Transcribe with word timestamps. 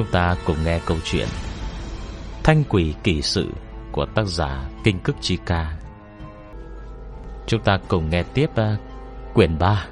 Chúng 0.00 0.10
ta 0.10 0.36
cùng 0.44 0.56
nghe 0.64 0.80
câu 0.86 0.96
chuyện 1.04 1.28
Thanh 2.42 2.64
quỷ 2.68 2.94
kỳ 3.04 3.22
sự 3.22 3.48
Của 3.92 4.06
tác 4.06 4.26
giả 4.26 4.70
Kinh 4.84 4.98
Cức 4.98 5.16
Chi 5.20 5.38
Ca. 5.46 5.78
Chúng 7.46 7.62
ta 7.62 7.78
cùng 7.88 8.10
nghe 8.10 8.22
tiếp 8.22 8.50
uh, 8.50 8.80
Quyển 9.34 9.58
3 9.58 9.86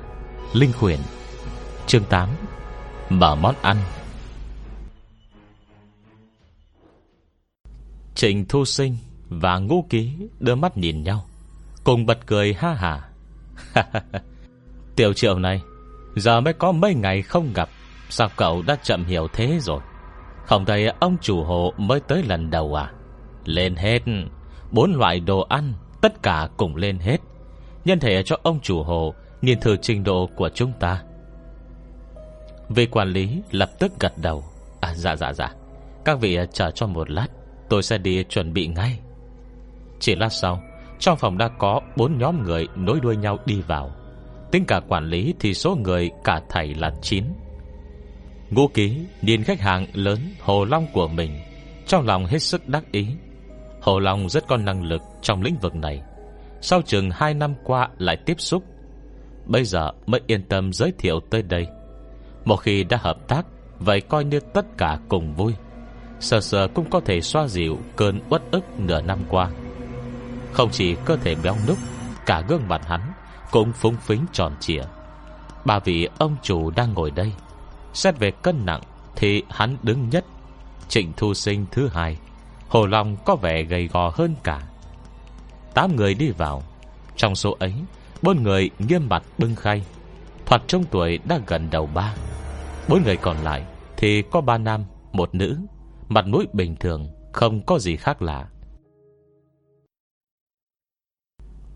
Linh 0.52 0.72
Khuyển 0.72 0.98
Chương 1.86 2.04
8 2.04 2.28
Mở 3.08 3.34
món 3.34 3.54
ăn. 3.62 3.76
Trịnh 8.14 8.44
Thu 8.48 8.64
Sinh 8.64 8.96
Và 9.28 9.58
Ngũ 9.58 9.86
Ký 9.90 10.12
đưa 10.40 10.54
mắt 10.54 10.76
nhìn 10.76 11.02
nhau 11.02 11.24
Cùng 11.84 12.06
bật 12.06 12.18
cười 12.26 12.54
ha 12.54 12.74
hà. 12.74 13.08
Tiểu 14.96 15.12
triệu 15.12 15.38
này 15.38 15.62
Giờ 16.16 16.40
mới 16.40 16.52
có 16.52 16.72
mấy 16.72 16.94
ngày 16.94 17.22
không 17.22 17.52
gặp 17.52 17.68
Sao 18.10 18.28
cậu 18.36 18.62
đã 18.62 18.76
chậm 18.82 19.04
hiểu 19.04 19.28
thế 19.32 19.58
rồi? 19.60 19.80
Không 20.48 20.64
thấy 20.64 20.92
ông 21.00 21.16
chủ 21.20 21.44
hộ 21.44 21.72
mới 21.76 22.00
tới 22.00 22.22
lần 22.22 22.50
đầu 22.50 22.74
à? 22.74 22.92
Lên 23.44 23.76
hết, 23.76 24.02
Bốn 24.70 24.92
loại 24.94 25.20
đồ 25.20 25.40
ăn, 25.40 25.72
Tất 26.00 26.22
cả 26.22 26.48
cùng 26.56 26.76
lên 26.76 26.98
hết. 26.98 27.16
Nhân 27.84 28.00
thể 28.00 28.22
cho 28.22 28.36
ông 28.42 28.60
chủ 28.60 28.82
hộ, 28.82 29.14
Nhìn 29.42 29.60
thử 29.60 29.76
trình 29.76 30.04
độ 30.04 30.28
của 30.36 30.48
chúng 30.48 30.72
ta. 30.80 31.02
Vị 32.68 32.86
quản 32.86 33.08
lý 33.08 33.42
lập 33.50 33.70
tức 33.78 33.92
gật 34.00 34.12
đầu. 34.16 34.44
À 34.80 34.94
dạ 34.94 35.16
dạ 35.16 35.32
dạ. 35.32 35.52
Các 36.04 36.20
vị 36.20 36.38
chờ 36.52 36.70
cho 36.70 36.86
một 36.86 37.10
lát, 37.10 37.26
Tôi 37.68 37.82
sẽ 37.82 37.98
đi 37.98 38.24
chuẩn 38.24 38.52
bị 38.52 38.66
ngay. 38.66 38.98
Chỉ 40.00 40.14
lát 40.14 40.32
sau, 40.32 40.62
Trong 40.98 41.18
phòng 41.18 41.38
đã 41.38 41.48
có 41.48 41.80
bốn 41.96 42.18
nhóm 42.18 42.42
người 42.42 42.68
nối 42.76 43.00
đuôi 43.00 43.16
nhau 43.16 43.38
đi 43.46 43.60
vào. 43.60 43.90
Tính 44.50 44.64
cả 44.64 44.80
quản 44.88 45.04
lý 45.04 45.34
thì 45.40 45.54
số 45.54 45.76
người 45.76 46.10
cả 46.24 46.40
thầy 46.48 46.74
là 46.74 46.92
9 47.02 47.24
Ngũ 48.50 48.68
ký 48.68 49.06
nhìn 49.22 49.42
khách 49.42 49.60
hàng 49.60 49.86
lớn 49.92 50.18
Hồ 50.40 50.64
Long 50.64 50.86
của 50.92 51.08
mình, 51.08 51.40
Trong 51.86 52.06
lòng 52.06 52.26
hết 52.26 52.38
sức 52.38 52.68
đắc 52.68 52.84
ý. 52.92 53.06
Hồ 53.80 53.98
Long 53.98 54.28
rất 54.28 54.46
có 54.46 54.56
năng 54.56 54.82
lực 54.82 55.02
trong 55.22 55.42
lĩnh 55.42 55.56
vực 55.58 55.74
này. 55.74 56.02
Sau 56.60 56.82
chừng 56.82 57.10
2 57.10 57.34
năm 57.34 57.54
qua 57.64 57.88
lại 57.98 58.16
tiếp 58.16 58.34
xúc, 58.38 58.64
Bây 59.46 59.64
giờ 59.64 59.90
mới 60.06 60.20
yên 60.26 60.42
tâm 60.42 60.72
giới 60.72 60.92
thiệu 60.98 61.20
tới 61.30 61.42
đây. 61.42 61.66
Một 62.44 62.56
khi 62.56 62.84
đã 62.84 62.98
hợp 63.00 63.28
tác, 63.28 63.46
Vậy 63.78 64.00
coi 64.00 64.24
như 64.24 64.40
tất 64.40 64.66
cả 64.78 64.98
cùng 65.08 65.34
vui. 65.34 65.54
Sờ 66.20 66.40
sờ 66.40 66.68
cũng 66.68 66.90
có 66.90 67.00
thể 67.00 67.20
xoa 67.20 67.48
dịu 67.48 67.78
Cơn 67.96 68.20
uất 68.30 68.42
ức 68.50 68.64
nửa 68.80 69.00
năm 69.00 69.18
qua. 69.28 69.50
Không 70.52 70.70
chỉ 70.72 70.96
cơ 71.04 71.16
thể 71.16 71.34
béo 71.42 71.56
núc, 71.68 71.78
Cả 72.26 72.42
gương 72.48 72.68
mặt 72.68 72.86
hắn 72.86 73.00
Cũng 73.50 73.72
phúng 73.72 73.96
phính 73.96 74.24
tròn 74.32 74.52
trịa. 74.60 74.82
Bà 75.64 75.78
vị 75.78 76.08
ông 76.18 76.36
chủ 76.42 76.70
đang 76.70 76.94
ngồi 76.94 77.10
đây. 77.10 77.32
Xét 77.98 78.18
về 78.18 78.30
cân 78.30 78.66
nặng 78.66 78.80
Thì 79.16 79.42
hắn 79.48 79.76
đứng 79.82 80.08
nhất. 80.08 80.24
Trịnh 80.88 81.12
Thu 81.16 81.34
Sinh 81.34 81.66
thứ 81.70 81.88
hai. 81.88 82.18
Hồ 82.68 82.86
Long 82.86 83.16
có 83.24 83.36
vẻ 83.36 83.62
gầy 83.62 83.88
gò 83.88 84.12
hơn 84.14 84.34
cả. 84.44 84.68
Tám 85.74 85.96
người 85.96 86.14
đi 86.14 86.30
vào. 86.30 86.62
Trong 87.16 87.34
số 87.34 87.56
ấy 87.58 87.74
Bốn 88.22 88.42
người 88.42 88.70
nghiêm 88.78 89.08
mặt 89.08 89.22
bưng 89.38 89.54
khay. 89.54 89.84
Thoạt 90.46 90.62
trong 90.66 90.84
tuổi 90.84 91.18
đã 91.28 91.40
gần 91.46 91.68
đầu 91.70 91.86
ba. 91.94 92.14
Bốn 92.88 93.02
người 93.02 93.16
còn 93.16 93.36
lại 93.36 93.64
Thì 93.96 94.22
có 94.22 94.40
ba 94.40 94.58
nam, 94.58 94.84
một 95.12 95.34
nữ. 95.34 95.58
Mặt 96.08 96.26
mũi 96.26 96.46
bình 96.52 96.76
thường 96.76 97.08
Không 97.32 97.66
có 97.66 97.78
gì 97.78 97.96
khác 97.96 98.22
lạ. 98.22 98.48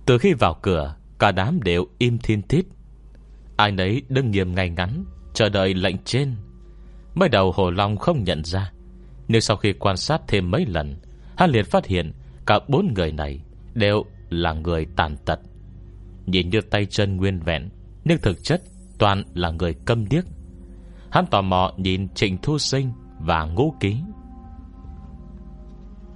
Từ 0.06 0.18
khi 0.18 0.32
vào 0.32 0.54
cửa 0.62 0.96
Cả 1.18 1.32
đám 1.32 1.62
đều 1.62 1.86
im 1.98 2.18
thiên 2.18 2.42
thít 2.42 2.64
Ai 3.56 3.72
nấy 3.72 4.02
đứng 4.08 4.30
nghiêm 4.30 4.54
ngay 4.54 4.70
ngắn. 4.70 5.04
Chờ 5.34 5.48
đợi 5.48 5.74
lệnh 5.74 5.96
trên. 6.04 6.36
Mới 7.14 7.28
đầu 7.28 7.52
Hồ 7.52 7.70
Long 7.70 7.96
không 7.96 8.24
nhận 8.24 8.44
ra, 8.44 8.72
Nhưng 9.28 9.40
sau 9.40 9.56
khi 9.56 9.72
quan 9.72 9.96
sát 9.96 10.22
thêm 10.28 10.50
mấy 10.50 10.66
lần, 10.66 10.96
Hắn 11.36 11.50
liền 11.50 11.64
phát 11.64 11.86
hiện 11.86 12.12
Cả 12.46 12.58
bốn 12.68 12.94
người 12.94 13.12
này 13.12 13.40
Đều 13.74 14.04
là 14.30 14.52
người 14.52 14.86
tàn 14.96 15.16
tật. 15.24 15.40
Nhìn 16.26 16.50
như 16.50 16.60
tay 16.60 16.86
chân 16.86 17.16
nguyên 17.16 17.40
vẹn, 17.40 17.68
Nhưng 18.04 18.18
thực 18.18 18.44
chất 18.44 18.62
toàn 18.98 19.24
là 19.34 19.50
người 19.50 19.74
câm 19.74 20.08
điếc. 20.08 20.24
Hắn 21.10 21.26
tò 21.26 21.42
mò 21.42 21.72
nhìn 21.76 22.08
Trịnh 22.08 22.38
Thu 22.42 22.58
Sinh 22.58 22.92
Và 23.18 23.44
Ngũ 23.44 23.74
Ký. 23.80 23.96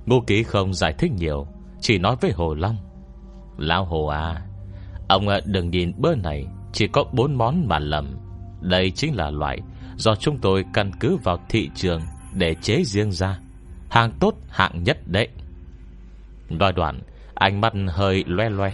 Ngũ 0.07 0.21
Ký 0.21 0.43
không 0.43 0.75
giải 0.75 0.93
thích 0.99 1.13
nhiều, 1.13 1.47
Chỉ 1.81 1.99
nói 1.99 2.17
với 2.21 2.33
Hồ 2.33 2.55
Long, 2.55 2.77
Lão 3.59 3.85
Hồ 3.85 4.07
à 4.07 4.47
Ông 5.09 5.29
ờ, 5.29 5.41
đừng 5.45 5.71
nhìn 5.71 5.93
bữa 5.97 6.15
này 6.15 6.47
Chỉ 6.73 6.87
có 6.89 7.05
bốn 7.13 7.35
món 7.35 7.69
mà 7.69 7.79
lầm. 7.79 8.17
Đây 8.61 8.91
chính 8.91 9.17
là 9.17 9.31
loại 9.31 9.61
Do 9.97 10.15
chúng 10.15 10.39
tôi 10.39 10.65
căn 10.73 10.91
cứ 11.01 11.17
vào 11.17 11.39
thị 11.49 11.71
trường 11.75 12.03
Để 12.33 12.55
chế 12.55 12.83
riêng 12.85 13.13
ra. 13.13 13.39
Hàng 13.89 14.13
tốt, 14.21 14.35
hạng 14.49 14.83
nhất 14.83 14.99
đấy. 15.07 15.29
Nói 16.51 16.73
đoạn, 16.73 17.01
Ánh 17.35 17.61
mắt 17.61 17.73
hơi 17.89 18.25
loe 18.27 18.49
loé. 18.49 18.73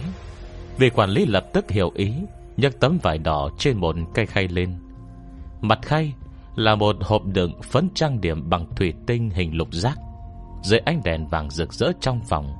Vì 0.77 0.89
quản 0.89 1.09
lý 1.09 1.25
lập 1.25 1.45
tức 1.53 1.71
hiểu 1.71 1.91
ý, 1.95 2.13
nhấc 2.57 2.79
tấm 2.79 2.97
vải 3.01 3.17
đỏ 3.17 3.49
trên 3.57 3.77
một 3.77 3.95
cây 4.13 4.25
khay 4.25 4.47
lên. 4.47 4.75
Mặt 5.61 5.79
khay 5.81 6.13
Là 6.55 6.75
một 6.75 6.95
hộp 7.01 7.25
đựng 7.25 7.61
phấn 7.61 7.89
trang 7.95 8.21
điểm 8.21 8.49
Bằng 8.49 8.75
thủy 8.75 8.93
tinh 9.07 9.29
hình 9.29 9.57
lục 9.57 9.73
giác. 9.73 9.97
Dưới 10.63 10.79
ánh 10.79 11.01
đèn 11.03 11.27
vàng 11.27 11.49
rực 11.49 11.73
rỡ 11.73 11.91
trong 12.01 12.21
phòng, 12.29 12.53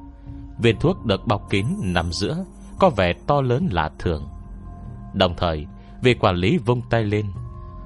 Viên 0.59 0.79
thuốc 0.79 1.05
được 1.05 1.27
bọc 1.27 1.49
kín 1.49 1.65
nằm 1.81 2.11
giữa, 2.11 2.45
Có 2.79 2.89
vẻ 2.89 3.13
to 3.27 3.41
lớn 3.41 3.67
lạ 3.71 3.89
thường. 3.99 4.27
Đồng 5.13 5.33
thời 5.37 5.65
Vị 6.03 6.13
quản 6.13 6.35
lý 6.35 6.57
vung 6.57 6.81
tay 6.89 7.03
lên. 7.03 7.25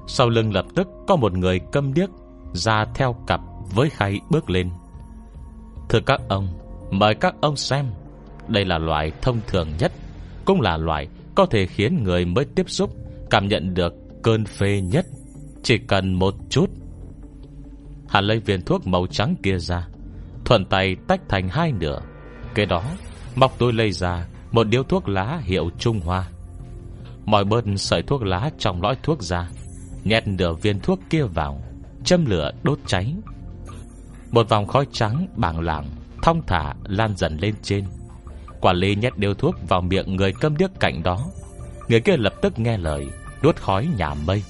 Sau 0.06 0.28
lưng 0.28 0.52
lập 0.52 0.66
tức 0.74 0.88
có 1.06 1.16
một 1.16 1.32
người 1.32 1.60
câm 1.72 1.94
điếc, 1.94 2.10
Ra 2.52 2.84
theo 2.94 3.16
cặp 3.26 3.40
với 3.74 3.90
khay 3.90 4.20
bước 4.30 4.50
lên. 4.50 4.70
Thưa 5.88 6.00
các 6.00 6.20
ông, 6.28 6.48
Mời 6.90 7.14
các 7.14 7.34
ông 7.40 7.56
xem. 7.56 7.86
Đây 8.48 8.64
là 8.64 8.78
loại 8.78 9.12
thông 9.22 9.40
thường 9.46 9.68
nhất, 9.78 9.92
Cũng 10.44 10.60
là 10.60 10.76
loại 10.76 11.08
có 11.34 11.46
thể 11.46 11.66
khiến 11.66 12.02
người 12.02 12.24
mới 12.24 12.44
tiếp 12.44 12.70
xúc 12.70 12.90
Cảm 13.30 13.48
nhận 13.48 13.74
được 13.74 13.94
cơn 14.22 14.44
phê 14.44 14.80
nhất. 14.80 15.06
Chỉ 15.62 15.78
cần 15.78 16.14
một 16.14 16.34
chút. 16.50 16.70
Hắn 18.08 18.24
lấy 18.24 18.38
viên 18.40 18.62
thuốc 18.62 18.86
màu 18.86 19.06
trắng 19.06 19.34
kia 19.42 19.58
ra, 19.58 19.88
Thuận 20.44 20.64
tay 20.64 20.96
tách 21.08 21.20
thành 21.28 21.48
hai 21.48 21.72
nửa. 21.72 22.00
Kế 22.54 22.64
đó 22.64 22.82
Mọc 23.34 23.54
tôi 23.58 23.72
lấy 23.72 23.92
ra 23.92 24.26
Một 24.52 24.64
điếu 24.64 24.82
thuốc 24.82 25.08
lá 25.08 25.40
hiệu 25.44 25.70
Trung 25.78 26.00
Hoa. 26.00 26.28
Mọi 27.28 27.44
bơn 27.44 27.78
sợi 27.78 28.02
thuốc 28.02 28.22
lá 28.22 28.50
trong 28.58 28.82
lõi 28.82 28.96
thuốc 29.02 29.22
ra, 29.22 29.48
Nhét 30.04 30.28
nửa 30.28 30.54
viên 30.54 30.80
thuốc 30.80 31.00
kia 31.10 31.22
vào, 31.22 31.62
Châm 32.04 32.26
lửa 32.26 32.50
đốt 32.62 32.78
cháy. 32.86 33.14
Một 34.30 34.48
vòng 34.48 34.66
khói 34.66 34.86
trắng 34.92 35.26
bảng 35.36 35.60
lảng, 35.60 35.90
Thong 36.22 36.42
thả 36.46 36.74
lan 36.84 37.16
dần 37.16 37.36
lên 37.40 37.54
trên. 37.62 37.84
Quản 38.60 38.76
lý 38.76 38.94
nhét 38.94 39.18
điếu 39.18 39.34
thuốc 39.34 39.54
vào 39.68 39.80
miệng 39.80 40.16
người 40.16 40.32
câm 40.32 40.56
điếc 40.56 40.70
cạnh 40.80 41.02
đó. 41.02 41.26
Người 41.88 42.00
kia 42.00 42.16
lập 42.16 42.34
tức 42.42 42.58
nghe 42.58 42.76
lời, 42.76 43.06
Đốt 43.42 43.56
khói 43.56 43.88
nhà 43.96 44.14
mây. 44.14 44.42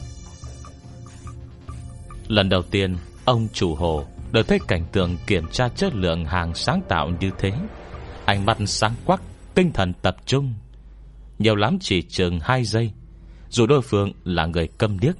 Lần 2.28 2.48
đầu 2.48 2.62
tiên, 2.62 2.96
Ông 3.24 3.48
chủ 3.52 3.74
hồ 3.74 4.04
được 4.32 4.48
thấy 4.48 4.58
cảnh 4.68 4.84
tượng 4.92 5.16
kiểm 5.26 5.46
tra 5.52 5.68
chất 5.68 5.94
lượng 5.94 6.24
hàng 6.24 6.54
sáng 6.54 6.82
tạo 6.88 7.10
như 7.20 7.30
thế. 7.38 7.52
Ánh 8.24 8.46
mắt 8.46 8.56
sáng 8.66 8.94
quắc, 9.04 9.22
Tinh 9.54 9.72
thần 9.72 9.92
tập 9.92 10.16
trung. 10.26 10.54
Nhiều 11.38 11.56
lắm 11.56 11.78
chỉ 11.80 12.02
chừng 12.02 12.40
2 12.42 12.64
giây. 12.64 12.92
Dù 13.48 13.66
đối 13.66 13.82
phương 13.82 14.12
là 14.24 14.46
người 14.46 14.66
câm 14.66 14.98
điếc, 14.98 15.16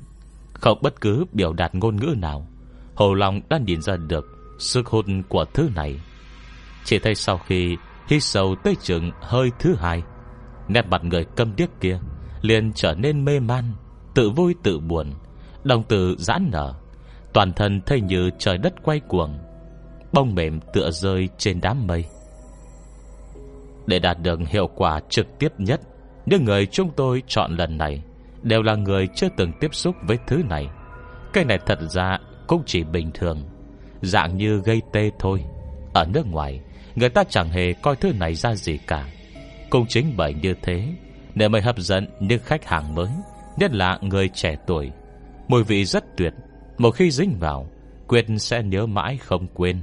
Không 0.52 0.78
bất 0.82 1.00
cứ 1.00 1.24
biểu 1.32 1.52
đạt 1.52 1.74
ngôn 1.74 1.96
ngữ 1.96 2.14
nào, 2.18 2.46
Hồ 2.94 3.14
Long 3.14 3.40
đã 3.48 3.58
nhìn 3.66 3.82
ra 3.82 3.96
được 3.96 4.26
Sức 4.58 4.86
hút 4.86 5.06
của 5.28 5.44
thứ 5.54 5.70
này. 5.74 6.00
Chỉ 6.84 6.98
thấy 6.98 7.14
sau 7.14 7.38
khi 7.38 7.76
Hít 8.08 8.22
sâu 8.22 8.54
tới 8.64 8.76
chừng 8.82 9.10
hơi 9.20 9.50
thứ 9.58 9.74
hai, 9.74 10.02
Nét 10.68 10.86
mặt 10.86 11.04
người 11.04 11.24
câm 11.36 11.56
điếc 11.56 11.68
kia 11.80 12.00
liền 12.42 12.72
trở 12.72 12.94
nên 12.94 13.24
mê 13.24 13.40
man, 13.40 13.64
Tự 14.14 14.30
vui 14.30 14.54
tự 14.62 14.78
buồn, 14.78 15.14
Đồng 15.64 15.82
tử 15.82 16.16
giãn 16.18 16.48
nở, 16.52 16.74
Toàn 17.32 17.52
thân 17.52 17.80
thấy 17.86 18.00
như 18.00 18.30
trời 18.38 18.58
đất 18.58 18.74
quay 18.82 19.00
cuồng, 19.00 19.38
Bông 20.12 20.34
mềm 20.34 20.60
tựa 20.72 20.90
rơi 20.90 21.28
trên 21.38 21.60
đám 21.60 21.86
mây. 21.86 22.04
Để 23.86 23.98
đạt 23.98 24.18
được 24.22 24.40
hiệu 24.48 24.70
quả 24.74 25.00
trực 25.08 25.26
tiếp 25.38 25.52
nhất 25.58 25.80
những 26.30 26.44
người 26.44 26.66
chúng 26.66 26.90
tôi 26.96 27.22
chọn 27.26 27.56
lần 27.56 27.78
này 27.78 28.02
Đều 28.42 28.62
là 28.62 28.74
người 28.74 29.08
chưa 29.14 29.28
từng 29.36 29.52
tiếp 29.60 29.74
xúc 29.74 29.96
với 30.02 30.18
thứ 30.26 30.42
này. 30.48 30.68
Cái 31.32 31.44
này 31.44 31.58
thật 31.66 31.78
ra 31.90 32.18
cũng 32.46 32.62
chỉ 32.66 32.84
bình 32.84 33.10
thường, 33.14 33.42
Dạng 34.02 34.36
như 34.36 34.60
gây 34.64 34.82
tê 34.92 35.10
thôi. 35.18 35.44
Ở 35.94 36.04
nước 36.04 36.26
ngoài, 36.26 36.60
Người 36.94 37.08
ta 37.08 37.24
chẳng 37.28 37.50
hề 37.50 37.72
coi 37.72 37.96
thứ 37.96 38.12
này 38.12 38.34
ra 38.34 38.54
gì 38.54 38.78
cả. 38.86 39.08
Cũng 39.70 39.86
chính 39.86 40.14
bởi 40.16 40.34
như 40.34 40.54
thế 40.62 40.88
Để 41.34 41.48
mới 41.48 41.62
hấp 41.62 41.78
dẫn 41.78 42.06
những 42.20 42.40
khách 42.44 42.64
hàng 42.64 42.94
mới, 42.94 43.08
Nhất 43.56 43.72
là 43.72 43.98
người 44.02 44.28
trẻ 44.28 44.56
tuổi. 44.66 44.90
Mùi 45.48 45.64
vị 45.64 45.84
rất 45.84 46.16
tuyệt, 46.16 46.32
Một 46.78 46.90
khi 46.90 47.10
dính 47.10 47.36
vào 47.38 47.66
Quyết 48.06 48.26
sẽ 48.38 48.62
nhớ 48.62 48.86
mãi 48.86 49.16
không 49.16 49.46
quên. 49.54 49.80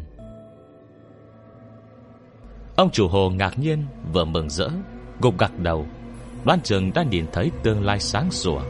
Ông 2.76 2.92
chủ 2.92 3.08
hồ 3.08 3.30
ngạc 3.30 3.60
nhiên, 3.60 3.86
Vừa 4.14 4.26
mừng 4.26 4.50
rỡ, 4.50 4.70
Gục 5.22 5.38
gặt 5.38 5.52
đầu. 5.60 5.86
Đoan 6.46 6.62
trường 6.62 6.94
đã 6.94 7.04
nhìn 7.04 7.26
thấy 7.34 7.52
tương 7.64 7.86
lai 7.86 8.00
sáng 8.00 8.32
sủa. 8.32 8.62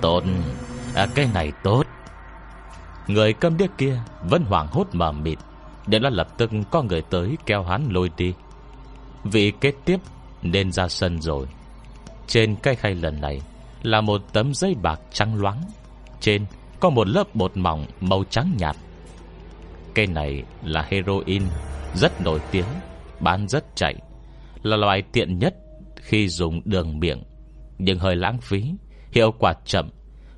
Tốt. 0.00 0.22
À, 0.94 1.06
Cái 1.14 1.28
này 1.34 1.52
tốt. 1.62 1.84
Người 3.06 3.32
câm 3.32 3.56
điếc 3.56 3.70
kia 3.78 4.00
Vẫn 4.22 4.42
hoảng 4.44 4.66
hốt 4.70 4.86
mờ 4.92 5.12
mịt 5.12 5.38
Để 5.86 5.98
nó 5.98 6.08
lập 6.08 6.28
tức 6.38 6.50
có 6.70 6.82
người 6.82 7.02
tới 7.02 7.36
kéo 7.46 7.62
hắn 7.62 7.88
lôi 7.90 8.10
đi. 8.16 8.34
Vị 9.24 9.52
kết 9.60 9.74
tiếp 9.84 9.96
Nên 10.42 10.72
ra 10.72 10.88
sân 10.88 11.20
rồi. 11.20 11.46
Trên 12.26 12.56
cây 12.56 12.76
khay 12.76 12.94
lần 12.94 13.20
này 13.20 13.40
Là 13.82 14.00
một 14.00 14.22
tấm 14.32 14.54
giấy 14.54 14.74
bạc 14.82 15.00
trắng 15.12 15.40
loáng. 15.40 15.60
Trên 16.20 16.46
có 16.80 16.90
một 16.90 17.08
lớp 17.08 17.34
bột 17.34 17.56
mỏng 17.56 17.86
Màu 18.00 18.24
trắng 18.30 18.52
nhạt. 18.58 18.76
Cây 19.94 20.06
này 20.06 20.42
là 20.62 20.82
heroin 20.90 21.42
Rất 21.94 22.20
nổi 22.20 22.40
tiếng 22.50 22.66
Bán 23.20 23.48
rất 23.48 23.76
chạy 23.76 23.94
Là 24.62 24.76
loại 24.76 25.02
tiện 25.02 25.38
nhất 25.38 25.54
khi 26.10 26.28
dùng 26.28 26.60
đường 26.64 27.00
miệng. 27.00 27.22
Nhưng 27.78 27.98
hơi 27.98 28.16
lãng 28.16 28.40
phí, 28.40 28.64
Hiệu 29.12 29.32
quả 29.38 29.54
chậm. 29.64 29.88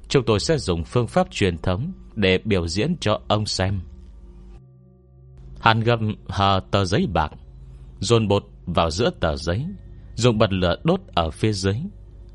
Chúng 0.08 0.24
tôi 0.24 0.40
sẽ 0.40 0.58
dùng 0.58 0.84
phương 0.84 1.06
pháp 1.06 1.30
truyền 1.30 1.58
thống 1.58 1.92
Để 2.14 2.38
biểu 2.44 2.68
diễn 2.68 2.96
cho 3.00 3.20
ông 3.28 3.46
xem. 3.46 3.80
Hàn 5.60 5.80
gầm 5.80 6.14
hờ 6.28 6.60
tờ 6.70 6.84
giấy 6.84 7.06
bạc, 7.12 7.32
Dồn 7.98 8.28
bột 8.28 8.44
vào 8.66 8.90
giữa 8.90 9.10
tờ 9.20 9.36
giấy, 9.36 9.66
Dùng 10.14 10.38
bật 10.38 10.52
lửa 10.52 10.76
đốt 10.84 11.00
ở 11.14 11.30
phía 11.30 11.52
dưới. 11.52 11.76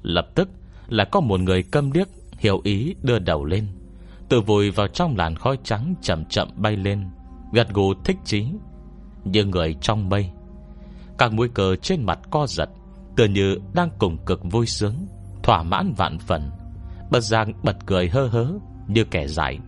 Lập 0.02 0.28
tức 0.36 0.50
là 0.88 1.06
có 1.06 1.20
một 1.20 1.40
người 1.40 1.64
câm 1.64 1.92
điếc 1.92 2.08
Hiểu 2.38 2.62
ý 2.64 2.96
đưa 3.04 3.20
đầu 3.20 3.46
lên. 3.46 3.68
Tự 4.30 4.42
vùi 4.42 4.72
vào 4.72 4.88
trong 4.88 5.18
làn 5.18 5.36
khói 5.36 5.58
trắng 5.64 5.96
Chậm 6.02 6.26
chậm 6.26 6.50
bay 6.56 6.76
lên, 6.76 7.10
Gật 7.54 7.74
gù 7.74 7.94
thích 7.94 8.18
chí. 8.26 8.46
Như 9.24 9.46
người 9.46 9.76
trong 9.82 10.10
mây, 10.10 10.30
Các 11.18 11.34
mũi 11.34 11.50
cờ 11.50 11.76
trên 11.76 12.04
mặt 12.04 12.20
co 12.32 12.48
giật. 12.48 12.70
Tựa 13.18 13.26
như 13.26 13.58
đang 13.74 13.90
cùng 14.00 14.18
cực 14.26 14.40
vui 14.44 14.66
sướng, 14.66 14.96
Thỏa 15.44 15.64
mãn 15.64 15.94
vạn 15.98 16.20
phần. 16.20 16.52
Bật 17.12 17.20
giang 17.20 17.54
bật 17.64 17.76
cười 17.86 18.10
hơ 18.10 18.28
hớ 18.28 18.48
Như 18.88 19.04
kẻ 19.04 19.28
dại. 19.28 19.60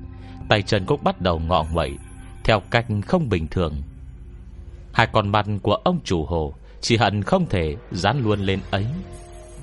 Tay 0.50 0.62
chân 0.62 0.86
cũng 0.86 1.04
bắt 1.04 1.22
đầu 1.22 1.40
ngọ 1.40 1.66
nguậy, 1.72 1.98
Theo 2.44 2.60
cách 2.72 2.86
không 3.06 3.30
bình 3.30 3.48
thường. 3.48 3.76
Hai 4.94 5.08
con 5.12 5.30
mặt 5.30 5.46
của 5.62 5.74
ông 5.74 6.00
chủ 6.04 6.26
hồ 6.26 6.54
Chỉ 6.82 6.98
hận 6.98 7.24
không 7.24 7.46
thể 7.50 7.76
dán 7.92 8.24
luôn 8.24 8.40
lên 8.40 8.60
ấy. 8.72 8.86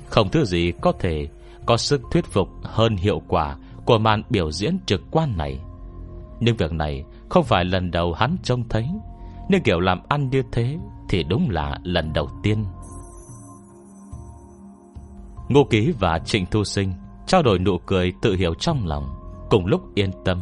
Không 0.09 0.29
thứ 0.29 0.45
gì 0.45 0.71
có 0.81 0.91
thể 0.99 1.27
Có 1.65 1.77
sức 1.77 2.01
thuyết 2.11 2.25
phục 2.25 2.49
hơn 2.63 2.95
hiệu 2.95 3.21
quả 3.27 3.55
Của 3.85 3.97
màn 3.97 4.23
biểu 4.29 4.51
diễn 4.51 4.77
trực 4.85 5.01
quan 5.11 5.37
này. 5.37 5.59
Nhưng 6.39 6.57
việc 6.57 6.71
này 6.71 7.03
Không 7.29 7.43
phải 7.43 7.65
lần 7.65 7.91
đầu 7.91 8.13
hắn 8.13 8.35
trông 8.43 8.69
thấy, 8.69 8.87
Nhưng 9.49 9.63
kiểu 9.63 9.79
làm 9.79 9.99
ăn 10.09 10.29
như 10.29 10.43
thế 10.51 10.77
Thì 11.09 11.23
đúng 11.23 11.49
là 11.49 11.79
lần 11.83 12.13
đầu 12.13 12.29
tiên. 12.43 12.65
Ngô 15.49 15.63
Ký 15.63 15.93
và 15.99 16.19
Trịnh 16.19 16.45
Thu 16.45 16.63
Sinh 16.63 16.93
Trao 17.27 17.43
đổi 17.43 17.59
nụ 17.59 17.77
cười 17.77 18.13
tự 18.21 18.35
hiểu 18.35 18.53
trong 18.53 18.87
lòng, 18.87 19.15
Cùng 19.49 19.65
lúc 19.65 19.81
yên 19.95 20.11
tâm, 20.25 20.41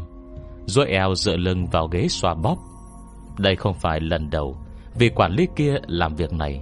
Rồi 0.65 0.87
eo 0.87 1.15
dựa 1.15 1.37
lưng 1.37 1.65
vào 1.65 1.87
ghế 1.87 2.07
xoa 2.07 2.33
bóp. 2.33 2.57
Đây 3.37 3.55
không 3.55 3.73
phải 3.73 3.99
lần 3.99 4.29
đầu 4.29 4.57
Vì 4.95 5.09
quản 5.09 5.31
lý 5.31 5.47
kia 5.55 5.75
làm 5.87 6.15
việc 6.15 6.33
này. 6.33 6.61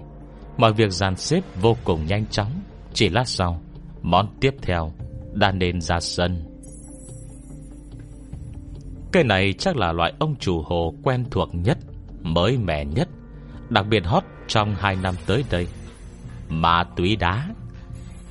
Mọi 0.58 0.74
việc 0.74 0.92
dàn 0.92 1.16
xếp 1.16 1.42
vô 1.62 1.78
cùng 1.84 2.06
nhanh 2.06 2.26
chóng, 2.28 2.52
Chỉ 2.94 3.10
lát 3.10 3.28
sau, 3.28 3.62
Món 4.02 4.28
tiếp 4.42 4.56
theo 4.62 4.92
đã 5.34 5.52
nên 5.52 5.82
ra 5.82 6.00
sân. 6.00 6.44
Cây 9.12 9.24
này 9.24 9.54
chắc 9.54 9.78
là 9.78 9.92
loại 9.92 10.14
ông 10.20 10.36
chủ 10.36 10.62
hồ 10.66 10.94
quen 11.04 11.26
thuộc 11.32 11.50
nhất, 11.54 11.78
Mới 12.22 12.58
mẻ 12.58 12.86
nhất, 12.86 13.10
Đặc 13.70 13.86
biệt 13.90 14.06
hot 14.06 14.24
trong 14.48 14.76
2 14.76 14.96
năm 14.96 15.16
tới 15.26 15.44
đây. 15.52 15.68
Ma 16.50 16.84
túy 16.96 17.16
đá. 17.16 17.50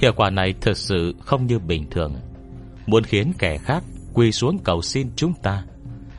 Hiệu 0.03 0.13
quả 0.17 0.31
này 0.31 0.55
thật 0.61 0.77
sự 0.77 1.15
không 1.21 1.47
như 1.47 1.59
bình 1.59 1.91
thường. 1.91 2.15
Muốn 2.87 3.05
khiến 3.05 3.33
kẻ 3.39 3.59
khác 3.59 3.83
quỳ 4.15 4.33
xuống 4.33 4.59
cầu 4.65 4.83
xin 4.83 5.11
chúng 5.17 5.35
ta, 5.43 5.65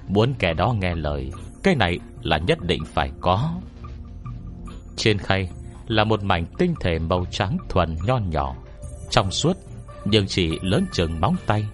Muốn 0.07 0.33
kẻ 0.39 0.53
đó 0.53 0.75
nghe 0.81 0.95
lời, 0.95 1.31
Cái 1.63 1.75
này 1.75 1.99
là 2.21 2.37
nhất 2.37 2.57
định 2.61 2.83
phải 2.85 3.11
có. 3.21 3.53
Trên 4.95 5.17
khay 5.17 5.49
Là 5.87 6.03
một 6.03 6.23
mảnh 6.23 6.45
tinh 6.57 6.73
thể 6.79 6.99
màu 6.99 7.25
trắng 7.31 7.57
thuần 7.69 7.97
nho 8.05 8.17
nhỏ, 8.17 8.55
Trong 9.09 9.31
suốt 9.31 9.57
Nhưng 10.05 10.27
chỉ 10.27 10.59
lớn 10.61 10.85
chừng 10.91 11.21
móng 11.21 11.35
tay. 11.45 11.65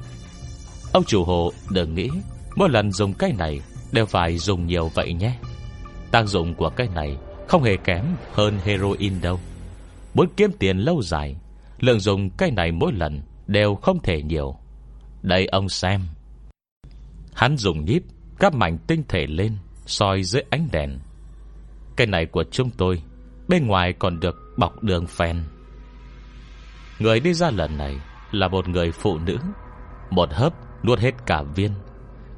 Ông 0.94 1.04
chủ 1.04 1.24
hộ 1.24 1.52
đừng 1.70 1.96
nghĩ 1.96 2.10
Mỗi 2.56 2.70
lần 2.70 2.92
dùng 2.92 3.14
cái 3.14 3.34
này 3.38 3.62
Đều 3.92 4.06
phải 4.06 4.38
dùng 4.38 4.68
nhiều 4.68 4.92
vậy 4.94 5.14
nhé. 5.14 5.36
Tác 6.12 6.28
dụng 6.28 6.56
của 6.56 6.70
cái 6.70 6.88
này 6.96 7.18
Không 7.48 7.64
hề 7.64 7.78
kém 7.78 8.06
hơn 8.34 8.58
heroin 8.64 9.22
đâu. 9.22 9.40
Muốn 10.14 10.28
kiếm 10.38 10.52
tiền 10.60 10.78
lâu 10.78 11.02
dài 11.02 11.36
Lượng 11.80 12.00
dùng 12.00 12.30
cái 12.30 12.52
này 12.52 12.72
mỗi 12.72 12.94
lần 12.94 13.22
Đều 13.48 13.76
không 13.76 14.00
thể 14.00 14.24
nhiều. 14.24 14.56
Đây 15.22 15.46
ông 15.46 15.70
xem. 15.70 16.02
Hắn 17.34 17.58
dùng 17.58 17.86
nhíp 17.86 18.04
Các 18.40 18.54
mảnh 18.54 18.78
tinh 18.88 19.04
thể 19.08 19.28
lên, 19.28 19.58
soi 19.86 20.24
dưới 20.24 20.44
ánh 20.50 20.68
đèn. 20.72 21.00
Cái 21.96 22.08
này 22.08 22.26
của 22.26 22.44
chúng 22.52 22.70
tôi, 22.70 23.02
Bên 23.48 23.68
ngoài 23.68 23.94
còn 23.94 24.20
được 24.20 24.36
bọc 24.58 24.84
đường 24.84 25.08
phèn. 25.08 25.44
Người 27.00 27.20
đi 27.20 27.34
ra 27.34 27.50
lần 27.52 27.78
này 27.78 28.00
Là 28.32 28.48
một 28.48 28.68
người 28.68 28.92
phụ 28.92 29.18
nữ. 29.18 29.38
Một 30.10 30.30
hớp 30.32 30.54
nuốt 30.86 31.00
hết 31.00 31.12
cả 31.26 31.42
viên. 31.56 31.72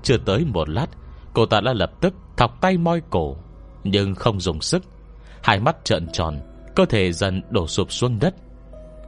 Chưa 0.03 0.17
tới 0.17 0.45
một 0.45 0.69
lát, 0.69 0.87
Cô 1.33 1.45
ta 1.45 1.61
đã 1.61 1.73
lập 1.73 1.91
tức 2.01 2.13
thọc 2.37 2.61
tay 2.61 2.77
moi 2.77 3.01
cổ, 3.09 3.37
Nhưng 3.83 4.15
không 4.15 4.39
dùng 4.39 4.61
sức. 4.61 4.83
Hai 5.43 5.59
mắt 5.59 5.75
trợn 5.83 6.07
tròn, 6.13 6.39
Cơ 6.75 6.85
thể 6.85 7.11
dần 7.11 7.41
đổ 7.49 7.67
sụp 7.67 7.91
xuống 7.91 8.19
đất 8.19 8.35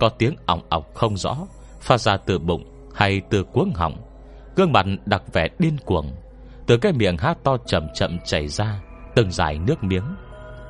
có 0.04 0.10
tiếng 0.10 0.36
ỏng 0.46 0.62
ọc 0.70 0.94
không 0.94 1.18
rõ 1.18 1.38
Phát 1.82 2.02
ra 2.02 2.18
từ 2.18 2.40
bụng 2.40 2.64
hay 2.94 3.22
từ 3.30 3.44
cuống 3.44 3.72
họng. 3.76 3.98
Gương 4.56 4.72
mặt 4.72 4.86
đặc 5.06 5.24
vẻ 5.34 5.48
điên 5.60 5.78
cuồng 5.86 6.12
Từ 6.66 6.78
cái 6.78 6.94
miệng 6.94 7.18
hát 7.18 7.38
to 7.44 7.58
chậm 7.66 7.88
chậm 7.94 8.20
chảy 8.26 8.48
ra 8.48 8.80
Từng 9.16 9.32
dài 9.32 9.60
nước 9.60 9.84
miếng. 9.84 10.04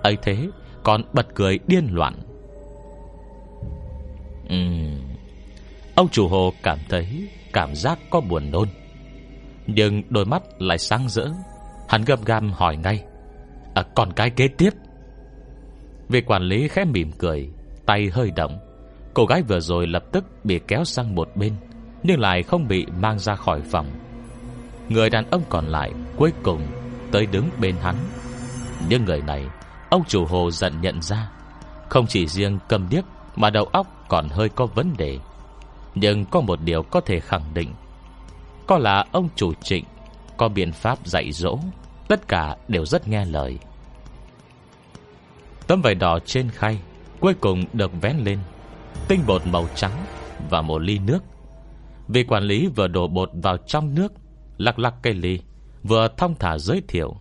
Ấy 0.04 0.18
thế 0.22 0.48
còn 0.84 1.02
bật 1.14 1.28
cười 1.36 1.60
điên 1.68 1.88
loạn. 1.92 2.14
Uhm. 4.54 5.02
Ông 5.96 6.10
chủ 6.12 6.28
hồ 6.28 6.54
cảm 6.64 6.80
thấy 6.90 7.28
Cảm 7.54 7.76
giác 7.76 8.00
có 8.10 8.22
buồn 8.22 8.52
nôn 8.52 8.68
Nhưng 9.68 10.04
đôi 10.10 10.26
mắt 10.26 10.44
lại 10.60 10.78
sáng 10.78 11.10
rỡ. 11.10 11.28
Hắn 11.90 12.04
gầm 12.06 12.24
gam 12.26 12.52
hỏi 12.52 12.78
ngay 12.78 13.04
à, 13.74 13.84
Còn 13.96 14.14
cái 14.14 14.30
kế 14.30 14.48
tiếp? 14.48 14.74
Vị 16.10 16.22
quản 16.22 16.42
lý 16.42 16.68
khẽ 16.68 16.86
mỉm 16.86 17.12
cười 17.18 17.50
Tay 17.86 18.10
hơi 18.14 18.32
động. 18.36 18.73
Cô 19.14 19.26
gái 19.26 19.42
vừa 19.42 19.60
rồi 19.60 19.88
lập 19.88 20.04
tức 20.12 20.24
bị 20.44 20.60
kéo 20.68 20.84
sang 20.84 21.16
một 21.16 21.30
bên, 21.36 21.54
Nhưng 22.04 22.20
lại 22.20 22.44
không 22.44 22.68
bị 22.68 22.86
mang 23.00 23.20
ra 23.20 23.36
khỏi 23.36 23.62
phòng. 23.62 23.88
Người 24.90 25.10
đàn 25.10 25.30
ông 25.30 25.42
còn 25.50 25.66
lại 25.66 25.92
Cuối 26.16 26.32
cùng 26.44 26.68
tới 27.12 27.26
đứng 27.26 27.50
bên 27.62 27.76
hắn. 27.76 27.96
Nhưng 28.90 29.06
người 29.06 29.22
này, 29.22 29.46
Ông 29.90 30.04
chủ 30.08 30.26
hồ 30.26 30.52
giận 30.52 30.82
nhận 30.82 31.02
ra, 31.02 31.30
Không 31.90 32.08
chỉ 32.08 32.28
riêng 32.28 32.60
cầm 32.70 32.90
điếc 32.90 33.04
Mà 33.36 33.50
đầu 33.50 33.66
óc 33.66 34.06
còn 34.08 34.30
hơi 34.30 34.50
có 34.50 34.66
vấn 34.66 34.94
đề. 34.98 35.20
Nhưng 35.96 36.26
có 36.26 36.42
một 36.42 36.60
điều 36.62 36.84
có 36.84 37.02
thể 37.02 37.20
khẳng 37.20 37.54
định, 37.54 37.74
Có 38.68 38.78
là 38.78 39.06
ông 39.12 39.30
chủ 39.36 39.54
trịnh, 39.54 39.86
Có 40.38 40.50
biện 40.50 40.72
pháp 40.72 41.08
dạy 41.08 41.32
dỗ, 41.32 41.60
Tất 42.08 42.28
cả 42.28 42.56
đều 42.68 42.86
rất 42.86 43.08
nghe 43.08 43.26
lời. 43.26 43.60
Tấm 45.68 45.82
vải 45.82 45.96
đỏ 45.96 46.20
trên 46.26 46.50
khay 46.50 46.80
Cuối 47.20 47.34
cùng 47.34 47.66
được 47.74 47.92
vén 48.02 48.18
lên. 48.18 48.40
Tinh 49.08 49.22
bột 49.28 49.48
màu 49.48 49.68
trắng 49.76 50.06
Và 50.50 50.62
một 50.62 50.80
ly 50.80 51.00
nước. 51.00 51.20
Vị 52.08 52.24
quản 52.24 52.44
lý 52.44 52.68
vừa 52.68 52.88
đổ 52.88 53.08
bột 53.08 53.30
vào 53.34 53.58
trong 53.58 53.96
nước, 53.96 54.14
Lắc 54.58 54.80
lắc 54.80 54.94
cây 55.02 55.14
ly, 55.14 55.40
Vừa 55.84 56.08
thông 56.18 56.36
thả 56.40 56.58
giới 56.58 56.82
thiệu. 56.88 57.16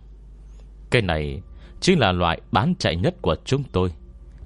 Cây 0.89 1.01
này 1.01 1.41
chính 1.79 1.99
là 1.99 2.11
loại 2.11 2.41
bán 2.51 2.73
chạy 2.79 2.95
nhất 2.95 3.15
của 3.21 3.35
chúng 3.45 3.63
tôi. 3.63 3.93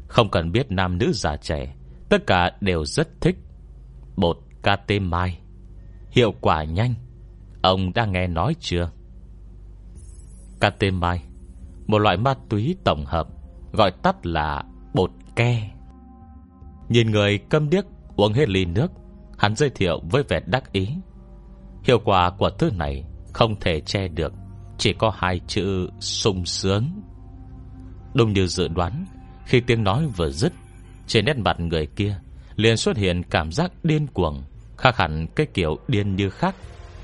Không 0.08 0.30
cần 0.30 0.52
biết 0.52 0.72
nam 0.72 0.98
nữ 0.98 1.12
già 1.12 1.38
trẻ, 1.38 1.76
Tất 2.10 2.28
cả 2.28 2.52
đều 2.62 2.86
rất 2.86 3.22
thích 3.22 3.36
Bột 4.16 4.38
KT 4.62 4.92
Mai. 5.02 5.40
Hiệu 6.12 6.34
quả 6.42 6.64
nhanh, 6.64 6.94
Ông 7.62 7.94
đã 7.94 8.06
nghe 8.06 8.28
nói 8.28 8.56
chưa? 8.60 8.92
KT 10.60 10.84
Mai, 10.94 11.24
Một 11.88 11.98
loại 11.98 12.18
ma 12.18 12.34
túy 12.50 12.76
tổng 12.84 13.06
hợp, 13.06 13.28
Gọi 13.74 13.92
tắt 13.92 14.26
là 14.26 14.64
bột 14.94 15.12
ke. 15.36 15.77
Nhìn 16.90 17.12
người 17.12 17.38
câm 17.38 17.70
điếc 17.70 17.86
uống 18.16 18.34
hết 18.34 18.50
ly 18.50 18.66
nước, 18.66 18.92
Hắn 19.38 19.56
giới 19.56 19.70
thiệu 19.70 20.02
với 20.12 20.24
vẻ 20.30 20.40
đắc 20.46 20.72
ý. 20.72 20.90
Hiệu 21.84 22.00
quả 22.06 22.30
của 22.38 22.50
thứ 22.50 22.70
này 22.78 23.04
Không 23.34 23.56
thể 23.60 23.80
che 23.80 24.08
được, 24.08 24.34
Chỉ 24.78 24.94
có 24.94 25.12
hai 25.16 25.40
chữ 25.48 25.90
sung 26.00 26.46
sướng. 26.46 27.02
Đúng 28.14 28.34
như 28.34 28.48
dự 28.48 28.68
đoán, 28.68 29.06
Khi 29.46 29.62
tiếng 29.62 29.84
nói 29.84 30.08
vừa 30.18 30.30
dứt, 30.30 30.54
Trên 31.08 31.26
nét 31.26 31.38
mặt 31.38 31.60
người 31.60 31.88
kia 31.96 32.20
liền 32.56 32.78
xuất 32.78 32.98
hiện 32.98 33.24
cảm 33.24 33.52
giác 33.52 33.72
điên 33.84 34.08
cuồng, 34.08 34.44
Khác 34.78 34.98
hẳn 34.98 35.28
cái 35.36 35.48
kiểu 35.54 35.78
điên 35.88 36.16
như 36.16 36.30
khác, 36.30 36.56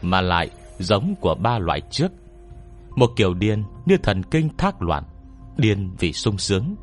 Mà 0.01 0.21
lại 0.21 0.49
giống 0.79 1.15
của 1.21 1.35
ba 1.35 1.59
loại 1.59 1.81
trước. 1.91 2.11
Một 2.95 3.09
kiểu 3.15 3.33
điên 3.33 3.63
như 3.85 3.97
thần 4.03 4.23
kinh 4.23 4.49
thác 4.57 4.81
loạn, 4.81 5.03
Điên 5.57 5.95
vì 5.99 6.13
sung 6.13 6.37
sướng. 6.37 6.75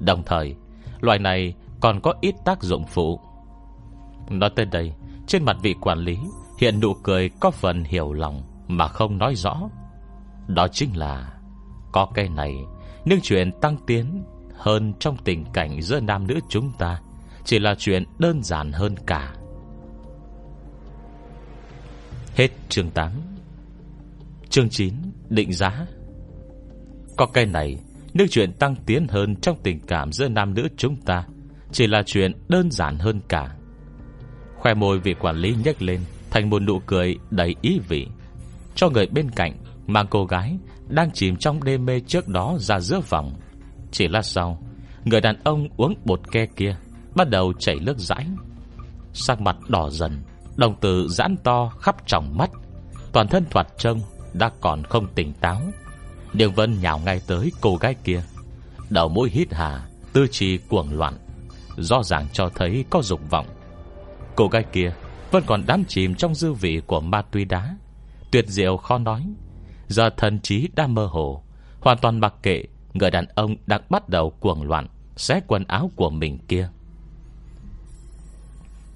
Đồng 0.00 0.22
thời, 0.26 0.54
Loại 1.00 1.18
này 1.18 1.54
còn 1.80 2.00
có 2.00 2.14
ít 2.20 2.34
tác 2.44 2.62
dụng 2.62 2.86
phụ. 2.86 3.20
Nói 4.30 4.50
tới 4.56 4.66
đây, 4.66 4.92
Trên 5.26 5.44
mặt 5.44 5.56
vị 5.62 5.74
quản 5.80 5.98
lý 5.98 6.18
Hiện 6.58 6.80
nụ 6.80 6.94
cười 6.94 7.30
có 7.40 7.50
phần 7.50 7.84
hiểu 7.84 8.12
lòng 8.12 8.42
Mà 8.68 8.88
không 8.88 9.18
nói 9.18 9.34
rõ. 9.34 9.60
Đó 10.46 10.68
chính 10.68 10.96
là, 10.96 11.32
Có 11.92 12.06
cái 12.14 12.28
này, 12.28 12.54
Nhưng 13.04 13.20
chuyện 13.22 13.50
tăng 13.60 13.76
tiến 13.86 14.24
hơn 14.54 14.92
trong 15.00 15.16
tình 15.24 15.44
cảnh 15.52 15.82
giữa 15.82 16.00
nam 16.00 16.26
nữ 16.26 16.40
chúng 16.48 16.72
ta 16.78 17.00
Chỉ 17.44 17.58
là 17.58 17.74
chuyện 17.78 18.04
đơn 18.18 18.42
giản 18.42 18.72
hơn 18.72 18.94
cả. 19.06 19.34
Hết 22.34 22.48
chương 22.68 22.90
8 22.90 23.12
Chương 24.50 24.70
9 24.70 24.94
Định 25.28 25.52
giá. 25.52 25.86
Có 27.16 27.26
cái 27.26 27.46
này 27.46 27.76
Nước 28.14 28.26
chuyện 28.30 28.52
tăng 28.52 28.76
tiến 28.86 29.06
hơn 29.08 29.36
trong 29.36 29.56
tình 29.62 29.80
cảm 29.86 30.12
giữa 30.12 30.28
nam 30.28 30.54
nữ 30.54 30.68
chúng 30.76 30.96
ta 30.96 31.26
chỉ 31.76 31.86
là 31.86 32.02
chuyện 32.06 32.32
đơn 32.48 32.70
giản 32.70 32.98
hơn 32.98 33.20
cả. 33.28 33.48
Khoe 34.56 34.74
môi 34.74 34.98
vị 34.98 35.14
quản 35.20 35.36
lý 35.36 35.54
nhếch 35.64 35.82
lên, 35.82 36.00
Thành 36.30 36.50
một 36.50 36.62
nụ 36.62 36.78
cười 36.86 37.18
đầy 37.30 37.54
ý 37.62 37.78
vị. 37.88 38.06
Cho 38.74 38.88
người 38.88 39.06
bên 39.06 39.30
cạnh 39.30 39.56
Mang 39.86 40.06
cô 40.10 40.24
gái 40.24 40.58
Đang 40.88 41.10
chìm 41.10 41.36
trong 41.36 41.64
đêm 41.64 41.86
mê 41.86 42.00
trước 42.00 42.28
đó 42.28 42.56
ra 42.60 42.80
giữa 42.80 43.00
vòng. 43.08 43.34
Chỉ 43.90 44.08
lát 44.08 44.22
sau, 44.22 44.62
Người 45.04 45.20
đàn 45.20 45.36
ông 45.44 45.68
uống 45.76 45.94
bột 46.04 46.20
ke 46.32 46.46
kia 46.46 46.76
Bắt 47.14 47.30
đầu 47.30 47.52
chảy 47.58 47.76
nước 47.80 47.98
rãi. 47.98 48.26
Sắc 49.12 49.40
mặt 49.40 49.56
đỏ 49.68 49.90
dần, 49.90 50.22
Đồng 50.56 50.80
tử 50.80 51.08
giãn 51.08 51.36
to 51.36 51.68
khắp 51.68 51.96
tròng 52.06 52.36
mắt. 52.38 52.50
Toàn 53.12 53.28
thân 53.28 53.44
thoạt 53.50 53.66
trông 53.78 54.00
Đã 54.32 54.50
còn 54.60 54.82
không 54.84 55.06
tỉnh 55.14 55.32
táo. 55.32 55.60
Đường 56.32 56.52
Vân 56.52 56.80
nhào 56.80 56.98
ngay 56.98 57.20
tới 57.26 57.52
cô 57.60 57.76
gái 57.76 57.94
kia. 58.04 58.22
Đầu 58.90 59.08
mũi 59.08 59.30
hít 59.30 59.54
hà, 59.54 59.86
Tư 60.12 60.26
trì 60.30 60.58
cuồng 60.58 60.98
loạn. 60.98 61.14
Rõ 61.76 62.02
ràng 62.02 62.26
cho 62.32 62.50
thấy 62.54 62.84
có 62.90 63.02
dục 63.02 63.20
vọng. 63.30 63.46
Cô 64.36 64.48
gái 64.48 64.64
kia 64.72 64.92
vẫn 65.30 65.42
còn 65.46 65.66
đắm 65.66 65.84
chìm 65.88 66.14
trong 66.14 66.34
dư 66.34 66.52
vị 66.52 66.80
của 66.86 67.00
ma 67.00 67.22
túy 67.22 67.44
đá. 67.44 67.76
Tuyệt 68.30 68.48
diệu 68.48 68.76
khó 68.76 68.98
nói. 68.98 69.26
Giờ 69.88 70.10
thần 70.16 70.40
trí 70.40 70.68
đã 70.74 70.86
mơ 70.86 71.06
hồ. 71.06 71.42
Hoàn 71.80 71.98
toàn 71.98 72.20
mặc 72.20 72.34
kệ, 72.42 72.64
Người 72.94 73.10
đàn 73.10 73.26
ông 73.34 73.56
đang 73.66 73.82
bắt 73.90 74.08
đầu 74.08 74.30
cuồng 74.30 74.62
loạn, 74.62 74.86
Xé 75.16 75.40
quần 75.46 75.64
áo 75.64 75.90
của 75.96 76.10
mình 76.10 76.38
kia. 76.48 76.68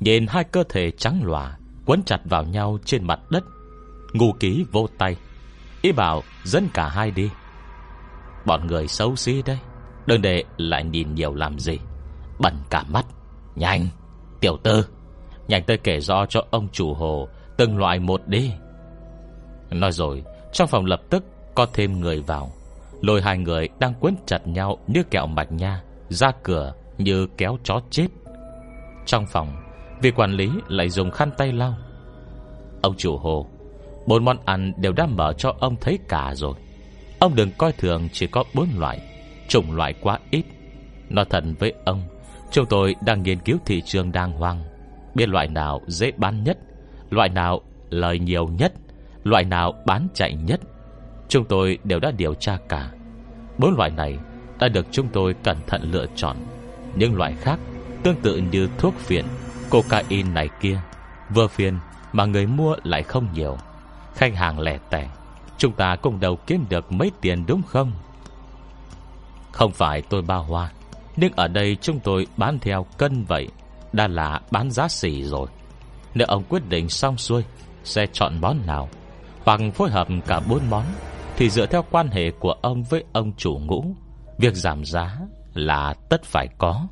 Nhìn 0.01 0.27
hai 0.27 0.45
cơ 0.45 0.65
thể 0.69 0.91
trắng 0.91 1.21
lòa, 1.25 1.59
Quấn 1.87 2.03
chặt 2.03 2.21
vào 2.25 2.45
nhau 2.45 2.79
trên 2.85 3.07
mặt 3.07 3.21
đất. 3.31 3.45
Ngu 4.13 4.33
ký 4.33 4.65
vô 4.73 4.87
tay. 4.99 5.17
Ý 5.83 5.93
bảo, 5.93 6.23
dẫn 6.45 6.69
cả 6.75 6.89
hai 6.89 7.11
đi. 7.11 7.31
Bọn 8.47 8.67
người 8.67 8.89
xấu 8.89 9.17
xí 9.17 9.43
đấy. 9.43 9.59
Đừng 10.07 10.23
để 10.23 10.45
lại 10.57 10.85
nhìn 10.85 11.15
nhiều 11.15 11.35
làm 11.35 11.59
gì. 11.59 11.79
Bẩn 12.41 12.55
cả 12.71 12.85
mắt. 12.89 13.07
Nhanh 13.57 13.87
Tiểu 14.41 14.57
tư 14.63 14.87
Nhanh 15.49 15.63
tới 15.65 15.79
kể 15.79 16.01
rõ 16.01 16.27
cho 16.27 16.45
ông 16.51 16.69
chủ 16.73 16.95
hồ 16.95 17.29
Từng 17.57 17.79
loại 17.79 17.99
một 17.99 18.27
đi. 18.27 18.53
Nói 19.71 19.93
rồi, 19.93 20.25
Trong 20.53 20.69
phòng 20.69 20.85
lập 20.85 21.01
tức 21.11 21.25
có 21.55 21.67
thêm 21.73 22.01
người 22.01 22.21
vào. 22.21 22.53
Lôi 23.01 23.23
hai 23.23 23.39
người 23.39 23.69
đang 23.79 23.95
quấn 24.01 24.17
chặt 24.27 24.47
nhau 24.47 24.79
Như 24.87 25.03
kẹo 25.11 25.27
mạch 25.27 25.53
nha, 25.53 25.83
Ra 26.09 26.33
cửa 26.43 26.75
như 26.99 27.27
kéo 27.37 27.59
chó 27.65 27.81
chết. 27.91 28.07
Trong 29.07 29.27
phòng, 29.27 29.57
Vị 30.03 30.11
quản 30.11 30.33
lý 30.33 30.51
lại 30.69 30.89
dùng 30.89 31.11
khăn 31.11 31.31
tay 31.37 31.53
lau. 31.53 31.75
Ông 32.83 32.95
chủ 32.97 33.17
hồ, 33.17 33.47
Bốn 34.07 34.25
món 34.25 34.37
ăn 34.45 34.73
đều 34.77 34.93
đã 34.93 35.07
mở 35.07 35.33
cho 35.39 35.55
ông 35.61 35.77
thấy 35.81 35.99
cả 36.09 36.35
rồi. 36.35 36.55
Ông 37.19 37.35
đừng 37.35 37.51
coi 37.59 37.73
thường 37.73 38.09
chỉ 38.13 38.27
có 38.27 38.45
bốn 38.55 38.69
loại, 38.79 39.01
Chủng 39.49 39.73
loại 39.73 39.95
quá 40.01 40.19
ít. 40.31 40.45
Nói 41.09 41.25
thật 41.31 41.45
với 41.59 41.73
ông 41.85 42.03
Chúng 42.51 42.67
tôi 42.67 42.97
đang 43.01 43.23
nghiên 43.23 43.39
cứu 43.39 43.59
thị 43.67 43.83
trường 43.87 44.13
đàng 44.13 44.33
hoàng. 44.33 44.63
Biết 45.15 45.29
loại 45.29 45.49
nào 45.49 45.81
dễ 45.87 46.13
bán 46.17 46.45
nhất, 46.45 46.59
Loại 47.11 47.29
nào 47.29 47.61
lời 47.91 48.19
nhiều 48.19 48.49
nhất, 48.49 48.73
Loại 49.25 49.45
nào 49.45 49.75
bán 49.87 50.09
chạy 50.15 50.35
nhất. 50.35 50.61
Chúng 51.29 51.45
tôi 51.45 51.79
đều 51.85 52.01
đã 52.01 52.11
điều 52.11 52.35
tra 52.35 52.59
cả. 52.69 52.91
Bốn 53.59 53.77
loại 53.77 53.91
này 53.91 54.19
đã 54.59 54.69
được 54.69 54.87
chúng 54.91 55.09
tôi 55.09 55.35
cẩn 55.43 55.57
thận 55.67 55.83
lựa 55.93 56.07
chọn. 56.17 56.37
Những 56.95 57.17
loại 57.17 57.35
khác 57.41 57.59
Tương 58.03 58.17
tự 58.17 58.37
như 58.37 58.69
thuốc 58.79 58.95
phiện, 58.95 59.25
Cocaine 59.71 60.31
này 60.35 60.49
kia. 60.61 60.81
Vừa 61.35 61.49
phiền 61.49 61.79
mà 62.13 62.25
người 62.25 62.47
mua 62.47 62.77
lại 62.85 63.03
không 63.03 63.27
nhiều. 63.35 63.59
Khách 64.15 64.35
hàng 64.35 64.61
lẻ 64.61 64.79
tẻ, 64.91 65.09
Chúng 65.59 65.73
ta 65.73 65.97
cùng 65.97 66.21
đầu 66.21 66.37
kiếm 66.47 66.65
được 66.69 66.93
mấy 66.93 67.11
tiền 67.21 67.47
đúng 67.47 67.63
không? 67.63 67.93
Không 69.53 69.73
phải 69.73 70.03
tôi 70.03 70.23
bao 70.23 70.43
hoa. 70.43 70.71
Nhưng 71.21 71.33
ở 71.37 71.49
đây 71.49 71.77
chúng 71.81 72.01
tôi 72.01 72.27
bán 72.37 72.59
theo 72.59 72.87
cân 72.99 73.25
vậy 73.25 73.49
Đã 73.93 74.09
là 74.09 74.41
bán 74.51 74.71
giá 74.71 74.89
xỉ 74.89 75.23
rồi. 75.23 75.49
Nếu 76.15 76.27
ông 76.27 76.45
quyết 76.49 76.69
định 76.69 76.89
xong 76.89 77.17
xuôi 77.17 77.45
Sẽ 77.85 78.07
chọn 78.13 78.41
món 78.41 78.67
nào? 78.67 78.89
Hoặc 79.45 79.61
phối 79.75 79.91
hợp 79.91 80.09
cả 80.27 80.41
bốn 80.49 80.71
món 80.71 80.85
Thì 81.37 81.51
dựa 81.51 81.67
theo 81.67 81.85
quan 81.91 82.09
hệ 82.09 82.31
của 82.31 82.55
ông 82.63 82.83
với 82.83 83.05
ông 83.13 83.33
chủ 83.37 83.59
ngũ 83.59 83.85
Việc 84.39 84.55
giảm 84.55 84.85
giá 84.85 85.19
là 85.55 85.95
tất 86.09 86.25
phải 86.25 86.49
có. 86.59 86.87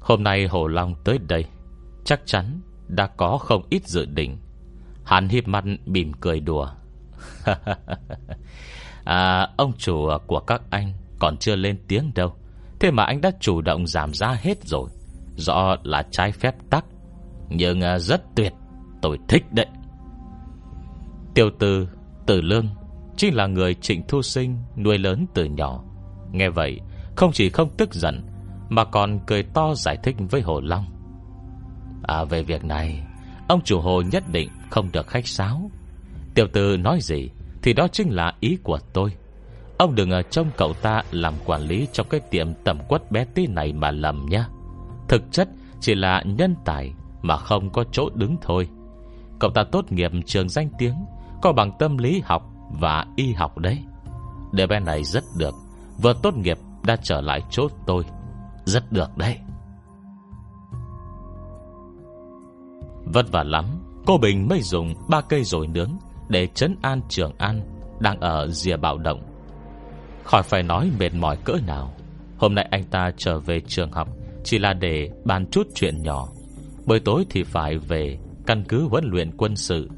Hôm 0.00 0.22
nay 0.22 0.46
Hồ 0.46 0.66
Long 0.66 0.94
tới 1.04 1.18
đây 1.18 1.44
Chắc 2.04 2.20
chắn 2.24 2.60
đã 2.88 3.06
có 3.06 3.38
không 3.38 3.66
ít 3.70 3.86
dự 3.86 4.06
định. 4.06 4.38
Hắn 5.04 5.28
hiếp 5.28 5.48
mặt 5.48 5.64
bìm 5.86 6.12
cười 6.12 6.40
đùa. 6.40 6.68
À, 9.04 9.48
Ông 9.56 9.72
chủ 9.78 10.08
của 10.26 10.40
các 10.40 10.62
anh 10.70 10.92
còn 11.24 11.36
chưa 11.36 11.56
lên 11.56 11.78
tiếng 11.88 12.10
đâu. 12.14 12.34
Thế 12.80 12.90
mà 12.90 13.04
anh 13.04 13.20
đã 13.20 13.30
chủ 13.40 13.60
động 13.60 13.86
giảm 13.86 14.14
giá 14.14 14.36
hết 14.40 14.64
rồi. 14.64 14.88
Rõ 15.36 15.76
là 15.82 16.02
trái 16.10 16.32
phép 16.32 16.54
tắc. 16.70 16.84
Nhưng 17.48 17.80
à, 17.80 17.98
rất 17.98 18.22
tuyệt. 18.36 18.52
Tôi 19.02 19.18
thích 19.28 19.44
đấy. 19.52 19.66
Tiêu 21.34 21.50
tư, 21.58 21.88
tử 22.26 22.40
lương 22.40 22.66
Chính 23.16 23.34
là 23.34 23.46
người 23.46 23.74
trịnh 23.74 24.02
thu 24.08 24.22
sinh 24.22 24.58
Nuôi 24.76 24.98
lớn 24.98 25.26
từ 25.34 25.44
nhỏ. 25.44 25.84
Nghe 26.32 26.48
vậy 26.48 26.80
không 27.16 27.32
chỉ 27.32 27.50
không 27.50 27.68
tức 27.76 27.94
giận 27.94 28.22
Mà 28.68 28.84
còn 28.84 29.20
cười 29.26 29.42
to 29.42 29.74
giải 29.74 29.98
thích 30.02 30.16
với 30.30 30.40
Hồ 30.40 30.60
Long. 30.60 30.84
À 32.02 32.24
về 32.24 32.42
việc 32.42 32.64
này 32.64 33.06
Ông 33.48 33.60
chủ 33.64 33.80
hồ 33.80 34.02
nhất 34.02 34.24
định 34.32 34.48
không 34.70 34.92
được 34.92 35.06
khách 35.06 35.28
sáo. 35.28 35.70
Tiểu 36.34 36.46
tử 36.52 36.76
nói 36.76 36.98
gì 37.00 37.30
Thì 37.62 37.72
đó 37.72 37.88
chính 37.92 38.10
là 38.10 38.34
ý 38.40 38.56
của 38.62 38.78
tôi. 38.92 39.12
Ông 39.78 39.94
đừng 39.94 40.10
ở 40.10 40.22
trong 40.22 40.50
cậu 40.56 40.72
ta 40.72 41.02
làm 41.10 41.34
quản 41.44 41.62
lý 41.62 41.88
Trong 41.92 42.06
cái 42.10 42.20
tiệm 42.20 42.54
tầm 42.64 42.78
quất 42.88 43.10
bé 43.10 43.24
tí 43.24 43.46
này 43.46 43.72
mà 43.72 43.90
lầm 43.90 44.26
nhá. 44.30 44.46
Thực 45.08 45.22
chất 45.32 45.48
chỉ 45.80 45.94
là 45.94 46.22
nhân 46.26 46.54
tài 46.64 46.94
Mà 47.22 47.36
không 47.36 47.70
có 47.70 47.84
chỗ 47.92 48.08
đứng 48.14 48.36
thôi. 48.42 48.68
Cậu 49.38 49.50
ta 49.50 49.64
tốt 49.72 49.92
nghiệp 49.92 50.10
trường 50.26 50.48
danh 50.48 50.68
tiếng, 50.78 50.94
Có 51.42 51.52
bằng 51.52 51.72
tâm 51.78 51.98
lý 51.98 52.22
học 52.24 52.50
và 52.70 53.06
y 53.16 53.32
học 53.32 53.58
đấy. 53.58 53.78
Đề 54.52 54.66
bé 54.66 54.80
này 54.80 55.04
rất 55.04 55.24
được, 55.36 55.54
Vừa 56.02 56.14
tốt 56.22 56.34
nghiệp 56.36 56.58
đã 56.82 56.96
trở 57.02 57.20
lại 57.20 57.42
chỗ 57.50 57.68
tôi. 57.86 58.04
Rất 58.64 58.92
được 58.92 59.16
đấy. 59.16 59.38
Vất 63.04 63.32
vả 63.32 63.42
lắm, 63.42 63.64
Cô 64.06 64.18
Bình 64.18 64.48
mới 64.48 64.62
dùng 64.62 64.94
ba 65.08 65.20
cây 65.20 65.44
rồi 65.44 65.66
nướng 65.66 65.90
Để 66.28 66.46
chấn 66.46 66.76
an 66.82 67.00
Trường 67.08 67.32
An 67.38 67.60
Đang 68.00 68.20
ở 68.20 68.48
rìa 68.48 68.76
bạo 68.76 68.98
động. 68.98 69.33
Khỏi 70.24 70.42
phải 70.42 70.62
nói 70.62 70.90
mệt 70.98 71.14
mỏi 71.14 71.36
cỡ 71.44 71.58
nào. 71.66 71.94
Hôm 72.36 72.54
nay 72.54 72.68
anh 72.70 72.84
ta 72.84 73.10
trở 73.16 73.38
về 73.38 73.60
trường 73.60 73.92
học, 73.92 74.08
Chỉ 74.44 74.58
là 74.58 74.72
để 74.72 75.10
bàn 75.24 75.46
chút 75.50 75.66
chuyện 75.74 76.02
nhỏ. 76.02 76.28
Buổi 76.86 77.00
tối 77.00 77.24
thì 77.30 77.42
phải 77.44 77.78
về, 77.78 78.18
Căn 78.46 78.64
cứ 78.68 78.88
huấn 78.88 79.04
luyện 79.04 79.30
quân 79.36 79.56
sự. 79.56 79.90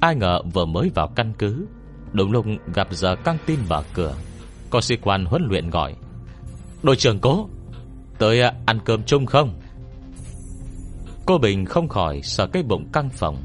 Ai 0.00 0.14
ngờ 0.14 0.42
vừa 0.52 0.64
mới 0.64 0.90
vào 0.94 1.08
căn 1.16 1.32
cứ, 1.38 1.66
Đúng 2.12 2.32
lúc 2.32 2.46
gặp 2.74 2.88
giờ 2.90 3.16
căng 3.16 3.38
tin 3.46 3.58
mở 3.68 3.82
cửa. 3.94 4.14
Có 4.70 4.80
sĩ 4.80 4.96
quan 4.96 5.24
huấn 5.24 5.42
luyện 5.48 5.70
gọi, 5.70 5.94
Đội 6.82 6.96
trưởng 6.96 7.18
cố, 7.20 7.48
Tới 8.18 8.40
à, 8.40 8.52
ăn 8.66 8.78
cơm 8.84 9.02
chung 9.02 9.26
không? 9.26 9.60
Cô 11.26 11.38
Bình 11.38 11.64
không 11.64 11.88
khỏi 11.88 12.20
sợ 12.22 12.46
cái 12.46 12.62
bụng 12.62 12.88
căng 12.92 13.10
phồng. 13.10 13.36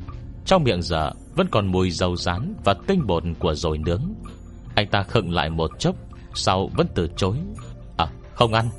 Trong 0.46 0.64
miệng 0.64 0.82
giờ 0.82 1.12
Vẫn 1.36 1.48
còn 1.52 1.68
mùi 1.68 1.92
dầu 1.92 2.16
rán 2.16 2.54
Và 2.64 2.76
tinh 2.88 3.08
bột 3.08 3.24
của 3.40 3.54
dồi 3.54 3.78
nướng. 3.78 4.02
Anh 4.76 4.88
ta 4.88 5.04
khựng 5.04 5.32
lại 5.32 5.50
một 5.50 5.72
chốc 5.80 5.96
sau 6.36 6.70
vẫn 6.76 6.88
từ 6.96 7.10
chối. 7.18 7.38
À 7.98 8.08
không 8.34 8.54
ăn. 8.54 8.70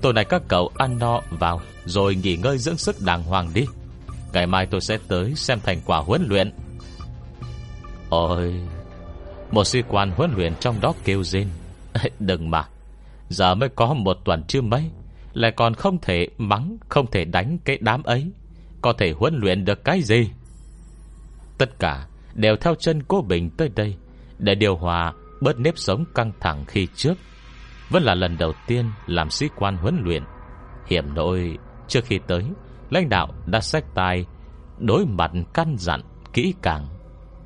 Tối 0.00 0.12
nay 0.12 0.24
các 0.24 0.42
cậu 0.48 0.70
ăn 0.76 0.98
no 0.98 1.20
vào, 1.30 1.60
Rồi 1.84 2.14
nghỉ 2.14 2.36
ngơi 2.36 2.58
dưỡng 2.58 2.76
sức 2.76 2.96
đàng 3.00 3.22
hoàng 3.22 3.50
đi. 3.54 3.66
Ngày 4.32 4.46
mai 4.46 4.66
tôi 4.66 4.80
sẽ 4.80 4.98
tới 5.08 5.34
xem 5.34 5.60
thành 5.64 5.80
quả 5.86 5.98
huấn 5.98 6.26
luyện. 6.28 6.52
Ôi, 8.08 8.54
Một 9.50 9.64
sĩ 9.64 9.82
quan 9.88 10.10
huấn 10.10 10.32
luyện 10.36 10.54
trong 10.60 10.80
đó 10.80 10.94
kêu 11.04 11.24
rên. 11.24 11.48
Đừng 12.18 12.50
mà, 12.50 12.68
Giờ 13.28 13.54
mới 13.54 13.68
có 13.68 13.94
một 13.94 14.18
tuần 14.24 14.44
chưa 14.48 14.60
mấy, 14.60 14.90
Lại 15.32 15.52
còn 15.56 15.74
không 15.74 15.98
thể 16.00 16.28
mắng, 16.38 16.76
Không 16.88 17.06
thể 17.10 17.24
đánh 17.24 17.58
cái 17.64 17.78
đám 17.80 18.02
ấy. 18.02 18.30
Có 18.82 18.92
thể 18.98 19.12
huấn 19.12 19.38
luyện 19.38 19.64
được 19.64 19.84
cái 19.84 20.02
gì? 20.02 20.30
Tất 21.58 21.78
cả 21.78 22.06
đều 22.34 22.56
theo 22.56 22.74
chân 22.74 23.02
cô 23.02 23.22
Bình 23.22 23.50
tới 23.50 23.68
đây 23.74 23.96
Để 24.38 24.54
điều 24.54 24.76
hòa 24.76 25.12
bớt 25.42 25.58
nếp 25.58 25.78
sống 25.78 26.04
căng 26.14 26.32
thẳng 26.40 26.64
khi 26.68 26.88
trước. 26.94 27.14
Vẫn 27.90 28.02
là 28.02 28.14
lần 28.14 28.36
đầu 28.38 28.52
tiên 28.66 28.90
làm 29.06 29.30
sĩ 29.30 29.48
quan 29.56 29.76
huấn 29.76 30.00
luyện. 30.04 30.22
Hiểm 30.86 31.14
nội 31.14 31.58
Trước 31.88 32.04
khi 32.04 32.20
tới, 32.26 32.44
Lãnh 32.90 33.08
đạo 33.08 33.28
đã 33.46 33.60
sách 33.60 33.84
tài 33.94 34.26
Đối 34.78 35.06
mặt 35.06 35.30
căn 35.54 35.76
dặn 35.78 36.00
kỹ 36.32 36.54
càng. 36.62 36.86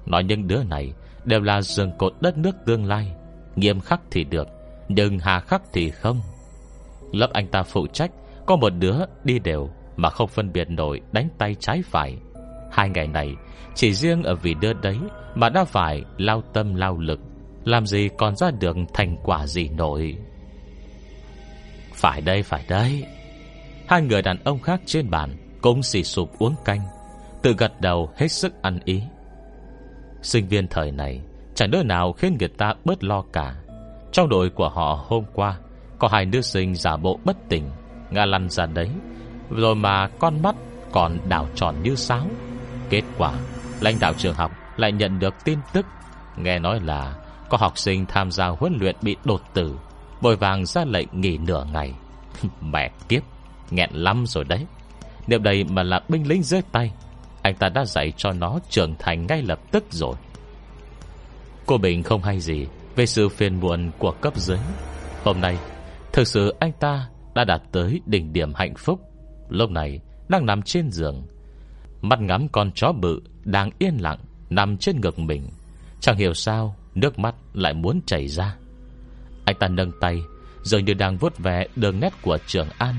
Nói 0.07 0.25
những 0.25 0.47
đứa 0.47 0.63
này 0.63 0.93
Đều 1.25 1.41
là 1.41 1.63
rừng 1.63 1.91
cột 1.99 2.13
đất 2.21 2.39
nước 2.39 2.57
tương 2.67 2.85
lai, 2.85 3.15
Nghiêm 3.57 3.81
khắc 3.81 4.01
thì 4.11 4.25
được, 4.25 4.49
Nhưng 4.89 5.19
hà 5.19 5.41
khắc 5.41 5.63
thì 5.73 5.91
không. 5.91 6.21
Lớp 7.13 7.31
anh 7.33 7.47
ta 7.47 7.63
phụ 7.63 7.87
trách, 7.87 8.11
Có 8.47 8.57
một 8.57 8.73
đứa 8.79 8.97
đi 9.25 9.39
đều 9.39 9.71
Mà 9.97 10.11
không 10.11 10.29
phân 10.29 10.53
biệt 10.53 10.71
nổi 10.71 11.01
đánh 11.13 11.29
tay 11.39 11.57
trái 11.61 11.83
phải. 11.91 12.19
Hai 12.73 12.91
ngày 12.91 13.09
này, 13.09 13.35
Chỉ 13.75 13.93
riêng 13.93 14.23
ở 14.23 14.35
vì 14.35 14.55
đứa 14.55 14.73
đấy 14.73 14.99
Mà 15.35 15.49
đã 15.49 15.65
phải 15.65 16.05
lao 16.19 16.43
tâm 16.53 16.75
lao 16.75 16.99
lực. 16.99 17.21
Làm 17.67 17.87
gì 17.87 18.09
còn 18.19 18.37
ra 18.37 18.51
được 18.51 18.77
thành 18.95 19.17
quả 19.23 19.47
gì 19.47 19.69
nổi? 19.69 20.17
Phải 21.95 22.21
đây 22.21 22.43
phải 22.43 22.65
đây. 22.69 23.05
Hai 23.89 24.03
người 24.03 24.23
đàn 24.23 24.45
ông 24.45 24.59
khác 24.59 24.81
trên 24.87 25.11
bàn 25.11 25.37
Cũng 25.63 25.83
xì 25.83 26.03
sụp 26.03 26.39
uống 26.39 26.55
canh, 26.65 26.81
Tự 27.43 27.55
gật 27.59 27.81
đầu 27.81 28.11
hết 28.17 28.29
sức 28.29 28.63
ăn 28.63 28.79
ý. 28.85 29.03
Sinh 30.23 30.49
viên 30.49 30.69
thời 30.69 30.91
này, 30.91 31.21
Chẳng 31.55 31.71
đứa 31.71 31.83
nào 31.83 32.13
khiến 32.13 32.37
người 32.41 32.49
ta 32.49 32.75
bớt 32.85 33.05
lo 33.05 33.25
cả. 33.33 33.55
Trong 34.13 34.29
đội 34.29 34.51
của 34.51 34.69
họ 34.69 35.05
hôm 35.09 35.25
qua, 35.35 35.59
Có 35.99 36.09
hai 36.09 36.25
nữ 36.25 36.41
sinh 36.41 36.75
giả 36.75 36.97
bộ 36.97 37.19
bất 37.25 37.37
tỉnh, 37.49 37.71
Ngã 38.11 38.25
lăn 38.25 38.49
ra 38.51 38.67
đấy. 38.67 38.91
Rồi 39.51 39.75
mà 39.75 40.09
con 40.19 40.43
mắt 40.43 40.57
còn 40.93 41.19
đảo 41.29 41.49
tròn 41.55 41.75
như 41.83 41.95
sáo. 41.95 42.27
Kết 42.91 43.03
quả, 43.19 43.33
Lãnh 43.81 43.97
đạo 44.01 44.13
trường 44.19 44.35
học 44.35 44.53
lại 44.77 44.93
nhận 44.93 45.19
được 45.19 45.35
tin 45.45 45.59
tức. 45.73 45.87
Nghe 46.37 46.59
nói 46.59 46.81
là 46.81 47.15
có 47.49 47.59
học 47.59 47.79
sinh 47.79 48.07
tham 48.07 48.31
gia 48.31 48.47
huấn 48.47 48.77
luyện 48.81 48.97
bị 49.03 49.17
đột 49.25 49.43
tử, 49.55 49.77
Vội 50.21 50.37
vàng 50.37 50.67
ra 50.67 50.85
lệnh 50.85 51.09
nghỉ 51.13 51.39
nửa 51.39 51.67
ngày. 51.73 51.95
Mẹ 52.61 52.91
kiếp, 53.09 53.23
Nghẹn 53.71 53.91
lắm 53.93 54.25
rồi 54.27 54.45
đấy. 54.45 54.67
Nếu 55.27 55.39
đây 55.39 55.65
mà 55.65 55.83
là 55.83 56.01
binh 56.09 56.29
lính 56.29 56.43
dưới 56.43 56.61
tay, 56.73 56.93
Anh 57.43 57.55
ta 57.55 57.69
đã 57.69 57.85
dạy 57.85 58.13
cho 58.17 58.33
nó 58.33 58.59
trưởng 58.71 58.95
thành 58.99 59.27
ngay 59.27 59.43
lập 59.43 59.59
tức 59.71 59.85
rồi. 59.91 60.17
Cô 61.67 61.79
Bình 61.79 62.03
không 62.03 62.23
hay 62.23 62.41
gì 62.41 62.67
Về 62.97 63.07
sự 63.07 63.29
phiền 63.29 63.61
muộn 63.61 63.91
của 63.99 64.13
cấp 64.13 64.37
dưới. 64.37 64.59
Hôm 65.25 65.41
nay, 65.41 65.59
Thực 66.13 66.29
sự 66.29 66.55
anh 66.59 66.73
ta 66.73 67.09
đã 67.35 67.45
đạt 67.45 67.63
tới 67.73 68.01
đỉnh 68.07 68.33
điểm 68.33 68.55
hạnh 68.55 68.75
phúc. 68.75 69.01
Lúc 69.49 69.71
này, 69.71 70.01
đang 70.29 70.47
nằm 70.47 70.63
trên 70.63 70.91
giường. 70.91 71.27
Mắt 72.03 72.21
ngắm 72.21 72.49
con 72.49 72.71
chó 72.75 72.93
bự 72.93 73.21
Đang 73.45 73.71
yên 73.79 73.97
lặng 74.01 74.19
Nằm 74.51 74.77
trên 74.77 75.01
ngực 75.01 75.19
mình. 75.19 75.49
Chẳng 76.01 76.17
hiểu 76.17 76.35
sao 76.35 76.77
Nước 76.97 77.19
mắt 77.19 77.35
lại 77.53 77.75
muốn 77.75 78.01
chảy 78.07 78.29
ra. 78.29 78.57
Anh 79.45 79.57
ta 79.59 79.69
nâng 79.69 79.93
tay, 80.01 80.23
Dường 80.63 80.85
như 80.85 80.95
đang 80.95 81.17
vuốt 81.17 81.39
ve 81.39 81.67
đường 81.77 82.01
nét 82.01 82.13
của 82.23 82.39
Trường 82.47 82.69
An. 82.79 82.95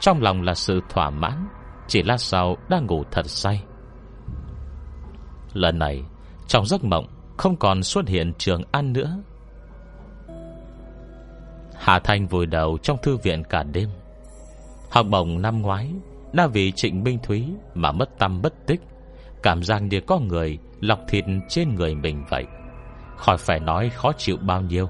Trong 0.00 0.22
lòng 0.22 0.42
là 0.42 0.54
sự 0.54 0.80
thỏa 0.88 1.10
mãn, 1.10 1.48
Chỉ 1.88 2.02
lát 2.02 2.16
sau 2.16 2.56
đang 2.68 2.86
ngủ 2.86 3.04
thật 3.10 3.26
say. 3.26 3.64
Lần 5.52 5.78
này, 5.78 6.02
Trong 6.48 6.66
giấc 6.66 6.84
mộng 6.84 7.06
Không 7.36 7.56
còn 7.56 7.82
xuất 7.82 8.08
hiện 8.08 8.32
Trường 8.38 8.62
An 8.72 8.92
nữa. 8.92 9.18
Hà 11.74 11.98
Thanh 11.98 12.26
vùi 12.26 12.46
đầu 12.46 12.78
trong 12.82 12.98
thư 13.02 13.16
viện 13.16 13.42
cả 13.44 13.62
đêm. 13.62 13.88
Học 14.90 15.06
bổng 15.10 15.42
năm 15.42 15.62
ngoái 15.62 15.90
Đã 16.32 16.46
vì 16.46 16.72
Trịnh 16.72 17.04
Minh 17.04 17.18
Thúy 17.22 17.48
Mà 17.74 17.92
mất 17.92 18.18
tâm 18.18 18.42
bất 18.42 18.66
tích. 18.66 18.80
Cảm 19.42 19.62
giác 19.62 19.82
như 19.82 20.00
có 20.00 20.18
người 20.18 20.58
Lọc 20.80 21.00
thịt 21.08 21.24
trên 21.48 21.74
người 21.74 21.94
mình 21.94 22.24
vậy. 22.30 22.44
Khỏi 23.16 23.36
phải 23.36 23.60
nói 23.60 23.90
khó 23.90 24.12
chịu 24.12 24.36
bao 24.36 24.62
nhiêu. 24.62 24.88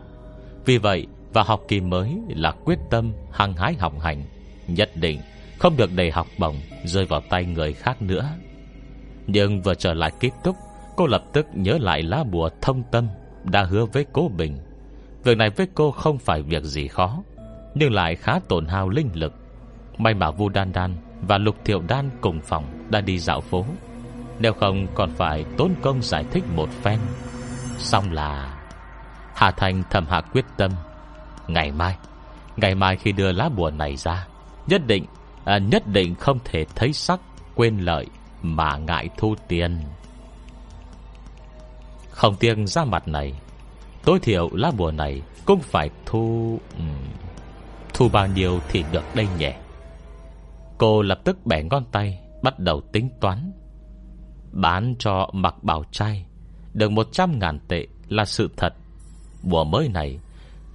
Vì 0.64 0.78
vậy 0.78 1.06
vào 1.32 1.44
học 1.44 1.60
kỳ 1.68 1.80
mới 1.80 2.16
là 2.28 2.50
quyết 2.64 2.78
tâm 2.90 3.12
hăng 3.32 3.52
hái 3.56 3.74
học 3.74 4.00
hành, 4.00 4.24
Nhất 4.66 4.90
định 4.94 5.20
không 5.58 5.76
được 5.76 5.90
để 5.94 6.10
học 6.10 6.26
bổng 6.38 6.56
Rơi 6.84 7.04
vào 7.04 7.20
tay 7.30 7.44
người 7.44 7.72
khác 7.72 8.02
nữa. 8.02 8.28
Nhưng 9.26 9.62
vừa 9.62 9.74
trở 9.74 9.94
lại 9.94 10.12
ký 10.20 10.30
túc, 10.44 10.56
Cô 10.96 11.06
lập 11.06 11.24
tức 11.32 11.46
nhớ 11.54 11.78
lại 11.80 12.02
lá 12.02 12.24
bùa 12.24 12.50
thông 12.62 12.82
tâm 12.90 13.08
Đã 13.44 13.62
hứa 13.62 13.84
với 13.84 14.06
cố 14.12 14.30
Bình. 14.36 14.58
Việc 15.24 15.36
này 15.36 15.50
với 15.50 15.66
cô 15.74 15.90
không 15.90 16.18
phải 16.18 16.42
việc 16.42 16.62
gì 16.62 16.88
khó, 16.88 17.22
Nhưng 17.74 17.92
lại 17.92 18.14
khá 18.14 18.38
tổn 18.48 18.66
hao 18.66 18.88
linh 18.88 19.10
lực. 19.14 19.32
May 19.98 20.14
mà 20.14 20.30
Vu 20.30 20.48
Đan 20.48 20.72
Đan 20.72 20.96
Và 21.20 21.38
Lục 21.38 21.56
Thiệu 21.64 21.82
Đan 21.88 22.10
cùng 22.20 22.40
phòng 22.40 22.64
Đã 22.90 23.00
đi 23.00 23.18
dạo 23.18 23.40
phố. 23.40 23.64
Nếu 24.38 24.52
không 24.52 24.86
còn 24.94 25.10
phải 25.10 25.44
tốn 25.56 25.74
công 25.82 26.02
giải 26.02 26.24
thích 26.30 26.44
một 26.56 26.68
phen 26.82 26.98
Xong 27.78 28.12
là 28.12 28.60
Hà 29.34 29.50
Thành 29.50 29.82
thầm 29.90 30.06
hạ 30.06 30.20
quyết 30.20 30.44
tâm. 30.56 30.70
Ngày 31.48 31.72
mai 31.72 31.96
Ngày 32.56 32.74
mai 32.74 32.96
khi 32.96 33.12
đưa 33.12 33.32
lá 33.32 33.48
bùa 33.48 33.70
này 33.70 33.96
ra 33.96 34.26
Nhất 34.66 34.86
định 34.86 35.04
à, 35.44 35.58
Nhất 35.58 35.86
định 35.86 36.14
không 36.14 36.38
thể 36.44 36.64
thấy 36.74 36.92
sắc 36.92 37.20
Quên 37.54 37.78
lợi 37.78 38.06
Mà 38.42 38.76
ngại 38.76 39.08
thu 39.16 39.34
tiền. 39.48 39.80
Không 42.10 42.36
tiền 42.36 42.66
ra 42.66 42.84
mặt 42.84 43.08
này 43.08 43.32
Tối 44.04 44.18
thiểu 44.18 44.48
lá 44.52 44.70
bùa 44.76 44.90
này 44.90 45.22
Cũng 45.44 45.60
phải 45.60 45.90
thu 46.06 46.58
um, 46.78 46.88
Thu 47.94 48.08
bao 48.08 48.26
nhiêu 48.26 48.60
thì 48.68 48.84
được 48.92 49.04
đây 49.14 49.28
nhỉ? 49.38 49.50
Cô 50.78 51.02
lập 51.02 51.20
tức 51.24 51.46
bẻ 51.46 51.62
ngón 51.62 51.84
tay 51.92 52.20
Bắt 52.42 52.58
đầu 52.58 52.80
tính 52.92 53.08
toán. 53.20 53.52
Bán 54.52 54.94
cho 54.98 55.30
mặc 55.32 55.54
bảo 55.62 55.84
trai 55.90 56.26
được 56.74 56.90
100 56.90 57.38
ngàn 57.38 57.58
tệ 57.68 57.86
là 58.08 58.24
sự 58.24 58.50
thật. 58.56 58.74
Bùa 59.42 59.64
mới 59.64 59.88
này, 59.88 60.18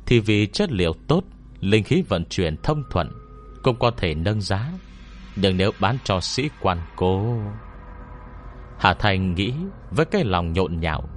Thì 0.06 0.20
vì 0.20 0.48
chất 0.48 0.72
liệu 0.72 0.94
tốt, 1.08 1.24
Linh 1.60 1.84
khí 1.84 2.04
vận 2.10 2.26
chuyển 2.26 2.56
thông 2.64 2.84
thuận, 2.92 3.10
Cũng 3.64 3.76
có 3.80 3.92
thể 3.98 4.14
nâng 4.14 4.42
giá. 4.42 4.72
Nhưng 5.36 5.58
nếu 5.58 5.72
bán 5.80 5.98
cho 6.04 6.20
sĩ 6.20 6.50
quan 6.62 6.78
cô 6.96 7.40
Hà 8.80 8.94
Thành 8.94 9.36
nghĩ 9.36 9.54
Với 9.92 10.06
cái 10.06 10.24
lòng 10.24 10.54
nhộn 10.54 10.80
nhạo, 10.80 11.10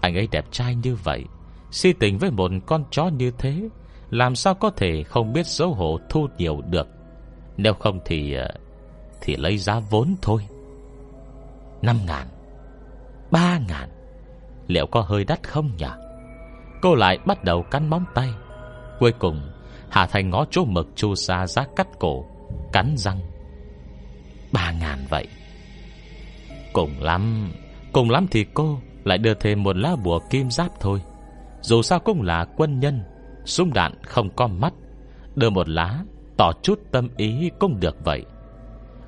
Anh 0.00 0.14
ấy 0.14 0.28
đẹp 0.30 0.44
trai 0.50 0.74
như 0.74 0.94
vậy, 0.94 1.24
Si 1.70 1.92
tình 1.92 2.18
với 2.18 2.30
một 2.30 2.50
con 2.66 2.84
chó 2.90 3.08
như 3.08 3.30
thế, 3.38 3.68
Làm 4.10 4.36
sao 4.36 4.54
có 4.54 4.70
thể 4.70 5.02
không 5.02 5.32
biết 5.32 5.46
xấu 5.46 5.74
hổ 5.74 5.98
thu 6.10 6.28
nhiều 6.38 6.60
được? 6.70 6.88
Nếu 7.56 7.74
không 7.74 8.00
thì 8.04 8.34
ờ, 8.34 8.48
Thì 9.20 9.36
lấy 9.36 9.58
giá 9.58 9.80
vốn 9.90 10.14
thôi. 10.22 10.46
Năm 11.82 11.96
ngàn, 12.06 12.26
Ba 13.30 13.58
ngàn 13.68 13.88
Liệu 14.66 14.86
có 14.86 15.00
hơi 15.00 15.24
đắt 15.24 15.48
không 15.48 15.70
nhỉ? 15.78 15.86
Cô 16.82 16.94
lại 16.94 17.18
bắt 17.26 17.44
đầu 17.44 17.62
cắn 17.62 17.90
móng 17.90 18.04
tay. 18.14 18.28
Cuối 18.98 19.12
cùng, 19.12 19.40
Hà 19.90 20.06
Thành 20.06 20.30
ngó 20.30 20.44
chỗ 20.50 20.64
mực 20.64 20.88
chu 20.94 21.14
sa 21.14 21.46
giá 21.46 21.64
cắt 21.76 21.86
cổ, 21.98 22.24
Cắn 22.72 22.94
răng. 22.96 23.20
Ba 24.52 24.72
ngàn 24.72 24.98
vậy. 25.10 25.26
Cùng 26.72 26.90
lắm 27.00 27.52
Cùng 27.92 28.10
lắm 28.10 28.26
thì 28.30 28.46
cô 28.54 28.78
lại 29.04 29.18
đưa 29.18 29.34
thêm 29.34 29.62
một 29.62 29.76
lá 29.76 29.96
bùa 30.04 30.18
kim 30.30 30.50
giáp 30.50 30.80
thôi. 30.80 31.02
Dù 31.60 31.82
sao 31.82 31.98
cũng 31.98 32.22
là 32.22 32.44
quân 32.56 32.80
nhân, 32.80 33.02
Súng 33.44 33.72
đạn 33.72 33.92
không 34.02 34.30
có 34.36 34.46
mắt. 34.46 34.72
Đưa 35.34 35.50
một 35.50 35.68
lá, 35.68 35.98
Tỏ 36.36 36.52
chút 36.62 36.80
tâm 36.90 37.08
ý 37.16 37.50
cũng 37.58 37.80
được 37.80 38.04
vậy. 38.04 38.24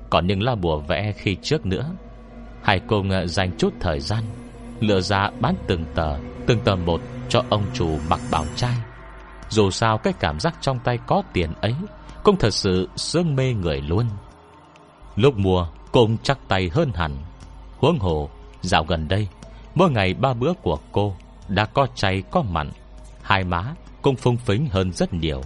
Còn 0.09 0.27
những 0.27 0.43
lá 0.43 0.55
bùa 0.55 0.79
vẽ 0.79 1.11
khi 1.11 1.37
trước 1.41 1.65
nữa 1.65 1.91
Hãy 2.63 2.79
cùng 2.79 3.09
dành 3.25 3.51
chút 3.57 3.73
thời 3.79 3.99
gian. 3.99 4.23
Lựa 4.79 5.01
ra 5.01 5.29
bán 5.39 5.55
từng 5.67 5.85
tờ 5.95 6.17
Từng 6.47 6.59
tờ 6.59 6.75
một 6.75 7.01
cho 7.29 7.43
ông 7.49 7.65
chủ 7.73 7.97
mặc 8.09 8.19
bảo 8.31 8.45
trai. 8.55 8.75
Dù 9.49 9.71
sao 9.71 9.97
cái 9.97 10.13
cảm 10.19 10.39
giác 10.39 10.55
trong 10.61 10.79
tay 10.79 10.99
có 11.07 11.23
tiền 11.33 11.53
ấy 11.61 11.73
Cũng 12.23 12.37
thật 12.37 12.53
sự 12.53 12.89
sương 12.95 13.35
mê 13.35 13.53
người 13.53 13.81
luôn. 13.81 14.05
Lúc 15.15 15.37
mua 15.37 15.67
Cũng 15.91 16.17
chắc 16.23 16.39
tay 16.47 16.69
hơn 16.73 16.91
hẳn. 16.95 17.17
Huống 17.77 17.99
hồ, 17.99 18.29
Dạo 18.61 18.83
gần 18.83 19.07
đây, 19.07 19.27
Mỗi 19.75 19.91
ngày 19.91 20.13
ba 20.13 20.33
bữa 20.33 20.53
của 20.53 20.77
cô 20.91 21.15
Đã 21.47 21.65
có 21.65 21.87
chay, 21.95 22.23
có 22.31 22.41
mặn, 22.41 22.71
Hai 23.21 23.43
má 23.43 23.73
cũng 24.05 24.15
phung 24.15 24.37
phính 24.37 24.67
hơn 24.71 24.91
rất 24.91 25.13
nhiều. 25.13 25.41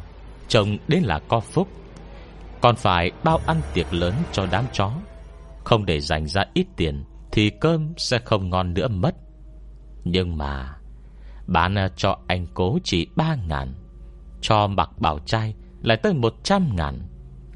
Chồng 0.48 0.78
đến 0.88 1.04
là 1.04 1.20
có 1.28 1.40
phúc. 1.40 1.68
Còn 2.62 2.76
phải 2.76 3.12
bao 3.24 3.40
ăn 3.46 3.62
tiệc 3.74 3.94
lớn 3.94 4.14
cho 4.32 4.48
đám 4.52 4.66
chó, 4.74 4.92
Không 5.64 5.86
để 5.86 6.00
dành 6.00 6.28
ra 6.28 6.44
ít 6.54 6.66
tiền 6.76 7.04
thì 7.32 7.50
cơm 7.50 7.94
sẽ 7.98 8.20
không 8.20 8.50
ngon 8.50 8.74
nữa 8.74 8.88
mất. 8.88 9.16
Nhưng 10.04 10.38
mà, 10.38 10.76
Bán 11.48 11.76
ờ, 11.76 11.88
cho 11.96 12.18
anh 12.28 12.48
cố 12.54 12.80
chỉ 12.84 13.08
3 13.16 13.36
ngàn, 13.48 13.74
Cho 14.42 14.68
mặc 14.68 14.90
bảo 14.98 15.20
trai 15.20 15.56
Lại 15.82 15.98
tới 15.98 16.14
100 16.14 16.76
ngàn. 16.76 17.00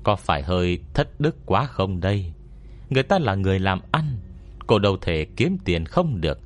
Có 0.03 0.15
phải 0.15 0.43
hơi 0.43 0.79
thất 0.93 1.19
đức 1.19 1.35
quá 1.45 1.65
không 1.65 1.99
đây? 1.99 2.33
Người 2.89 3.03
ta 3.03 3.19
là 3.19 3.35
người 3.35 3.59
làm 3.59 3.79
ăn, 3.91 4.19
Cô 4.67 4.79
đâu 4.79 4.97
thể 5.01 5.25
kiếm 5.37 5.57
tiền 5.65 5.85
không 5.85 6.21
được. 6.21 6.39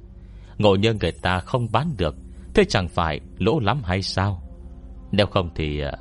Ngộ 0.57 0.75
như 0.75 0.93
người 0.93 1.11
ta 1.11 1.39
không 1.39 1.67
bán 1.71 1.93
được, 1.97 2.15
Thế 2.53 2.63
chẳng 2.69 2.87
phải 2.87 3.19
lỗ 3.37 3.59
lắm 3.59 3.81
hay 3.83 4.01
sao? 4.01 4.41
Nếu 5.11 5.25
không 5.25 5.49
thì 5.55 5.79
ờ, 5.79 5.91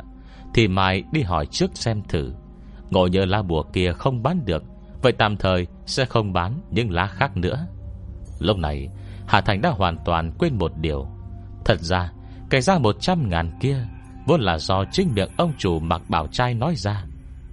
Thì 0.55 0.69
mai 0.69 1.03
đi 1.13 1.23
hỏi 1.23 1.47
trước 1.47 1.71
xem 1.75 2.03
thử. 2.09 2.33
Ngộ 2.91 3.07
như 3.07 3.25
lá 3.25 3.43
bùa 3.43 3.63
kia 3.63 3.93
không 3.93 4.23
bán 4.23 4.45
được 4.45 4.65
Vậy 5.07 5.13
tạm 5.13 5.37
thời 5.37 5.67
sẽ 5.87 6.05
không 6.05 6.33
bán 6.33 6.61
những 6.71 6.91
lá 6.91 7.07
khác 7.07 7.37
nữa. 7.37 7.67
Lúc 8.39 8.57
này, 8.59 8.89
Hà 9.27 9.41
Thành 9.41 9.61
đã 9.61 9.71
hoàn 9.71 9.99
toàn 10.05 10.33
quên 10.39 10.59
một 10.59 10.73
điều. 10.81 11.07
Thật 11.65 11.81
ra 11.81 12.13
Cái 12.51 12.61
ra 12.61 12.79
100 12.79 13.29
ngàn 13.29 13.59
kia 13.61 13.87
Vốn 14.27 14.41
là 14.41 14.59
do 14.59 14.85
chính 14.93 15.15
miệng 15.15 15.29
ông 15.37 15.53
chủ 15.59 15.79
mặc 15.79 16.03
bảo 16.09 16.27
trai 16.27 16.55
nói 16.55 16.75
ra. 16.77 17.05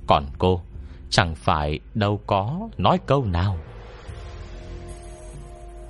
Còn 0.07 0.25
cô, 0.37 0.61
Chẳng 1.09 1.35
phải 1.35 1.79
đâu 1.93 2.21
có 2.27 2.69
nói 2.77 2.99
câu 3.05 3.25
nào. 3.25 3.57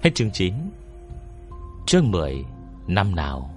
Hết 0.02 0.16
chương 0.16 0.32
9 0.32 0.54
Chương 1.86 2.12
10 2.12 2.46
Năm 2.88 3.16
nào. 3.16 3.50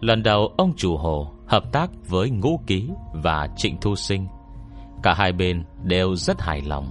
Lần 0.00 0.22
đầu 0.22 0.52
ông 0.56 0.72
chủ 0.76 0.96
hồ 0.96 1.30
Hợp 1.46 1.72
tác 1.72 1.90
với 2.08 2.30
Ngũ 2.30 2.60
Ký 2.66 2.90
Và 3.12 3.48
Trịnh 3.56 3.76
Thu 3.80 3.96
Sinh 3.96 4.26
Cả 5.04 5.14
hai 5.14 5.32
bên 5.32 5.64
đều 5.82 6.16
rất 6.16 6.40
hài 6.40 6.62
lòng. 6.62 6.90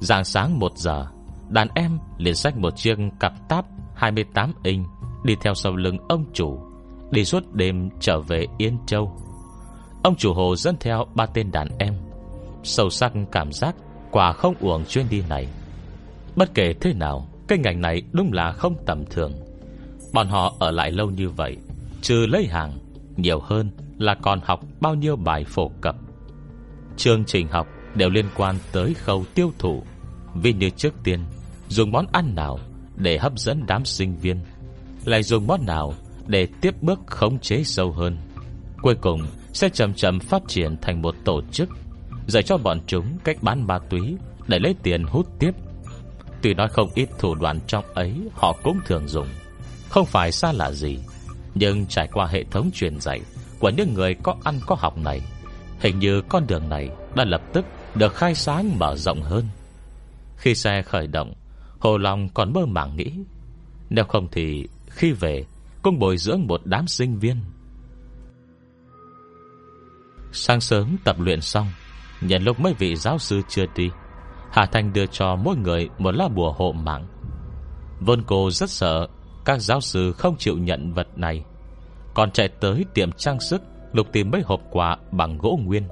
Giàng 0.00 0.24
sáng 0.24 0.58
1 0.58 0.72
giờ, 0.76 1.06
Đàn 1.48 1.68
em 1.74 1.98
liền 2.18 2.34
sách 2.34 2.56
một 2.56 2.76
chiếc 2.76 2.98
cặp 3.20 3.48
táp 3.48 3.64
28 3.94 4.52
inch 4.62 4.86
Đi 5.24 5.34
theo 5.40 5.54
sau 5.54 5.76
lưng 5.76 5.98
ông 6.08 6.24
chủ, 6.32 6.58
Đi 7.10 7.24
suốt 7.24 7.52
đêm 7.52 7.88
trở 8.00 8.20
về 8.20 8.46
Yên 8.58 8.78
Châu. 8.86 9.16
Ông 10.02 10.16
chủ 10.16 10.34
hồ 10.34 10.56
dẫn 10.56 10.76
theo 10.80 11.06
ba 11.14 11.26
tên 11.26 11.50
đàn 11.50 11.68
em. 11.78 11.94
Sâu 12.62 12.90
sắc 12.90 13.12
cảm 13.32 13.52
giác 13.52 13.74
Quả 14.10 14.32
không 14.32 14.54
uổng 14.60 14.84
chuyến 14.84 15.06
đi 15.10 15.22
này. 15.28 15.46
Bất 16.36 16.54
kể 16.54 16.74
thế 16.80 16.92
nào, 16.92 17.28
Cái 17.48 17.58
ngành 17.58 17.80
này 17.80 18.02
đúng 18.12 18.32
là 18.32 18.52
không 18.52 18.74
tầm 18.86 19.04
thường. 19.10 19.32
Bọn 20.12 20.28
họ 20.28 20.54
ở 20.58 20.70
lại 20.70 20.90
lâu 20.90 21.10
như 21.10 21.30
vậy, 21.30 21.56
Trừ 22.02 22.26
lấy 22.28 22.46
hàng, 22.46 22.78
Nhiều 23.16 23.40
hơn 23.40 23.70
là 23.98 24.14
còn 24.22 24.40
học 24.44 24.60
bao 24.80 24.94
nhiêu 24.94 25.16
bài 25.16 25.44
phổ 25.44 25.70
cập. 25.80 25.96
Chương 26.98 27.24
trình 27.24 27.48
học 27.48 27.66
đều 27.94 28.10
liên 28.10 28.26
quan 28.36 28.58
tới 28.72 28.94
khâu 28.94 29.24
tiêu 29.34 29.52
thụ. 29.58 29.82
Vì 30.34 30.52
như 30.52 30.70
trước 30.70 30.94
tiên, 31.04 31.24
Dùng 31.68 31.92
món 31.92 32.06
ăn 32.12 32.34
nào 32.34 32.58
để 32.96 33.18
hấp 33.18 33.38
dẫn 33.38 33.64
đám 33.66 33.84
sinh 33.84 34.16
viên, 34.16 34.40
Lại 35.04 35.22
dùng 35.22 35.46
món 35.46 35.66
nào 35.66 35.94
để 36.26 36.48
tiếp 36.60 36.74
bước 36.82 37.00
khống 37.06 37.38
chế 37.38 37.62
sâu 37.64 37.92
hơn. 37.92 38.18
Cuối 38.82 38.94
cùng, 38.94 39.26
sẽ 39.52 39.68
chậm 39.68 39.94
chậm 39.94 40.20
phát 40.20 40.42
triển 40.48 40.76
thành 40.82 41.02
một 41.02 41.14
tổ 41.24 41.42
chức, 41.52 41.68
Dạy 42.26 42.42
cho 42.42 42.56
bọn 42.56 42.80
chúng 42.86 43.18
cách 43.24 43.36
bán 43.42 43.66
ma 43.66 43.78
túy 43.78 44.16
Để 44.48 44.58
lấy 44.58 44.74
tiền 44.82 45.04
hút 45.04 45.26
tiếp. 45.38 45.50
Tuy 46.42 46.54
nói 46.54 46.68
không 46.68 46.88
ít 46.94 47.08
thủ 47.18 47.34
đoạn 47.34 47.60
trong 47.66 47.84
ấy 47.94 48.14
Họ 48.32 48.56
cũng 48.62 48.78
thường 48.86 49.08
dùng, 49.08 49.28
Không 49.88 50.06
phải 50.06 50.32
xa 50.32 50.52
lạ 50.52 50.72
gì, 50.72 50.98
Nhưng 51.54 51.86
trải 51.86 52.08
qua 52.12 52.26
hệ 52.26 52.44
thống 52.50 52.70
truyền 52.74 53.00
dạy 53.00 53.20
Của 53.58 53.70
những 53.70 53.94
người 53.94 54.14
có 54.22 54.36
ăn 54.44 54.60
có 54.66 54.76
học 54.78 54.98
này 54.98 55.20
Hình 55.80 55.98
như 55.98 56.22
con 56.28 56.46
đường 56.46 56.68
này 56.68 56.90
Đã 57.14 57.24
lập 57.24 57.42
tức 57.52 57.64
được 57.94 58.14
khai 58.14 58.34
sáng 58.34 58.78
mở 58.78 58.96
rộng 58.96 59.22
hơn. 59.22 59.44
Khi 60.36 60.54
xe 60.54 60.82
khởi 60.82 61.06
động, 61.06 61.34
Hồ 61.78 61.98
Long 61.98 62.28
còn 62.28 62.52
mơ 62.52 62.66
màng 62.66 62.96
nghĩ, 62.96 63.12
Nếu 63.90 64.04
không 64.04 64.28
thì 64.32 64.68
khi 64.88 65.12
về, 65.12 65.44
Cũng 65.82 65.98
bồi 65.98 66.16
dưỡng 66.16 66.46
một 66.46 66.60
đám 66.64 66.86
sinh 66.86 67.18
viên. 67.18 67.36
Sáng 70.32 70.60
sớm 70.60 70.96
tập 71.04 71.16
luyện 71.20 71.40
xong 71.40 71.66
Nhận 72.20 72.42
lúc 72.42 72.60
mấy 72.60 72.74
vị 72.74 72.96
giáo 72.96 73.18
sư 73.18 73.40
chưa 73.48 73.64
đi, 73.74 73.90
Hà 74.50 74.66
thanh 74.66 74.92
đưa 74.92 75.06
cho 75.06 75.36
mỗi 75.36 75.56
người 75.56 75.88
Một 75.98 76.14
lá 76.14 76.28
bùa 76.28 76.52
hộ 76.52 76.72
mạng. 76.72 77.06
Vân 78.00 78.22
cô 78.26 78.50
rất 78.50 78.70
sợ 78.70 79.08
Các 79.44 79.58
giáo 79.60 79.80
sư 79.80 80.12
không 80.12 80.36
chịu 80.36 80.58
nhận 80.58 80.92
vật 80.92 81.18
này, 81.18 81.44
Còn 82.14 82.30
chạy 82.30 82.48
tới 82.48 82.84
tiệm 82.94 83.12
trang 83.12 83.40
sức 83.40 83.62
Lục 83.92 84.06
tìm 84.12 84.30
mấy 84.30 84.42
hộp 84.44 84.60
quà 84.70 84.96
bằng 85.10 85.38
gỗ 85.38 85.58
nguyên. 85.64 85.82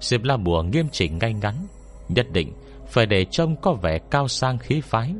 Diệp 0.00 0.24
la 0.24 0.36
bùa 0.36 0.62
nghiêm 0.62 0.88
chỉnh 0.92 1.18
ngay 1.18 1.34
ngắn, 1.34 1.54
Nhất 2.08 2.26
định 2.32 2.52
phải 2.86 3.06
để 3.06 3.24
trông 3.24 3.56
có 3.56 3.72
vẻ 3.72 3.98
cao 4.10 4.28
sang 4.28 4.58
khí 4.58 4.80
phái. 4.80 5.14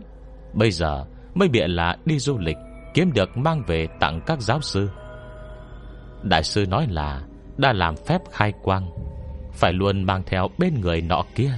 Bây 0.53 0.71
giờ 0.71 1.05
mới 1.35 1.49
bịa 1.49 1.67
là 1.67 1.97
đi 2.05 2.19
du 2.19 2.39
lịch, 2.39 2.57
Kiếm 2.95 3.13
được 3.13 3.37
mang 3.37 3.63
về 3.67 3.87
tặng 4.01 4.21
các 4.27 4.41
giáo 4.41 4.61
sư. 4.61 4.91
Đại 6.23 6.43
sư 6.43 6.67
nói 6.69 6.87
là 6.91 7.23
Đã 7.57 7.73
làm 7.73 7.97
phép 7.97 8.21
khai 8.33 8.53
quang, 8.63 8.91
Phải 9.53 9.73
luôn 9.73 10.05
mang 10.05 10.23
theo 10.27 10.49
bên 10.59 10.81
người 10.81 11.01
nọ 11.01 11.25
kia. 11.35 11.51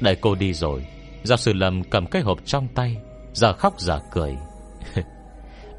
Đợi 0.00 0.16
cô 0.20 0.34
đi 0.34 0.52
rồi, 0.52 0.86
Giáo 1.22 1.38
sư 1.38 1.52
Lâm 1.52 1.82
cầm 1.84 2.06
cái 2.06 2.22
hộp 2.22 2.38
trong 2.44 2.68
tay, 2.74 2.96
Giờ 3.32 3.52
khóc 3.52 3.80
giờ 3.80 3.98
cười. 4.12 4.36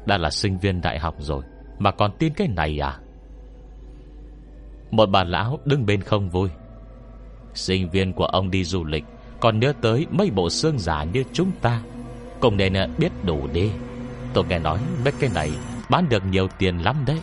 Đã 0.06 0.18
là 0.18 0.30
sinh 0.30 0.58
viên 0.58 0.80
đại 0.80 0.98
học 0.98 1.14
rồi, 1.18 1.42
Mà 1.78 1.90
còn 1.90 2.10
tin 2.18 2.34
cái 2.34 2.48
này 2.48 2.78
à? 2.78 2.98
Một 4.92 5.06
bà 5.06 5.24
lão 5.24 5.58
đứng 5.64 5.86
bên 5.86 6.02
không 6.02 6.30
vui. 6.30 6.48
Sinh 7.54 7.90
viên 7.90 8.12
của 8.12 8.24
ông 8.24 8.50
đi 8.50 8.64
du 8.64 8.84
lịch, 8.84 9.04
Còn 9.40 9.60
nhớ 9.60 9.72
tới 9.80 10.06
mấy 10.10 10.30
bộ 10.30 10.50
xương 10.50 10.78
giả 10.78 11.04
như 11.04 11.24
chúng 11.32 11.50
ta. 11.62 11.82
Cũng 12.40 12.56
nên 12.56 12.76
à, 12.76 12.88
biết 12.98 13.12
đủ 13.24 13.48
đi. 13.52 13.70
Tôi 14.34 14.44
nghe 14.48 14.58
nói 14.58 14.78
mấy 15.04 15.12
cái 15.20 15.30
này 15.34 15.50
Bán 15.88 16.08
được 16.08 16.22
nhiều 16.26 16.48
tiền 16.58 16.78
lắm 16.78 17.04
đấy. 17.06 17.20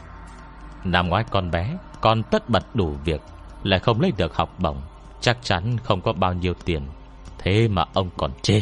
Năm 0.84 1.10
ngoái 1.10 1.24
con 1.32 1.52
bé, 1.52 1.78
Còn 2.02 2.24
tất 2.24 2.50
bật 2.50 2.76
đủ 2.76 2.96
việc, 3.06 3.22
Lại 3.64 3.80
không 3.80 4.02
lấy 4.02 4.12
được 4.18 4.36
học 4.36 4.60
bổng, 4.60 4.82
Chắc 5.22 5.38
chắn 5.42 5.78
không 5.84 6.02
có 6.02 6.14
bao 6.14 6.34
nhiêu 6.34 6.54
tiền. 6.66 6.82
Thế 7.38 7.68
mà 7.68 7.86
ông 7.94 8.10
còn 8.18 8.32
chê. 8.42 8.62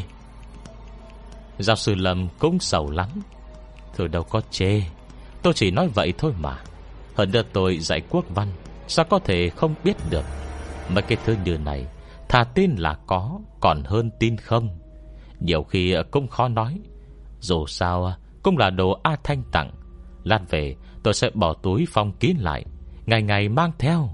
Giáo 1.60 1.76
sư 1.76 1.96
Lâm 1.96 2.28
cũng 2.40 2.60
sầu 2.60 2.92
lắm. 2.92 3.10
Thôi 3.98 4.08
đâu 4.08 4.24
có 4.24 4.42
chê, 4.52 4.82
Tôi 5.42 5.54
chỉ 5.54 5.72
nói 5.72 5.90
vậy 5.96 6.14
thôi 6.18 6.34
mà. 6.40 6.58
Hơn 7.16 7.32
nữa 7.32 7.44
tôi 7.54 7.78
dạy 7.78 8.02
quốc 8.10 8.26
văn 8.30 8.48
Sao 8.88 9.06
có 9.06 9.20
thể 9.20 9.50
không 9.50 9.76
biết 9.84 9.98
được? 10.10 10.26
Mấy 10.90 11.02
cái 11.02 11.18
thứ 11.26 11.36
như 11.46 11.58
này, 11.58 11.86
Thà 12.30 12.44
tin 12.44 12.76
là 12.76 12.98
có, 13.08 13.40
Còn 13.60 13.84
hơn 13.84 14.12
tin 14.20 14.38
không? 14.38 14.80
Nhiều 15.40 15.64
khi 15.64 15.96
cũng 16.12 16.28
khó 16.28 16.48
nói. 16.48 16.80
Dù 17.40 17.66
sao, 17.66 18.14
cũng 18.44 18.58
là 18.58 18.70
đồ 18.70 19.00
A 19.04 19.16
Thanh 19.24 19.44
tặng. 19.52 19.72
Lát 20.24 20.50
về, 20.50 20.76
tôi 21.04 21.14
sẽ 21.14 21.30
bỏ 21.34 21.54
túi 21.54 21.86
phong 21.90 22.12
kín 22.12 22.38
lại, 22.38 22.66
Ngày 23.06 23.22
ngày 23.22 23.50
mang 23.50 23.72
theo. 23.80 24.10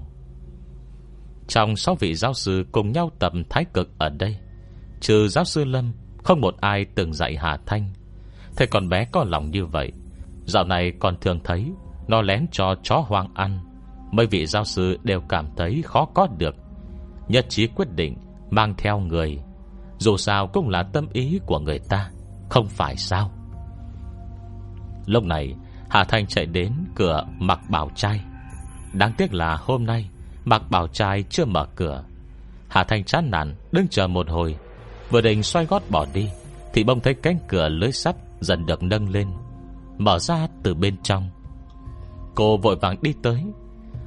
Trong 1.48 1.76
sáu 1.76 1.94
vị 1.94 2.14
giáo 2.14 2.34
sư 2.34 2.64
cùng 2.72 2.92
nhau 2.92 3.10
tập 3.18 3.32
thái 3.50 3.64
cực 3.64 3.98
ở 3.98 4.08
đây, 4.08 4.36
Trừ 5.00 5.28
giáo 5.28 5.44
sư 5.44 5.64
Lâm, 5.64 5.92
Không 6.24 6.40
một 6.40 6.54
ai 6.60 6.84
từng 6.94 7.12
dạy 7.12 7.36
Hà 7.36 7.58
Thanh. 7.66 7.92
Thế 8.56 8.66
còn 8.66 8.88
bé 8.88 9.04
có 9.04 9.24
lòng 9.24 9.50
như 9.50 9.66
vậy, 9.66 9.92
Dạo 10.46 10.64
này 10.64 10.92
còn 11.00 11.16
thường 11.20 11.40
thấy, 11.44 11.72
Nó 12.08 12.22
lén 12.22 12.46
cho 12.52 12.74
chó 12.82 13.04
hoang 13.06 13.34
ăn. 13.34 13.73
Mấy 14.14 14.26
vị 14.26 14.46
giáo 14.46 14.64
sư 14.64 14.98
đều 15.02 15.20
cảm 15.28 15.46
thấy 15.56 15.82
khó 15.84 16.04
có 16.14 16.28
được. 16.38 16.54
Nhất 17.28 17.46
trí 17.48 17.66
quyết 17.66 17.88
định 17.94 18.16
Mang 18.50 18.74
theo 18.78 18.98
người. 18.98 19.38
Dù 19.98 20.16
sao 20.16 20.46
cũng 20.46 20.68
là 20.68 20.82
tâm 20.82 21.08
ý 21.12 21.40
của 21.46 21.58
người 21.58 21.78
ta, 21.78 22.10
Không 22.50 22.68
phải 22.68 22.96
sao? 22.96 23.30
Lúc 25.06 25.24
này, 25.24 25.54
Hà 25.90 26.04
Thanh 26.04 26.26
chạy 26.26 26.46
đến 26.46 26.72
cửa 26.94 27.24
mặc 27.38 27.60
bảo 27.68 27.90
trai. 27.94 28.20
Đáng 28.92 29.12
tiếc 29.18 29.34
là 29.34 29.56
hôm 29.60 29.86
nay 29.86 30.10
Mặc 30.44 30.62
bảo 30.70 30.88
trai 30.88 31.24
chưa 31.30 31.44
mở 31.44 31.66
cửa. 31.76 32.04
Hà 32.68 32.84
Thanh 32.84 33.04
chán 33.04 33.30
nản, 33.30 33.54
Đứng 33.72 33.88
chờ 33.88 34.06
một 34.06 34.28
hồi. 34.28 34.56
Vừa 35.10 35.20
định 35.20 35.42
xoay 35.42 35.66
gót 35.66 35.82
bỏ 35.90 36.06
đi, 36.14 36.28
Thì 36.72 36.84
bông 36.84 37.00
thấy 37.00 37.14
cánh 37.14 37.38
cửa 37.48 37.68
lưới 37.68 37.92
sắt 37.92 38.16
Dần 38.40 38.66
được 38.66 38.82
nâng 38.82 39.08
lên, 39.08 39.28
Mở 39.98 40.18
ra 40.18 40.48
từ 40.62 40.74
bên 40.74 40.96
trong. 41.02 41.30
Cô 42.34 42.56
vội 42.56 42.76
vàng 42.76 42.96
đi 43.02 43.14
tới 43.22 43.44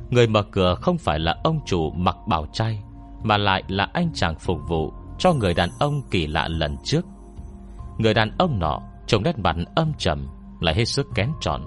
Người 0.09 0.27
mở 0.27 0.43
cửa 0.43 0.75
không 0.81 0.97
phải 0.97 1.19
là 1.19 1.35
ông 1.43 1.59
chủ 1.65 1.91
mặc 1.91 2.15
bảo 2.27 2.45
trai, 2.53 2.83
Mà 3.23 3.37
lại 3.37 3.63
là 3.67 3.87
anh 3.93 4.09
chàng 4.13 4.39
phục 4.39 4.57
vụ 4.67 4.93
Cho 5.19 5.33
người 5.33 5.53
đàn 5.53 5.69
ông 5.79 6.01
kỳ 6.11 6.27
lạ 6.27 6.47
lần 6.47 6.77
trước. 6.83 7.05
Người 7.97 8.13
đàn 8.13 8.31
ông 8.37 8.59
nọ, 8.59 8.81
Trông 9.07 9.23
nét 9.23 9.39
mặt 9.39 9.55
âm 9.75 9.93
trầm, 9.97 10.27
Lại 10.59 10.75
hết 10.75 10.85
sức 10.85 11.07
kén 11.15 11.31
trọn 11.41 11.61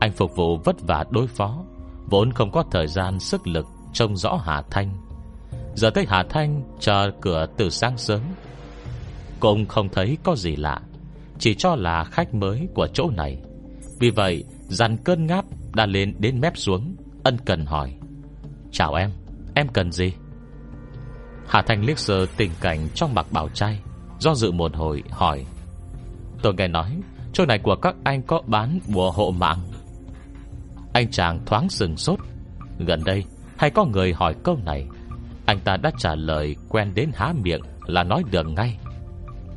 Anh 0.00 0.12
phục 0.12 0.36
vụ 0.36 0.56
vất 0.64 0.76
vả 0.80 1.04
đối 1.10 1.26
phó, 1.26 1.64
Vốn 2.10 2.32
không 2.32 2.50
có 2.50 2.64
thời 2.70 2.86
gian, 2.86 3.18
sức 3.18 3.46
lực 3.46 3.66
Trông 3.92 4.16
rõ 4.16 4.40
Hà 4.44 4.62
Thanh. 4.70 4.94
Giờ 5.74 5.90
thấy 5.90 6.06
Hà 6.08 6.24
Thanh, 6.30 6.62
chờ 6.80 7.10
cửa 7.20 7.46
từ 7.56 7.70
sáng 7.70 7.98
sớm. 7.98 8.20
Cũng 9.40 9.66
không 9.66 9.88
thấy 9.88 10.18
có 10.22 10.36
gì 10.36 10.56
lạ, 10.56 10.80
Chỉ 11.38 11.54
cho 11.54 11.74
là 11.74 12.04
khách 12.04 12.34
mới 12.34 12.68
của 12.74 12.86
chỗ 12.86 13.10
này. 13.10 13.38
Vì 13.98 14.10
vậy, 14.10 14.44
dàn 14.68 14.96
cơn 14.96 15.26
ngáp 15.26 15.44
đã 15.74 15.86
lên 15.86 16.14
đến 16.18 16.40
mép 16.40 16.56
xuống. 16.56 16.96
Ân 17.24 17.38
cần 17.44 17.66
hỏi. 17.66 17.94
Chào 18.72 18.94
em, 18.94 19.10
em 19.54 19.68
cần 19.68 19.92
gì? 19.92 20.12
Hà 21.48 21.62
Thanh 21.62 21.84
liếc 21.84 21.98
sơ 21.98 22.26
tình 22.36 22.50
cảnh 22.60 22.88
trong 22.94 23.14
mặc 23.14 23.26
bảo 23.32 23.48
trai 23.48 23.80
Do 24.18 24.34
dự 24.34 24.52
một 24.52 24.76
hồi 24.76 25.02
hỏi. 25.10 25.46
Tôi 26.42 26.54
nghe 26.54 26.68
nói 26.68 26.96
Chỗ 27.32 27.46
này 27.46 27.58
của 27.58 27.76
các 27.76 27.94
anh 28.04 28.22
có 28.22 28.42
bán 28.46 28.80
bùa 28.86 29.10
hộ 29.10 29.30
mạng. 29.30 29.58
Anh 30.92 31.10
chàng 31.10 31.40
thoáng 31.46 31.68
sừng 31.68 31.96
sốt. 31.96 32.18
Gần 32.78 33.04
đây 33.04 33.24
hay 33.56 33.70
có 33.70 33.84
người 33.84 34.12
hỏi 34.12 34.34
câu 34.44 34.58
này. 34.64 34.86
Anh 35.46 35.60
ta 35.60 35.76
đã 35.76 35.90
trả 35.98 36.14
lời 36.14 36.56
quen 36.68 36.92
đến 36.94 37.10
há 37.14 37.32
miệng 37.42 37.60
Là 37.86 38.02
nói 38.02 38.22
được 38.30 38.46
ngay. 38.46 38.78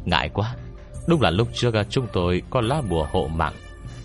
Ngại 0.05 0.29
quá 0.33 0.55
Đúng 1.07 1.21
là 1.21 1.29
lúc 1.29 1.47
trước 1.53 1.75
chúng 1.89 2.07
tôi 2.13 2.41
có 2.49 2.61
lá 2.61 2.81
bùa 2.89 3.07
hộ 3.11 3.27
mạng. 3.27 3.53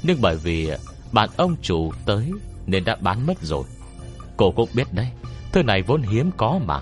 Nhưng 0.02 0.18
bởi 0.20 0.36
vì 0.36 0.70
bạn 1.12 1.28
ông 1.36 1.56
chủ 1.62 1.90
tới 2.06 2.32
nên 2.68 2.84
đã 2.84 2.96
bán 3.00 3.26
mất 3.26 3.42
rồi. 3.42 3.64
Cô 4.36 4.50
cũng 4.50 4.68
biết 4.74 4.92
đấy, 4.92 5.08
Thứ 5.52 5.62
này 5.62 5.82
vốn 5.82 6.02
hiếm 6.02 6.30
có 6.36 6.60
mà. 6.66 6.80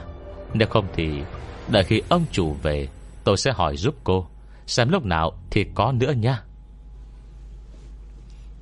Nếu 0.55 0.69
không 0.69 0.87
thì 0.95 1.23
Đợi 1.69 1.85
khi 1.85 2.03
ông 2.09 2.25
chủ 2.33 2.57
về, 2.63 2.89
Tôi 3.25 3.37
sẽ 3.37 3.53
hỏi 3.53 3.77
giúp 3.77 3.95
cô, 4.05 4.27
Xem 4.67 4.89
lúc 4.89 5.05
nào 5.05 5.33
thì 5.51 5.65
có 5.75 5.93
nữa 5.93 6.13
nha. 6.13 6.43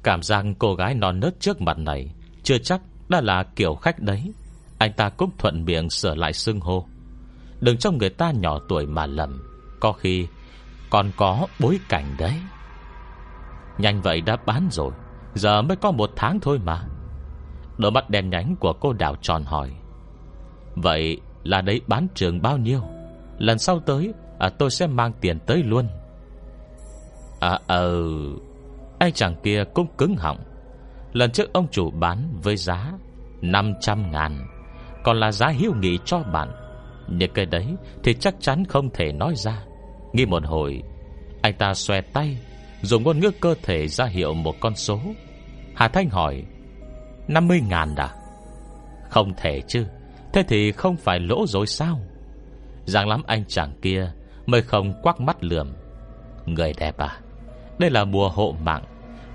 Cảm 0.03 0.23
giác 0.23 0.45
cô 0.59 0.75
gái 0.75 0.95
non 0.95 1.21
nớt 1.21 1.41
trước 1.41 1.61
mặt 1.61 1.79
này 1.79 2.09
Chưa 2.43 2.59
chắc 2.59 2.81
đã 3.09 3.21
là 3.21 3.45
kiểu 3.57 3.75
khách 3.75 4.01
đấy. 4.01 4.33
Anh 4.79 4.93
ta 4.93 5.09
cũng 5.09 5.31
thuận 5.39 5.65
miệng 5.65 5.91
sửa 5.91 6.15
lại 6.15 6.33
xưng 6.33 6.61
hô. 6.61 6.87
Đừng 7.61 7.77
cho 7.77 7.91
người 7.91 8.11
ta 8.11 8.31
nhỏ 8.31 8.59
tuổi 8.69 8.87
mà 8.87 9.07
lầm, 9.07 9.43
Có 9.81 9.93
khi 9.93 10.27
còn 10.91 11.11
có 11.17 11.47
bối 11.61 11.81
cảnh 11.89 12.15
đấy. 12.19 12.35
Nhanh 13.79 14.03
vậy 14.03 14.21
đã 14.21 14.37
bán 14.47 14.69
rồi, 14.71 14.93
Giờ 15.35 15.63
mới 15.63 15.77
có 15.77 15.91
một 15.91 16.11
tháng 16.17 16.41
thôi 16.41 16.61
mà. 16.65 16.85
Đôi 17.79 17.91
mắt 17.91 18.11
đen 18.11 18.31
nhánh 18.31 18.57
của 18.61 18.73
cô 18.73 18.93
đảo 18.93 19.17
tròn 19.21 19.45
hỏi. 19.45 19.71
Vậy 20.75 21.21
là 21.45 21.61
đấy 21.61 21.81
bán 21.87 22.07
trường 22.15 22.43
bao 22.43 22.59
nhiêu? 22.59 22.81
Lần 23.39 23.59
sau 23.59 23.81
tới 23.81 24.13
à, 24.39 24.49
Tôi 24.49 24.71
sẽ 24.71 24.87
mang 24.87 25.13
tiền 25.21 25.39
tới 25.47 25.63
luôn. 25.63 25.89
À 27.41 27.59
ờ 27.67 28.03
Anh 28.99 29.13
chàng 29.13 29.35
kia 29.43 29.65
cũng 29.75 29.87
cứng 29.99 30.17
họng. 30.17 30.39
Lần 31.13 31.31
trước 31.31 31.53
ông 31.53 31.67
chủ 31.71 31.91
bán 31.91 32.39
với 32.43 32.57
giá 32.57 32.93
500 33.41 34.11
ngàn 34.11 34.47
Còn 35.05 35.21
là 35.21 35.33
giá 35.33 35.49
hiếu 35.49 35.73
nghị 35.81 35.99
cho 36.05 36.19
bạn. 36.19 36.49
Nhưng 37.09 37.33
cái 37.35 37.47
đấy 37.47 37.67
Thì 38.03 38.15
chắc 38.15 38.35
chắn 38.41 38.65
không 38.65 38.91
thể 38.91 39.13
nói 39.13 39.35
ra. 39.37 39.65
Nghi 40.13 40.27
một 40.27 40.43
hồi 40.47 40.83
Anh 41.43 41.55
ta 41.59 41.75
xòe 41.75 42.01
tay 42.01 42.39
Dùng 42.83 43.03
ngôn 43.03 43.21
ngữ 43.21 43.31
cơ 43.41 43.55
thể 43.63 43.89
ra 43.89 44.05
hiệu 44.05 44.35
một 44.35 44.55
con 44.61 44.75
số. 44.75 45.01
Hà 45.75 45.89
Thanh 45.89 46.09
hỏi 46.09 46.45
50 47.29 47.61
ngàn 47.69 47.95
đã 47.95 48.11
Không 49.09 49.33
thể 49.37 49.61
chứ 49.69 49.87
Thế 50.33 50.43
thì 50.49 50.73
không 50.73 50.97
phải 50.97 51.21
lỗ 51.21 51.47
rồi 51.47 51.67
sao? 51.67 52.01
Giang 52.85 53.09
lắm 53.09 53.23
anh 53.27 53.45
chàng 53.49 53.73
kia 53.83 54.13
Mới 54.47 54.63
không 54.63 54.95
quắc 55.03 55.21
mắt 55.21 55.45
lườm. 55.45 55.73
Người 56.47 56.73
đẹp 56.79 56.97
à 56.99 57.19
Đây 57.79 57.91
là 57.91 58.05
mùa 58.05 58.29
hộ 58.29 58.57
mạng 58.63 58.85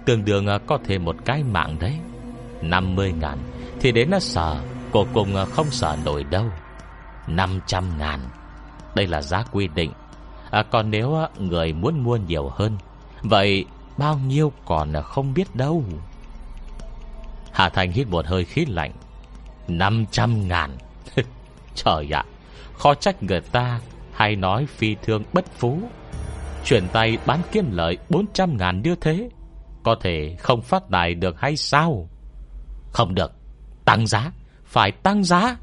Tương 0.06 0.26
đương 0.26 0.48
à, 0.48 0.58
có 0.68 0.80
thêm 0.86 1.06
một 1.06 1.16
cái 1.26 1.44
mạng 1.44 1.78
đấy. 1.80 1.96
50 2.62 3.14
ngàn 3.22 3.38
Thì 3.80 3.92
đến 3.92 4.10
nó 4.10 4.20
sợ 4.20 4.58
Cô 4.92 5.06
cùng 5.14 5.36
không 5.52 5.72
sợ 5.72 5.98
nổi 6.06 6.24
đâu. 6.24 6.46
500 7.28 7.98
ngàn 7.98 8.20
Đây 8.96 9.08
là 9.08 9.22
giá 9.22 9.44
quy 9.52 9.68
định. 9.68 9.92
À, 10.52 10.64
Còn 10.64 10.92
nếu 10.92 11.18
người 11.38 11.74
muốn 11.74 12.04
mua 12.04 12.18
nhiều 12.18 12.50
hơn 12.50 12.78
Vậy 13.22 13.66
bao 13.98 14.20
nhiêu 14.28 14.52
còn 14.66 14.94
không 15.04 15.34
biết 15.34 15.56
đâu. 15.56 15.84
Hà 17.52 17.70
Thành 17.70 17.92
hít 17.92 18.08
một 18.08 18.26
hơi 18.26 18.46
khí 18.46 18.66
lạnh. 18.66 18.92
500 19.68 20.48
ngàn. 20.48 20.78
Trời 21.76 22.16
ạ. 22.16 22.24
Khó 22.74 22.94
trách 22.94 23.24
người 23.24 23.42
ta 23.42 23.80
Hay 24.20 24.36
nói 24.36 24.66
phi 24.66 24.96
thương 25.02 25.24
bất 25.34 25.46
phú. 25.46 25.80
Chuyển 26.66 26.88
tay 26.94 27.18
bán 27.26 27.42
kiếm 27.52 27.72
lợi 27.72 27.98
400 28.10 28.58
ngàn 28.58 28.82
như 28.82 28.96
thế, 29.02 29.30
Có 29.84 29.96
thể 30.02 30.36
không 30.40 30.62
phát 30.62 30.84
tài 30.92 31.16
được 31.16 31.40
hay 31.40 31.56
sao? 31.56 32.10
Không 32.92 33.16
được. 33.16 33.32
Tăng 33.86 34.08
giá. 34.08 34.32
Phải 34.64 34.92
tăng 34.92 35.24
giá. 35.24 35.58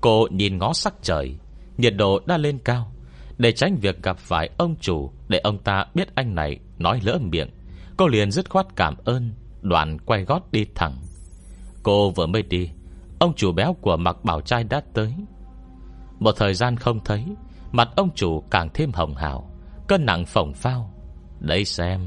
Cô 0.00 0.28
nhìn 0.30 0.58
ngó 0.58 0.72
sắc 0.72 0.94
trời. 1.02 1.34
Nhiệt 1.78 1.94
độ 1.96 2.20
đã 2.26 2.36
lên 2.36 2.58
cao. 2.64 2.92
Để 3.38 3.52
tránh 3.52 3.76
việc 3.76 4.02
gặp 4.02 4.18
phải 4.18 4.50
ông 4.58 4.76
chủ, 4.80 5.12
Để 5.28 5.38
ông 5.38 5.58
ta 5.58 5.84
biết 5.94 6.14
anh 6.14 6.34
này 6.34 6.58
nói 6.78 7.00
lỡ 7.02 7.18
miệng. 7.22 7.50
Cô 7.96 8.08
liền 8.08 8.30
dứt 8.30 8.50
khoát 8.50 8.66
cảm 8.76 8.94
ơn. 9.04 9.30
Đoạn 9.62 9.98
quay 9.98 10.24
gót 10.24 10.52
đi 10.52 10.66
thẳng. 10.74 10.96
Cô 11.82 12.10
vừa 12.10 12.26
mới 12.26 12.42
đi 12.42 12.70
Ông 13.18 13.34
chủ 13.34 13.52
béo 13.52 13.72
của 13.80 13.96
mặc 13.96 14.16
bảo 14.24 14.40
trai 14.40 14.64
đã 14.64 14.82
tới. 14.94 15.14
Một 16.18 16.32
thời 16.36 16.54
gian 16.54 16.76
không 16.76 17.00
thấy 17.04 17.24
Mặt 17.72 17.88
ông 17.96 18.10
chủ 18.14 18.44
càng 18.50 18.68
thêm 18.74 18.92
hồng 18.92 19.14
hào 19.14 19.50
Cân 19.88 20.06
nặng 20.06 20.26
phồng 20.26 20.52
phao. 20.54 20.94
Đấy 21.40 21.64
xem 21.64 22.00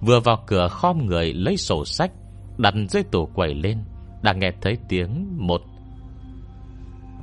Vừa 0.00 0.20
vào 0.20 0.44
cửa 0.46 0.68
khom 0.68 1.06
người 1.06 1.32
lấy 1.32 1.56
sổ 1.56 1.84
sách 1.84 2.10
Đặt 2.58 2.74
dưới 2.88 3.02
tủ 3.02 3.26
quầy 3.26 3.54
lên 3.54 3.84
Đang 4.22 4.38
nghe 4.38 4.52
thấy 4.60 4.78
tiếng 4.88 5.36
một 5.36 5.62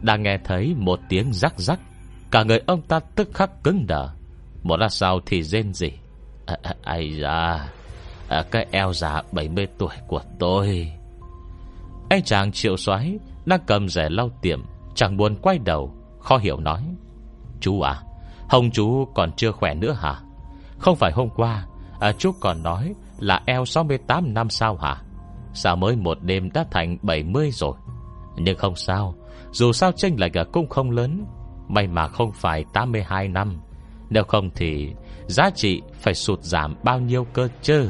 Đang 0.01 0.23
nghe 0.23 0.37
thấy 0.43 0.75
một 0.77 0.99
tiếng 1.09 1.33
rắc 1.33 1.59
rắc. 1.59 1.79
Cả 2.31 2.43
người 2.43 2.61
ông 2.67 2.81
ta 2.81 2.99
tức 2.99 3.29
khắc 3.33 3.63
cứng 3.63 3.87
đờ. 3.87 4.09
Một 4.63 4.77
lát 4.77 4.89
sau 4.89 5.19
thì 5.25 5.43
rên 5.43 5.73
gì 5.73 5.91
à, 6.45 6.57
à, 6.63 6.75
Ai 6.83 7.17
da 7.21 7.69
à, 8.31 8.43
Cái 8.51 8.67
eo 8.71 8.93
già 8.93 9.21
70 9.31 9.67
tuổi 9.77 9.95
của 10.07 10.21
tôi. 10.39 10.91
Anh 12.09 12.23
chàng 12.23 12.51
triệu 12.51 12.77
xoáy 12.77 13.19
Đang 13.45 13.59
cầm 13.67 13.89
rẻ 13.89 14.09
lau 14.09 14.29
tiệm 14.41 14.65
Chẳng 14.95 15.17
buồn 15.17 15.35
quay 15.41 15.59
đầu 15.59 15.93
Khó 16.19 16.37
hiểu 16.37 16.59
nói. 16.59 16.83
Chú 17.59 17.81
à 17.81 18.01
Hồng 18.49 18.71
chú 18.71 19.05
còn 19.15 19.31
chưa 19.31 19.51
khỏe 19.51 19.73
nữa 19.73 19.95
hả? 19.99 20.19
Không 20.79 20.95
phải 20.95 21.11
hôm 21.11 21.29
qua 21.29 21.65
à, 21.99 22.11
Chú 22.11 22.31
còn 22.39 22.63
nói 22.63 22.93
là 23.19 23.41
eo 23.45 23.65
68 23.65 24.33
năm 24.33 24.49
sao 24.49 24.75
hả? 24.75 25.01
Sao 25.53 25.75
mới 25.75 25.95
một 25.95 26.17
đêm 26.21 26.49
đã 26.53 26.65
thành 26.71 26.97
70 27.01 27.51
rồi? 27.51 27.73
Nhưng 28.37 28.57
không 28.57 28.75
sao 28.75 29.15
Dù 29.51 29.71
sao 29.71 29.91
chênh 29.91 30.19
lệch 30.19 30.37
à, 30.37 30.43
cũng 30.51 30.69
không 30.69 30.91
lớn. 30.91 31.25
May 31.67 31.87
mà 31.87 32.07
không 32.07 32.31
phải 32.31 32.65
82 32.73 33.27
năm 33.27 33.61
Nếu 34.09 34.23
không 34.23 34.49
thì 34.55 34.93
Giá 35.27 35.49
trị 35.55 35.81
phải 35.93 36.13
sụt 36.13 36.39
giảm 36.41 36.75
bao 36.83 36.99
nhiêu 36.99 37.27
cơ 37.33 37.47
chứ? 37.61 37.87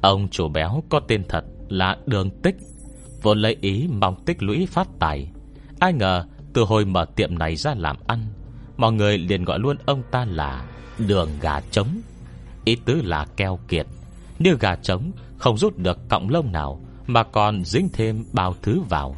Ông 0.00 0.28
chủ 0.28 0.48
béo 0.48 0.82
có 0.88 1.00
tên 1.00 1.22
thật 1.28 1.44
là 1.68 1.96
Đường 2.06 2.30
Tích, 2.42 2.56
Vốn 3.22 3.38
lấy 3.38 3.56
ý 3.60 3.88
mong 3.88 4.24
tích 4.24 4.42
lũy 4.42 4.66
phát 4.66 4.88
tài. 4.98 5.30
Ai 5.80 5.92
ngờ, 5.92 6.24
từ 6.52 6.62
hồi 6.62 6.84
mở 6.84 7.04
tiệm 7.16 7.38
này 7.38 7.56
ra 7.56 7.74
làm 7.74 7.96
ăn, 8.06 8.26
Mọi 8.76 8.92
người 8.92 9.18
liền 9.18 9.44
gọi 9.44 9.58
luôn 9.58 9.76
ông 9.86 10.02
ta 10.10 10.24
là 10.24 10.64
Đường 10.98 11.30
gà 11.40 11.60
trống. 11.60 11.88
Ý 12.64 12.76
tứ 12.84 13.02
là 13.04 13.26
keo 13.36 13.58
kiệt. 13.68 13.86
Như 14.38 14.56
gà 14.60 14.76
trống, 14.76 15.10
không 15.38 15.58
rút 15.58 15.78
được 15.78 16.08
cọng 16.08 16.28
lông 16.30 16.52
nào, 16.52 16.80
Mà 17.06 17.22
còn 17.22 17.64
dính 17.64 17.88
thêm 17.92 18.24
bao 18.32 18.54
thứ 18.62 18.80
vào. 18.80 19.16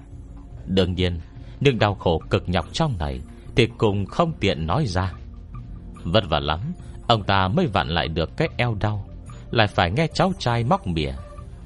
Đương 0.66 0.94
nhiên 0.94 1.20
Nhưng 1.60 1.78
đau 1.78 1.94
khổ 1.94 2.22
cực 2.30 2.48
nhọc 2.48 2.66
trong 2.72 2.98
này 2.98 3.20
Thì 3.56 3.66
cùng 3.78 4.06
không 4.06 4.32
tiện 4.40 4.66
nói 4.66 4.86
ra. 4.86 5.12
Vất 6.04 6.24
vả 6.28 6.40
lắm, 6.40 6.60
Ông 7.06 7.22
ta 7.22 7.48
mới 7.48 7.66
vặn 7.66 7.88
lại 7.88 8.08
được 8.08 8.36
cái 8.36 8.48
eo 8.56 8.76
đau. 8.80 9.07
Lại 9.50 9.66
phải 9.66 9.90
nghe 9.90 10.06
cháu 10.14 10.32
trai 10.38 10.64
móc 10.64 10.86
mỉa. 10.86 11.12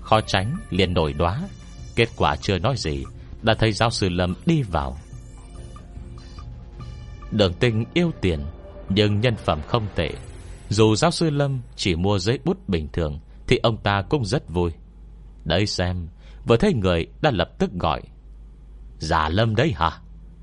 Khó 0.01 0.21
tránh, 0.21 0.57
liền 0.71 0.95
nổi 0.95 1.13
đóa 1.13 1.41
Kết 1.97 2.09
quả 2.17 2.37
chưa 2.37 2.59
nói 2.59 2.77
gì, 2.77 3.05
Đã 3.43 3.55
thấy 3.55 3.73
giáo 3.73 3.91
sư 3.91 4.09
Lâm 4.09 4.35
đi 4.47 4.63
vào. 4.63 4.99
Đường 7.31 7.53
tình 7.61 7.85
yêu 7.95 8.13
tiền, 8.21 8.41
Nhưng 8.89 9.21
nhân 9.21 9.37
phẩm 9.37 9.61
không 9.67 9.87
tệ. 9.95 10.11
Dù 10.69 10.97
giáo 10.97 11.11
sư 11.11 11.31
Lâm 11.31 11.61
chỉ 11.77 11.95
mua 11.97 12.19
giấy 12.19 12.39
bút 12.45 12.69
bình 12.69 12.89
thường, 12.93 13.21
Thì 13.47 13.57
ông 13.63 13.77
ta 13.77 14.03
cũng 14.03 14.25
rất 14.25 14.49
vui. 14.49 14.71
Đấy 15.45 15.67
xem, 15.67 16.09
Vừa 16.47 16.57
thấy 16.57 16.75
người 16.75 17.07
đã 17.23 17.31
lập 17.31 17.51
tức 17.59 17.71
gọi. 17.73 18.03
Giả 18.99 19.29
Lâm 19.29 19.57
đấy 19.57 19.73
hả? 19.77 19.91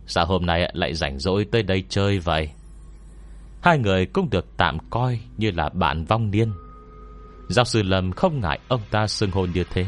Sao 0.08 0.26
hôm 0.26 0.46
nay 0.46 0.72
lại 0.74 0.94
rảnh 0.94 1.20
rỗi 1.20 1.46
tới 1.52 1.64
đây 1.64 1.84
chơi 1.90 2.20
vậy? 2.20 2.50
Hai 3.62 3.78
người 3.78 4.06
cũng 4.06 4.30
được 4.30 4.46
tạm 4.58 4.78
coi 4.90 5.20
Như 5.38 5.52
là 5.52 5.70
bạn 5.70 6.06
vong 6.06 6.32
niên. 6.32 6.52
Giáo 7.50 7.66
sư 7.66 7.84
Lâm 7.84 8.12
không 8.12 8.40
ngại 8.40 8.60
ông 8.68 8.82
ta 8.92 9.08
xưng 9.08 9.32
hồn 9.32 9.50
như 9.54 9.64
thế. 9.74 9.86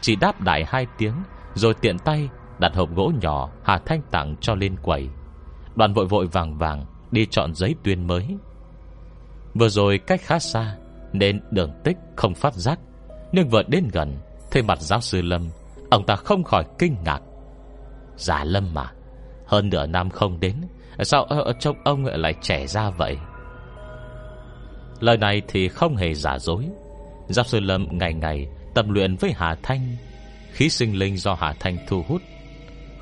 Chỉ 0.00 0.16
đáp 0.16 0.40
đại 0.40 0.64
hai 0.68 0.86
tiếng, 0.98 1.14
Rồi 1.54 1.74
tiện 1.74 1.98
tay 1.98 2.28
đặt 2.58 2.74
hộp 2.74 2.94
gỗ 2.94 3.12
nhỏ 3.22 3.50
Hà 3.64 3.78
Thanh 3.78 4.02
tặng 4.10 4.36
cho 4.40 4.54
lên 4.54 4.76
quầy. 4.82 5.08
Đoàn 5.76 5.94
vội 5.94 6.06
vội 6.06 6.26
vàng 6.26 6.58
vàng 6.58 6.84
Đi 7.10 7.26
chọn 7.26 7.54
giấy 7.54 7.74
tuyên 7.82 8.06
mới. 8.06 8.36
Vừa 9.54 9.68
rồi 9.68 9.98
cách 9.98 10.20
khá 10.24 10.38
xa, 10.38 10.76
Nên 11.12 11.40
đường 11.50 11.72
tích 11.84 11.96
không 12.16 12.34
phát 12.34 12.54
giác. 12.54 12.78
Nhưng 13.32 13.48
vừa 13.48 13.62
đến 13.62 13.88
gần, 13.92 14.18
Thấy 14.50 14.62
mặt 14.62 14.80
giáo 14.80 15.00
sư 15.00 15.22
Lâm, 15.22 15.48
Ông 15.90 16.06
ta 16.06 16.16
không 16.16 16.44
khỏi 16.44 16.64
kinh 16.78 16.96
ngạc. 17.04 17.20
Giả 18.16 18.44
Lâm 18.44 18.74
mà, 18.74 18.92
Hơn 19.46 19.68
nửa 19.68 19.86
năm 19.86 20.10
không 20.10 20.40
đến, 20.40 20.56
Sao 20.98 21.24
ở 21.24 21.52
trong 21.60 21.76
ông 21.84 22.04
lại 22.04 22.34
trẻ 22.40 22.66
ra 22.66 22.90
vậy? 22.90 23.16
Lời 25.00 25.16
này 25.16 25.42
thì 25.48 25.68
không 25.68 25.96
hề 25.96 26.14
giả 26.14 26.38
dối. 26.38 26.68
Giáp 27.28 27.46
sư 27.46 27.60
Lâm 27.60 27.86
ngày 27.90 28.14
ngày 28.14 28.46
Tập 28.74 28.86
luyện 28.88 29.16
với 29.16 29.32
Hà 29.36 29.56
Thanh. 29.62 29.96
Khí 30.52 30.68
sinh 30.68 30.98
linh 30.98 31.16
do 31.16 31.34
Hà 31.34 31.54
Thanh 31.60 31.76
thu 31.88 32.04
hút. 32.08 32.22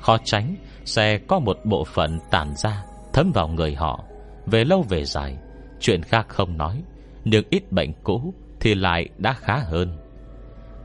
Khó 0.01 0.17
tránh, 0.23 0.55
Sẽ 0.85 1.17
có 1.17 1.39
một 1.39 1.57
bộ 1.63 1.83
phận 1.83 2.19
tàn 2.31 2.53
ra, 2.55 2.83
Thấm 3.13 3.31
vào 3.31 3.47
người 3.47 3.75
họ. 3.75 4.03
Về 4.45 4.63
lâu 4.63 4.85
về 4.89 5.05
dài, 5.05 5.37
Chuyện 5.79 6.03
khác 6.03 6.25
không 6.29 6.57
nói, 6.57 6.81
Nhưng 7.25 7.43
ít 7.49 7.71
bệnh 7.71 7.93
cũ 8.03 8.33
Thì 8.59 8.75
lại 8.75 9.09
đã 9.17 9.33
khá 9.33 9.57
hơn. 9.57 9.97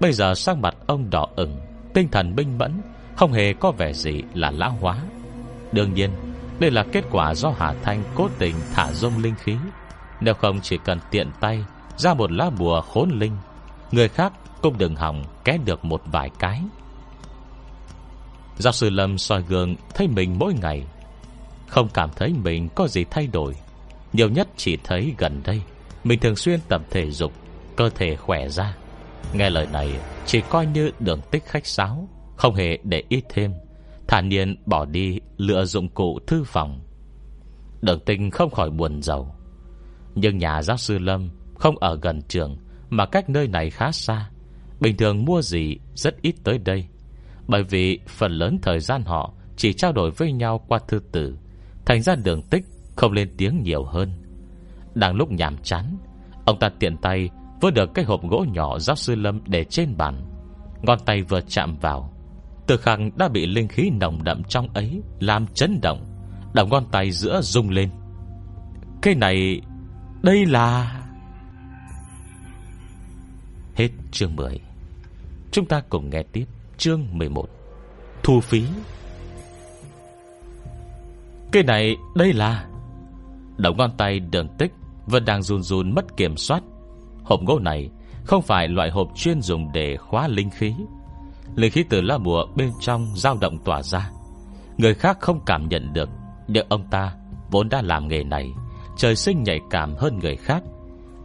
Bây 0.00 0.12
giờ 0.12 0.34
sang 0.34 0.62
mặt 0.62 0.74
ông 0.86 1.10
đỏ 1.10 1.28
ửng, 1.36 1.60
Tinh 1.94 2.08
thần 2.08 2.34
minh 2.36 2.58
mẫn, 2.58 2.80
Không 3.16 3.32
hề 3.32 3.52
có 3.52 3.70
vẻ 3.70 3.92
gì 3.92 4.22
là 4.34 4.50
lão 4.50 4.76
hóa. 4.80 4.98
Đương 5.72 5.94
nhiên, 5.94 6.10
Đây 6.60 6.70
là 6.70 6.84
kết 6.92 7.04
quả 7.10 7.34
do 7.34 7.54
Hà 7.58 7.74
Thanh 7.82 8.02
cố 8.14 8.28
tình 8.38 8.54
thả 8.74 8.92
rông 8.92 9.22
linh 9.22 9.34
khí. 9.34 9.56
Nếu 10.20 10.34
không 10.34 10.60
chỉ 10.62 10.78
cần 10.84 10.98
tiện 11.10 11.30
tay 11.40 11.64
ra 11.96 12.14
một 12.14 12.32
lá 12.32 12.50
bùa 12.50 12.80
khốn 12.80 13.10
linh, 13.18 13.36
Người 13.92 14.08
khác 14.08 14.32
cũng 14.62 14.78
đừng 14.78 14.96
hỏng 14.96 15.24
Ké 15.44 15.58
được 15.64 15.84
một 15.84 16.02
vài 16.06 16.30
cái. 16.38 16.62
Giáo 18.58 18.72
sư 18.72 18.90
Lâm 18.90 19.18
soi 19.18 19.42
gương 19.42 19.76
Thấy 19.94 20.08
mình 20.08 20.36
mỗi 20.38 20.54
ngày, 20.54 20.84
Không 21.66 21.88
cảm 21.94 22.10
thấy 22.16 22.34
mình 22.44 22.68
có 22.74 22.88
gì 22.88 23.04
thay 23.10 23.26
đổi, 23.26 23.54
Nhiều 24.12 24.28
nhất 24.28 24.48
chỉ 24.56 24.76
thấy 24.84 25.14
gần 25.18 25.40
đây, 25.44 25.62
Mình 26.04 26.20
thường 26.20 26.36
xuyên 26.36 26.60
tập 26.68 26.82
thể 26.90 27.10
dục, 27.10 27.32
Cơ 27.76 27.90
thể 27.94 28.16
khỏe 28.16 28.48
ra. 28.48 28.76
Nghe 29.32 29.50
lời 29.50 29.66
này, 29.72 29.98
chỉ 30.26 30.40
coi 30.50 30.66
như 30.66 30.90
đường 30.98 31.20
tích 31.30 31.44
khách 31.46 31.66
sáo, 31.66 32.08
Không 32.36 32.54
hề 32.54 32.78
để 32.82 33.02
ý 33.08 33.22
thêm, 33.28 33.52
Thản 34.08 34.28
nhiên 34.28 34.56
bỏ 34.66 34.84
đi 34.84 35.20
lựa 35.36 35.64
dụng 35.64 35.88
cụ 35.88 36.18
thư 36.26 36.44
phòng. 36.44 36.80
Đường 37.80 38.00
tinh 38.06 38.30
không 38.30 38.50
khỏi 38.50 38.70
buồn 38.70 39.02
giàu 39.02 39.36
Nhưng 40.14 40.38
nhà 40.38 40.62
giáo 40.62 40.76
sư 40.76 40.98
Lâm 40.98 41.30
không 41.58 41.78
ở 41.78 41.98
gần 42.02 42.22
trường, 42.22 42.56
Mà 42.90 43.06
cách 43.06 43.30
nơi 43.30 43.48
này 43.48 43.70
khá 43.70 43.92
xa. 43.92 44.30
Bình 44.80 44.96
thường 44.96 45.24
mua 45.24 45.42
gì 45.42 45.76
rất 45.94 46.22
ít 46.22 46.34
tới 46.44 46.58
đây. 46.58 46.86
Bởi 47.48 47.62
vì 47.62 48.00
phần 48.08 48.32
lớn 48.32 48.58
thời 48.62 48.80
gian 48.80 49.02
họ 49.04 49.32
Chỉ 49.56 49.72
trao 49.72 49.92
đổi 49.92 50.10
với 50.10 50.32
nhau 50.32 50.64
qua 50.68 50.78
thư 50.88 50.98
tử, 51.12 51.36
Thành 51.86 52.02
ra 52.02 52.14
đường 52.14 52.42
tích 52.42 52.64
Không 52.96 53.12
lên 53.12 53.34
tiếng 53.36 53.62
nhiều 53.62 53.84
hơn. 53.84 54.12
Đang 54.94 55.14
lúc 55.14 55.30
nhàm 55.30 55.56
chán, 55.62 55.98
Ông 56.44 56.58
ta 56.58 56.68
tiện 56.68 56.96
tay 56.96 57.30
vơ 57.60 57.70
được 57.70 57.94
cái 57.94 58.04
hộp 58.04 58.22
gỗ 58.22 58.44
nhỏ 58.52 58.78
giáo 58.78 58.96
sư 58.96 59.14
Lâm 59.14 59.40
để 59.46 59.64
trên 59.64 59.96
bàn. 59.96 60.26
Ngón 60.82 60.98
tay 61.06 61.22
vừa 61.22 61.40
chạm 61.40 61.76
vào, 61.76 62.12
Từ 62.66 62.76
khẳng 62.76 63.10
đã 63.18 63.28
bị 63.28 63.46
linh 63.46 63.68
khí 63.68 63.90
nồng 64.00 64.24
đậm 64.24 64.44
trong 64.44 64.68
ấy 64.74 65.02
Làm 65.20 65.46
chấn 65.46 65.80
động, 65.82 66.04
Đầu 66.54 66.66
ngón 66.66 66.84
tay 66.90 67.10
giữa 67.10 67.40
rung 67.42 67.70
lên. 67.70 67.90
Cái 69.02 69.14
này, 69.14 69.60
Đây 70.22 70.46
là 70.46 70.95
Hết 73.76 73.88
chương 74.10 74.36
10 74.36 74.60
Chúng 75.50 75.66
ta 75.66 75.82
cùng 75.88 76.10
nghe 76.10 76.22
tiếp 76.22 76.44
chương 76.76 77.06
11 77.12 77.48
Thu 78.22 78.40
phí. 78.40 78.64
Cái 81.52 81.62
này, 81.62 81.96
đây 82.14 82.32
là. 82.32 82.66
Đầu 83.56 83.74
ngón 83.74 83.90
tay 83.96 84.20
đường 84.20 84.48
tích 84.58 84.72
Vẫn 85.06 85.24
đang 85.24 85.42
run 85.42 85.62
run 85.62 85.94
mất 85.94 86.16
kiểm 86.16 86.36
soát. 86.36 86.62
Hộp 87.24 87.40
gỗ 87.46 87.58
này 87.58 87.90
Không 88.24 88.42
phải 88.42 88.68
loại 88.68 88.90
hộp 88.90 89.08
chuyên 89.14 89.42
dùng 89.42 89.72
để 89.72 89.96
khóa 89.96 90.28
linh 90.28 90.50
khí. 90.50 90.74
Linh 91.54 91.72
khí 91.72 91.84
từ 91.88 92.00
lá 92.00 92.18
bùa 92.18 92.46
bên 92.56 92.72
trong 92.80 93.06
dao 93.16 93.36
động 93.40 93.58
tỏa 93.64 93.82
ra. 93.82 94.10
Người 94.76 94.94
khác 94.94 95.18
không 95.20 95.40
cảm 95.46 95.68
nhận 95.68 95.92
được, 95.92 96.08
Nhưng 96.48 96.66
ông 96.68 96.86
ta 96.90 97.12
vốn 97.50 97.68
đã 97.68 97.82
làm 97.82 98.08
nghề 98.08 98.24
này. 98.24 98.52
Trời 98.96 99.16
sinh 99.16 99.42
nhạy 99.42 99.60
cảm 99.70 99.94
hơn 99.94 100.18
người 100.18 100.36
khác. 100.36 100.62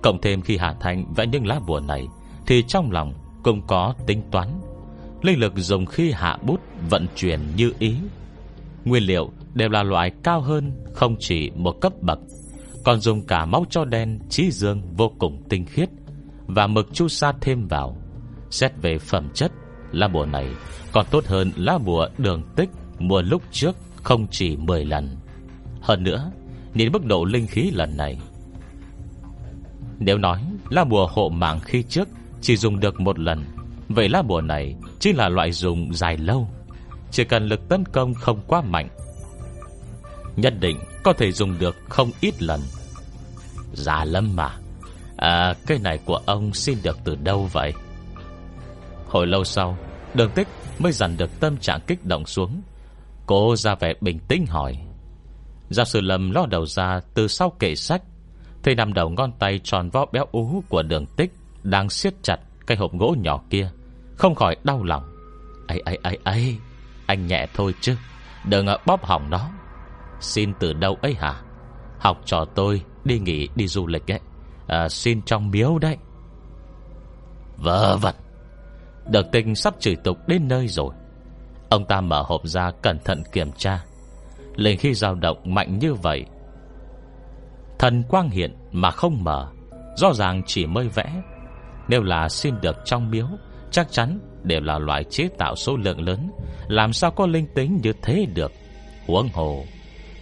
Cộng 0.03 0.21
thêm 0.21 0.41
khi 0.41 0.57
Hà 0.57 0.73
Thanh 0.79 1.13
vẽ 1.13 1.25
những 1.25 1.47
lá 1.47 1.59
bùa 1.67 1.79
này 1.79 2.07
thì 2.51 2.63
trong 2.67 2.91
lòng 2.91 3.13
cũng 3.43 3.67
có 3.67 3.93
tính 4.07 4.21
toán. 4.31 4.47
Linh 5.21 5.39
lực 5.39 5.53
dùng 5.55 5.85
khi 5.85 6.11
hạ 6.11 6.37
bút 6.41 6.59
Vận 6.89 7.07
chuyển 7.15 7.39
như 7.55 7.73
ý. 7.79 7.95
Nguyên 8.85 9.03
liệu 9.03 9.31
đều 9.53 9.69
là 9.69 9.83
loại 9.83 10.11
cao 10.23 10.41
hơn, 10.41 10.71
Không 10.93 11.15
chỉ 11.19 11.51
một 11.55 11.81
cấp 11.81 11.93
bậc, 12.01 12.19
Còn 12.83 12.99
dùng 12.99 13.27
cả 13.27 13.45
máu 13.45 13.65
cho 13.69 13.85
đen 13.85 14.19
Trí 14.29 14.51
dương 14.51 14.81
vô 14.97 15.11
cùng 15.19 15.43
tinh 15.49 15.65
khiết, 15.65 15.89
Và 16.47 16.67
mực 16.67 16.93
chu 16.93 17.07
sa 17.07 17.33
thêm 17.41 17.67
vào. 17.67 17.97
Xét 18.49 18.71
về 18.81 18.99
phẩm 18.99 19.29
chất, 19.33 19.51
Lá 19.91 20.07
bùa 20.07 20.25
này 20.25 20.47
còn 20.91 21.05
tốt 21.11 21.25
hơn 21.25 21.51
lá 21.55 21.77
bùa 21.77 22.07
đường 22.17 22.43
tích 22.55 22.69
Mùa 22.99 23.21
lúc 23.21 23.41
trước 23.51 23.75
không 23.95 24.27
chỉ 24.31 24.57
10 24.57 24.85
lần. 24.85 25.17
Hơn 25.81 26.03
nữa, 26.03 26.31
Nhìn 26.73 26.91
mức 26.91 27.05
độ 27.05 27.25
linh 27.25 27.47
khí 27.47 27.71
lần 27.73 27.97
này, 27.97 28.19
Nếu 29.99 30.17
nói 30.17 30.43
lá 30.69 30.83
bùa 30.83 31.07
hộ 31.07 31.29
mạng 31.29 31.59
khi 31.63 31.83
trước 31.83 32.07
chỉ 32.41 32.57
dùng 32.57 32.79
được 32.79 32.99
một 32.99 33.19
lần. 33.19 33.45
Vậy 33.89 34.09
lá 34.09 34.21
bùa 34.21 34.41
này 34.41 34.75
Chính 34.99 35.17
là 35.17 35.29
loại 35.29 35.51
dùng 35.51 35.93
dài 35.93 36.17
lâu. 36.17 36.47
Chỉ 37.11 37.23
cần 37.23 37.47
lực 37.47 37.69
tấn 37.69 37.85
công 37.85 38.13
không 38.13 38.41
quá 38.47 38.61
mạnh, 38.61 38.89
Nhất 40.35 40.53
định 40.59 40.79
có 41.03 41.13
thể 41.13 41.31
dùng 41.31 41.59
được 41.59 41.75
không 41.89 42.11
ít 42.21 42.41
lần. 42.41 42.61
Già 43.73 44.05
lâm 44.05 44.35
mà. 44.35 44.57
À 45.17 45.53
cái 45.67 45.79
này 45.83 45.99
của 46.05 46.19
ông 46.25 46.53
xin 46.53 46.77
được 46.83 46.97
từ 47.03 47.15
đâu 47.15 47.49
vậy? 47.51 47.73
Hồi 49.07 49.27
lâu 49.27 49.43
sau, 49.43 49.77
Đường 50.13 50.31
tích 50.35 50.47
mới 50.79 50.91
dằn 50.91 51.17
được 51.17 51.39
tâm 51.39 51.57
trạng 51.57 51.79
kích 51.87 52.05
động 52.05 52.25
xuống. 52.25 52.61
Cô 53.25 53.55
ra 53.55 53.75
vẻ 53.75 53.93
bình 54.01 54.19
tĩnh 54.27 54.45
hỏi. 54.45 54.77
Giáo 55.69 55.85
sư 55.85 56.01
Lâm 56.01 56.31
lo 56.31 56.45
đầu 56.45 56.65
ra 56.65 57.01
Từ 57.13 57.27
sau 57.27 57.49
kệ 57.49 57.75
sách, 57.75 58.01
Thấy 58.63 58.75
nằm 58.75 58.93
đầu 58.93 59.09
ngón 59.09 59.31
tay 59.39 59.59
tròn 59.63 59.89
vo 59.89 60.05
béo 60.05 60.25
ú 60.31 60.63
Của 60.69 60.83
đường 60.83 61.05
tích. 61.05 61.33
Đang 61.63 61.89
siết 61.89 62.13
chặt 62.23 62.37
cái 62.67 62.77
hộp 62.77 62.91
gỗ 62.93 63.15
nhỏ 63.19 63.41
kia 63.49 63.71
Không 64.17 64.35
khỏi 64.35 64.55
đau 64.63 64.83
lòng. 64.83 65.03
Ấy 65.67 65.79
ấy 65.79 65.97
ấy 66.03 66.17
ấy 66.23 66.57
Anh 67.05 67.27
nhẹ 67.27 67.47
thôi 67.53 67.73
chứ 67.81 67.95
Đừng 68.45 68.65
bóp 68.85 69.05
hỏng 69.05 69.29
nó. 69.29 69.49
Xin 70.19 70.53
từ 70.59 70.73
đâu 70.73 70.97
ấy 71.01 71.13
hả? 71.13 71.41
Học 71.99 72.17
trò 72.25 72.45
tôi 72.55 72.81
đi 73.03 73.19
nghỉ 73.19 73.49
đi 73.55 73.67
du 73.67 73.87
lịch 73.87 74.11
ấy. 74.11 74.19
À, 74.67 74.89
Xin 74.89 75.21
trong 75.21 75.51
miếu 75.51 75.79
đấy. 75.79 75.97
Vớ 77.57 77.97
vẩn. 77.97 78.15
Được 79.11 79.25
tình 79.31 79.55
sắp 79.55 79.73
chửi 79.79 79.95
tục 79.95 80.17
đến 80.27 80.47
nơi 80.47 80.67
rồi. 80.67 80.93
Ông 81.69 81.85
ta 81.85 82.01
mở 82.01 82.23
hộp 82.27 82.41
ra 82.47 82.71
cẩn 82.81 82.99
thận 83.05 83.23
kiểm 83.31 83.51
tra. 83.51 83.83
Lên 84.55 84.77
khi 84.77 84.93
dao 84.93 85.15
động 85.15 85.37
mạnh 85.45 85.79
như 85.79 85.93
vậy. 85.93 86.25
Thần 87.79 88.03
quang 88.03 88.29
hiện 88.29 88.55
mà 88.71 88.91
không 88.91 89.23
mở 89.23 89.51
Rõ 89.95 90.13
ràng 90.13 90.41
chỉ 90.45 90.65
mới 90.65 90.87
vẽ. 90.87 91.21
Nếu 91.91 92.03
là 92.03 92.29
xin 92.29 92.55
được 92.61 92.77
trong 92.85 93.11
miếu, 93.11 93.27
Chắc 93.71 93.91
chắn 93.91 94.19
đều 94.43 94.61
là 94.61 94.79
loại 94.79 95.03
chế 95.03 95.29
tạo 95.37 95.55
số 95.55 95.77
lượng 95.77 96.01
lớn, 96.01 96.31
Làm 96.67 96.93
sao 96.93 97.11
có 97.11 97.27
linh 97.27 97.47
tính 97.55 97.79
như 97.83 97.93
thế 98.01 98.25
được? 98.35 98.51
Huống 99.07 99.29
hồ, 99.33 99.63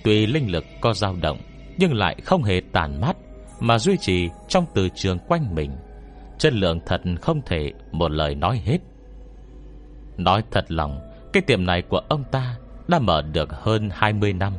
Tuy 0.04 0.26
linh 0.26 0.52
lực 0.52 0.66
có 0.82 0.94
dao 0.94 1.16
động, 1.22 1.38
Nhưng 1.78 1.94
lại 1.94 2.16
không 2.26 2.44
hề 2.44 2.62
tàn 2.72 3.02
mắt 3.02 3.18
Mà 3.60 3.80
duy 3.80 3.98
trì 3.98 4.30
trong 4.48 4.66
từ 4.74 4.90
trường 4.96 5.20
quanh 5.28 5.56
mình. 5.56 5.72
Chất 6.38 6.54
lượng 6.54 6.80
thật 6.86 7.02
không 7.22 7.42
thể 7.46 7.72
Một 7.92 8.12
lời 8.12 8.36
nói 8.36 8.62
hết. 8.66 8.78
Nói 10.18 10.44
thật 10.52 10.66
lòng, 10.68 11.00
Cái 11.34 11.44
tiệm 11.44 11.66
này 11.66 11.82
của 11.82 12.02
ông 12.10 12.24
ta 12.32 12.56
Đã 12.88 13.00
mở 13.00 13.22
được 13.22 13.50
hơn 13.52 13.90
20 13.94 14.34
năm. 14.34 14.54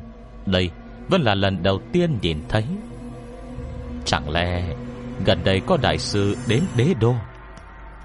Đây 0.46 0.70
vẫn 1.09 1.23
là 1.23 1.35
lần 1.35 1.62
đầu 1.62 1.81
tiên 1.92 2.18
nhìn 2.23 2.38
thấy. 2.49 2.64
Chẳng 4.05 4.31
lẽ 4.31 4.64
Gần 5.24 5.44
đây 5.44 5.61
có 5.66 5.76
đại 5.76 5.98
sư 5.98 6.37
đến 6.48 6.64
đế 6.76 6.94
đô. 7.00 7.14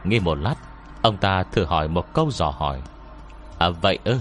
Nghe 0.04 0.20
một 0.20 0.36
lát 0.36 0.56
Ông 1.02 1.18
ta 1.18 1.44
thử 1.52 1.66
hỏi 1.66 1.88
một 1.88 2.14
câu 2.14 2.32
dò 2.32 2.50
hỏi. 2.50 2.82
À 3.60 3.70
vậy 3.70 4.00
ư? 4.04 4.20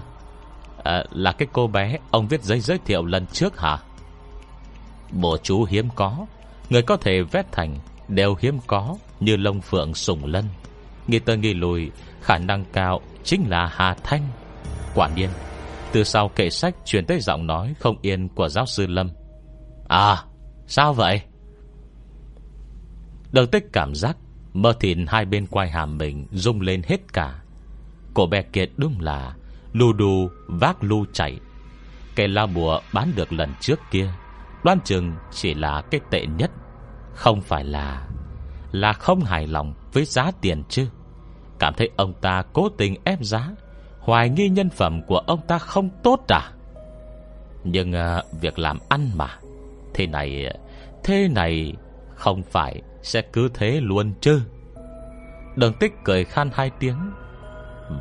À, 0.84 1.04
Là 1.10 1.32
cái 1.32 1.48
cô 1.52 1.66
bé 1.66 1.98
Ông 2.10 2.28
viết 2.28 2.42
giấy 2.42 2.60
giới 2.60 2.78
thiệu 2.84 3.04
lần 3.04 3.26
trước 3.26 3.60
hả? 3.60 3.78
Bộ 5.10 5.36
chú 5.42 5.64
hiếm 5.64 5.88
có 5.94 6.26
Người 6.70 6.82
có 6.82 6.96
thể 6.96 7.22
vét 7.22 7.52
thành 7.52 7.78
Đều 8.08 8.36
hiếm 8.40 8.58
có 8.66 8.96
như 9.20 9.36
lông 9.36 9.60
phượng 9.60 9.94
sùng 9.94 10.24
lân. 10.24 10.44
Nghi 11.06 11.18
tơ 11.18 11.36
nghi 11.36 11.54
lùi 11.54 11.90
Khả 12.20 12.38
năng 12.38 12.64
cao 12.72 13.00
chính 13.24 13.44
là 13.48 13.70
Hà 13.72 13.94
Thanh. 13.94 14.28
Quả 14.94 15.08
nhiên 15.16 15.30
Từ 15.92 16.04
sau 16.04 16.28
kệ 16.28 16.50
sách 16.50 16.74
truyền 16.84 17.06
tới 17.06 17.20
giọng 17.20 17.46
nói 17.46 17.74
Không 17.80 17.96
yên 18.02 18.28
của 18.28 18.48
giáo 18.48 18.66
sư 18.66 18.86
Lâm. 18.86 19.10
À 19.88 20.24
sao 20.66 20.92
vậy? 20.92 21.20
Đường 23.34 23.46
tích 23.46 23.72
cảm 23.72 23.94
giác 23.94 24.16
Mơ 24.52 24.72
thìn 24.80 25.06
hai 25.08 25.24
bên 25.24 25.46
quai 25.46 25.70
hàm 25.70 25.98
mình 25.98 26.26
Rung 26.32 26.60
lên 26.60 26.82
hết 26.86 27.12
cả. 27.12 27.42
Cổ 28.14 28.26
bé 28.26 28.42
kiệt 28.42 28.70
đúng 28.76 29.00
là 29.00 29.34
Lù 29.72 29.92
đù 29.92 30.28
vác 30.46 30.82
lu 30.84 31.04
chạy. 31.12 31.38
Cây 32.16 32.28
la 32.28 32.46
bùa 32.46 32.80
bán 32.92 33.12
được 33.16 33.32
lần 33.32 33.50
trước 33.60 33.80
kia 33.90 34.08
Đoan 34.64 34.78
chừng 34.84 35.12
chỉ 35.32 35.54
là 35.54 35.82
cái 35.90 36.00
tệ 36.10 36.26
nhất. 36.26 36.50
Không 37.14 37.40
phải 37.40 37.64
là 37.64 38.08
Là 38.72 38.92
không 38.92 39.20
hài 39.20 39.46
lòng 39.46 39.74
với 39.92 40.04
giá 40.04 40.30
tiền 40.40 40.62
chứ. 40.68 40.88
Cảm 41.58 41.74
thấy 41.74 41.90
ông 41.96 42.12
ta 42.20 42.42
cố 42.52 42.68
tình 42.68 42.94
ép 43.04 43.18
giá 43.22 43.50
Hoài 43.98 44.28
nghi 44.28 44.48
nhân 44.48 44.70
phẩm 44.70 45.02
của 45.06 45.18
ông 45.18 45.40
ta 45.48 45.58
không 45.58 45.90
tốt 46.02 46.24
à? 46.28 46.50
Nhưng 47.64 47.92
uh, 47.92 48.40
việc 48.40 48.58
làm 48.58 48.78
ăn 48.88 49.10
mà. 49.16 49.38
Thế 49.94 50.06
này 50.06 50.54
Thế 51.04 51.28
này 51.28 51.74
Không 52.14 52.42
phải 52.42 52.82
sẽ 53.04 53.22
cứ 53.22 53.48
thế 53.54 53.80
luôn 53.80 54.12
chứ? 54.20 54.40
Đường 55.56 55.72
tích 55.80 55.92
cười 56.04 56.24
khan 56.24 56.50
hai 56.52 56.70
tiếng. 56.78 56.96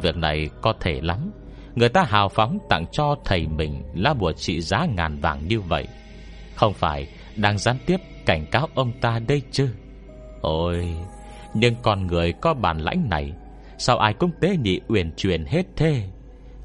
Việc 0.01 0.17
này 0.17 0.49
có 0.61 0.73
thể 0.79 1.01
lắm. 1.01 1.31
Người 1.75 1.89
ta 1.89 2.03
hào 2.03 2.29
phóng 2.29 2.59
tặng 2.69 2.85
cho 2.91 3.15
thầy 3.25 3.47
mình 3.47 3.83
Lá 3.95 4.13
bùa 4.13 4.31
trị 4.31 4.61
giá 4.61 4.85
ngàn 4.95 5.19
vàng 5.19 5.47
như 5.47 5.61
vậy. 5.61 5.87
Không 6.55 6.73
phải 6.73 7.07
đang 7.35 7.57
gián 7.57 7.77
tiếp 7.85 7.97
cảnh 8.25 8.45
cáo 8.51 8.67
ông 8.75 8.91
ta 9.01 9.19
đây 9.27 9.41
chứ? 9.51 9.69
Ôi, 10.41 10.95
Nhưng 11.53 11.75
con 11.81 12.07
người 12.07 12.33
có 12.41 12.53
bản 12.53 12.77
lãnh 12.77 13.09
này, 13.09 13.33
Sao 13.77 13.97
ai 13.97 14.13
cũng 14.13 14.31
tế 14.41 14.57
nhị 14.57 14.79
uyển 14.87 15.11
chuyển 15.15 15.45
hết 15.45 15.65
thế? 15.75 16.09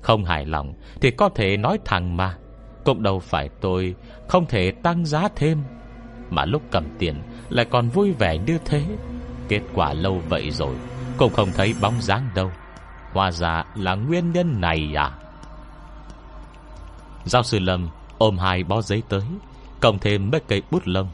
Không 0.03 0.24
hài 0.24 0.47
lòng 0.47 0.74
Thì 1.01 1.11
có 1.11 1.28
thể 1.28 1.57
nói 1.57 1.78
thẳng 1.84 2.16
mà. 2.16 2.36
Cũng 2.84 3.03
đâu 3.03 3.18
phải 3.18 3.49
tôi 3.61 3.95
Không 4.28 4.47
thể 4.47 4.72
tăng 4.82 5.05
giá 5.05 5.28
thêm. 5.36 5.62
Mà 6.30 6.45
lúc 6.45 6.62
cầm 6.70 6.84
tiền 6.99 7.22
lại 7.49 7.66
còn 7.70 7.88
vui 7.88 8.12
vẻ 8.12 8.38
như 8.38 8.59
thế. 8.64 8.84
Kết 9.49 9.61
quả 9.74 9.92
lâu 9.92 10.22
vậy 10.28 10.51
rồi, 10.51 10.74
Cũng 11.16 11.32
không 11.32 11.53
thấy 11.55 11.74
bóng 11.80 12.03
dáng 12.03 12.30
đâu. 12.34 12.51
Hóa 13.12 13.30
ra 13.30 13.64
là 13.74 13.94
nguyên 13.94 14.32
nhân 14.32 14.61
này 14.61 14.92
à? 14.96 15.12
Giáo 17.24 17.42
sư 17.42 17.59
Lâm 17.59 17.88
ôm 18.18 18.38
hai 18.38 18.64
bó 18.64 18.82
giấy 18.82 19.03
tới, 19.09 19.22
Cộng 19.80 19.99
thêm 19.99 20.30
mấy 20.30 20.40
cây 20.49 20.62
bút 20.70 20.82
lông. 20.84 21.09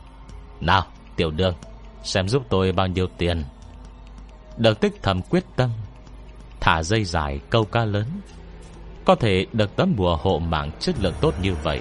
Nào, 0.61 0.83
tiểu 1.17 1.31
đường, 1.31 1.55
Xem 2.03 2.29
giúp 2.29 2.43
tôi 2.49 2.73
bao 2.73 2.87
nhiêu 2.87 3.07
tiền. 3.19 3.45
Được 4.57 4.81
tích 4.81 5.03
thầm 5.03 5.23
quyết 5.23 5.45
tâm, 5.57 5.71
Thả 6.61 6.83
dây 6.83 7.05
dài 7.05 7.41
câu 7.51 7.65
ca 7.65 7.85
lớn. 7.85 8.07
Có 9.05 9.15
thể 9.15 9.47
được 9.53 9.77
tấm 9.77 9.95
bùa 9.97 10.17
hộ 10.17 10.39
mạng 10.39 10.71
chất 10.81 10.95
lượng 11.01 11.15
tốt 11.21 11.35
như 11.43 11.55
vậy, 11.55 11.81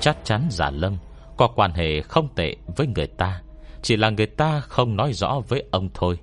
Chắc 0.00 0.16
chắn 0.24 0.46
giả 0.50 0.70
lâm 0.70 0.96
Có 1.36 1.48
quan 1.56 1.72
hệ 1.72 2.00
không 2.00 2.28
tệ 2.34 2.56
với 2.76 2.86
người 2.86 3.06
ta. 3.06 3.43
Chỉ 3.84 3.96
là 3.96 4.10
người 4.10 4.26
ta 4.26 4.60
không 4.60 4.96
nói 4.96 5.12
rõ 5.12 5.40
với 5.48 5.64
ông 5.70 5.88
thôi. 5.94 6.18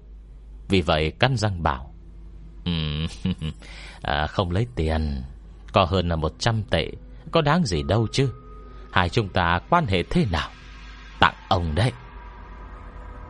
Vì 0.69 0.81
vậy 0.81 1.11
căn 1.19 1.37
răng 1.37 1.63
bảo 1.63 1.93
um, 2.65 3.07
à, 4.01 4.27
Không 4.27 4.51
lấy 4.51 4.67
tiền 4.75 5.23
Có 5.73 5.85
hơn 5.85 6.09
là 6.09 6.15
100 6.15 6.63
tệ 6.63 6.91
Có 7.31 7.41
đáng 7.41 7.65
gì 7.65 7.83
đâu 7.83 8.07
chứ? 8.11 8.31
Hai 8.91 9.09
chúng 9.09 9.29
ta 9.29 9.59
quan 9.69 9.85
hệ 9.85 10.03
thế 10.03 10.25
nào? 10.31 10.49
Tặng 11.19 11.35
ông 11.49 11.75
đấy. 11.75 11.91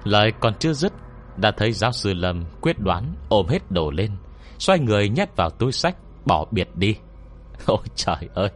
Lời 0.04 0.32
còn 0.40 0.54
chưa 0.60 0.74
dứt 0.74 0.94
Đã 1.38 1.52
thấy 1.58 1.72
giáo 1.72 1.92
sư 1.92 2.14
Lâm 2.14 2.46
quyết 2.62 2.80
đoán 2.80 3.16
Ôm 3.30 3.48
hết 3.48 3.72
đồ 3.72 3.92
lên 3.92 4.12
Xoay 4.60 4.80
người 4.80 5.10
nhét 5.10 5.36
vào 5.36 5.50
túi 5.50 5.72
sách 5.72 5.96
Bỏ 6.26 6.46
biệt 6.52 6.68
đi. 6.76 6.96
Ôi 7.66 7.84
trời 7.96 8.30
ơi 8.34 8.50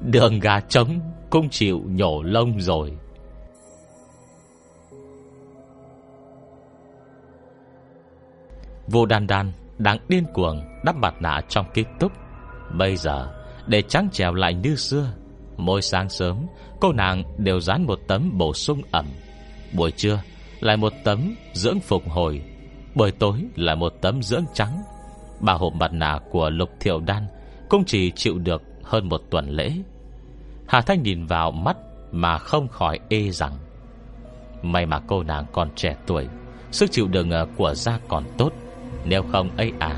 Đường 0.00 0.40
gà 0.40 0.60
trống 0.60 1.00
cũng 1.30 1.48
chịu 1.50 1.82
nhổ 1.86 2.22
lông 2.22 2.60
rồi. 2.60 2.92
Vô 8.92 9.06
đan 9.06 9.26
đan 9.26 9.52
Đang 9.78 9.98
điên 10.08 10.24
cuồng 10.34 10.62
đắp 10.84 10.96
mặt 10.96 11.14
nạ 11.20 11.40
trong 11.48 11.66
ký 11.74 11.84
túc. 12.00 12.12
Bây 12.78 12.96
giờ, 12.96 13.28
Để 13.66 13.82
trắng 13.82 14.08
trèo 14.12 14.34
lại 14.34 14.54
như 14.54 14.76
xưa, 14.76 15.12
Mỗi 15.56 15.82
sáng 15.82 16.08
sớm, 16.08 16.46
Cô 16.80 16.92
nàng 16.92 17.24
đều 17.38 17.60
dán 17.60 17.86
một 17.86 18.00
tấm 18.06 18.30
bổ 18.38 18.54
sung 18.54 18.82
ẩm. 18.90 19.06
Buổi 19.72 19.90
trưa, 19.90 20.22
Lại 20.60 20.76
một 20.76 20.92
tấm 21.04 21.34
dưỡng 21.52 21.80
phục 21.80 22.10
hồi. 22.10 22.42
Buổi 22.94 23.10
tối 23.10 23.44
là 23.56 23.74
một 23.74 23.92
tấm 24.00 24.22
dưỡng 24.22 24.44
trắng. 24.54 24.82
Bà 25.40 25.52
hộp 25.52 25.74
mặt 25.74 25.92
nạ 25.92 26.18
của 26.30 26.50
Lục 26.50 26.70
Thiệu 26.80 27.00
Đan 27.00 27.26
Cũng 27.68 27.84
chỉ 27.84 28.10
chịu 28.10 28.38
được 28.38 28.62
hơn 28.82 29.08
một 29.08 29.22
tuần 29.30 29.48
lễ. 29.48 29.72
Hà 30.68 30.80
Thanh 30.80 31.02
nhìn 31.02 31.26
vào 31.26 31.50
mắt 31.50 31.76
Mà 32.12 32.38
không 32.38 32.68
khỏi 32.68 32.98
ê 33.08 33.30
rằng, 33.30 33.52
May 34.62 34.86
mà 34.86 35.00
cô 35.06 35.22
nàng 35.22 35.46
còn 35.52 35.68
trẻ 35.74 35.96
tuổi, 36.06 36.28
Sức 36.70 36.92
chịu 36.92 37.08
đựng 37.08 37.30
ờ, 37.30 37.46
của 37.56 37.74
da 37.74 37.98
còn 38.08 38.24
tốt. 38.38 38.52
Nếu 39.04 39.22
không 39.32 39.56
ấy 39.56 39.72
à 39.78 39.96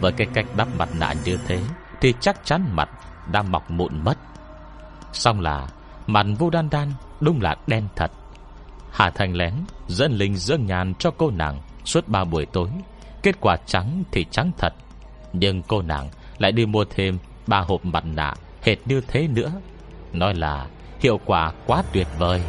Với 0.00 0.12
cái 0.12 0.26
cách 0.34 0.46
đắp 0.56 0.68
mặt 0.78 0.88
nạ 0.98 1.14
như 1.24 1.38
thế, 1.46 1.60
Thì 2.00 2.14
chắc 2.20 2.44
chắn 2.44 2.64
mặt 2.72 2.88
đã 3.32 3.42
mọc 3.42 3.70
mụn 3.70 4.04
mất. 4.04 4.18
Xong 5.12 5.40
là, 5.40 5.68
Mặt 6.06 6.26
vu 6.38 6.50
đan 6.50 6.68
đan 6.70 6.92
đúng 7.20 7.42
là 7.42 7.56
đen 7.66 7.84
thật. 7.96 8.10
Hà 8.90 9.10
Thành 9.10 9.34
lén 9.34 9.54
Dẫn 9.88 10.12
linh 10.12 10.36
dưỡng 10.36 10.66
nhàn 10.66 10.94
cho 10.94 11.10
cô 11.10 11.30
nàng 11.30 11.60
Suốt 11.84 12.08
ba 12.08 12.24
buổi 12.24 12.46
tối. 12.46 12.68
Kết 13.22 13.36
quả 13.40 13.56
trắng 13.66 14.02
thì 14.12 14.26
trắng 14.30 14.50
thật, 14.58 14.74
Nhưng 15.32 15.62
cô 15.62 15.82
nàng 15.82 16.08
lại 16.38 16.52
đi 16.52 16.66
mua 16.66 16.84
thêm 16.90 17.18
Ba 17.46 17.58
hộp 17.58 17.84
mặt 17.84 18.04
nạ 18.06 18.34
hệt 18.66 18.78
như 18.84 19.00
thế 19.08 19.28
nữa. 19.28 19.52
Nói 20.12 20.34
là 20.34 20.66
hiệu 21.00 21.20
quả 21.24 21.52
quá 21.66 21.82
tuyệt 21.92 22.06
vời. 22.18 22.42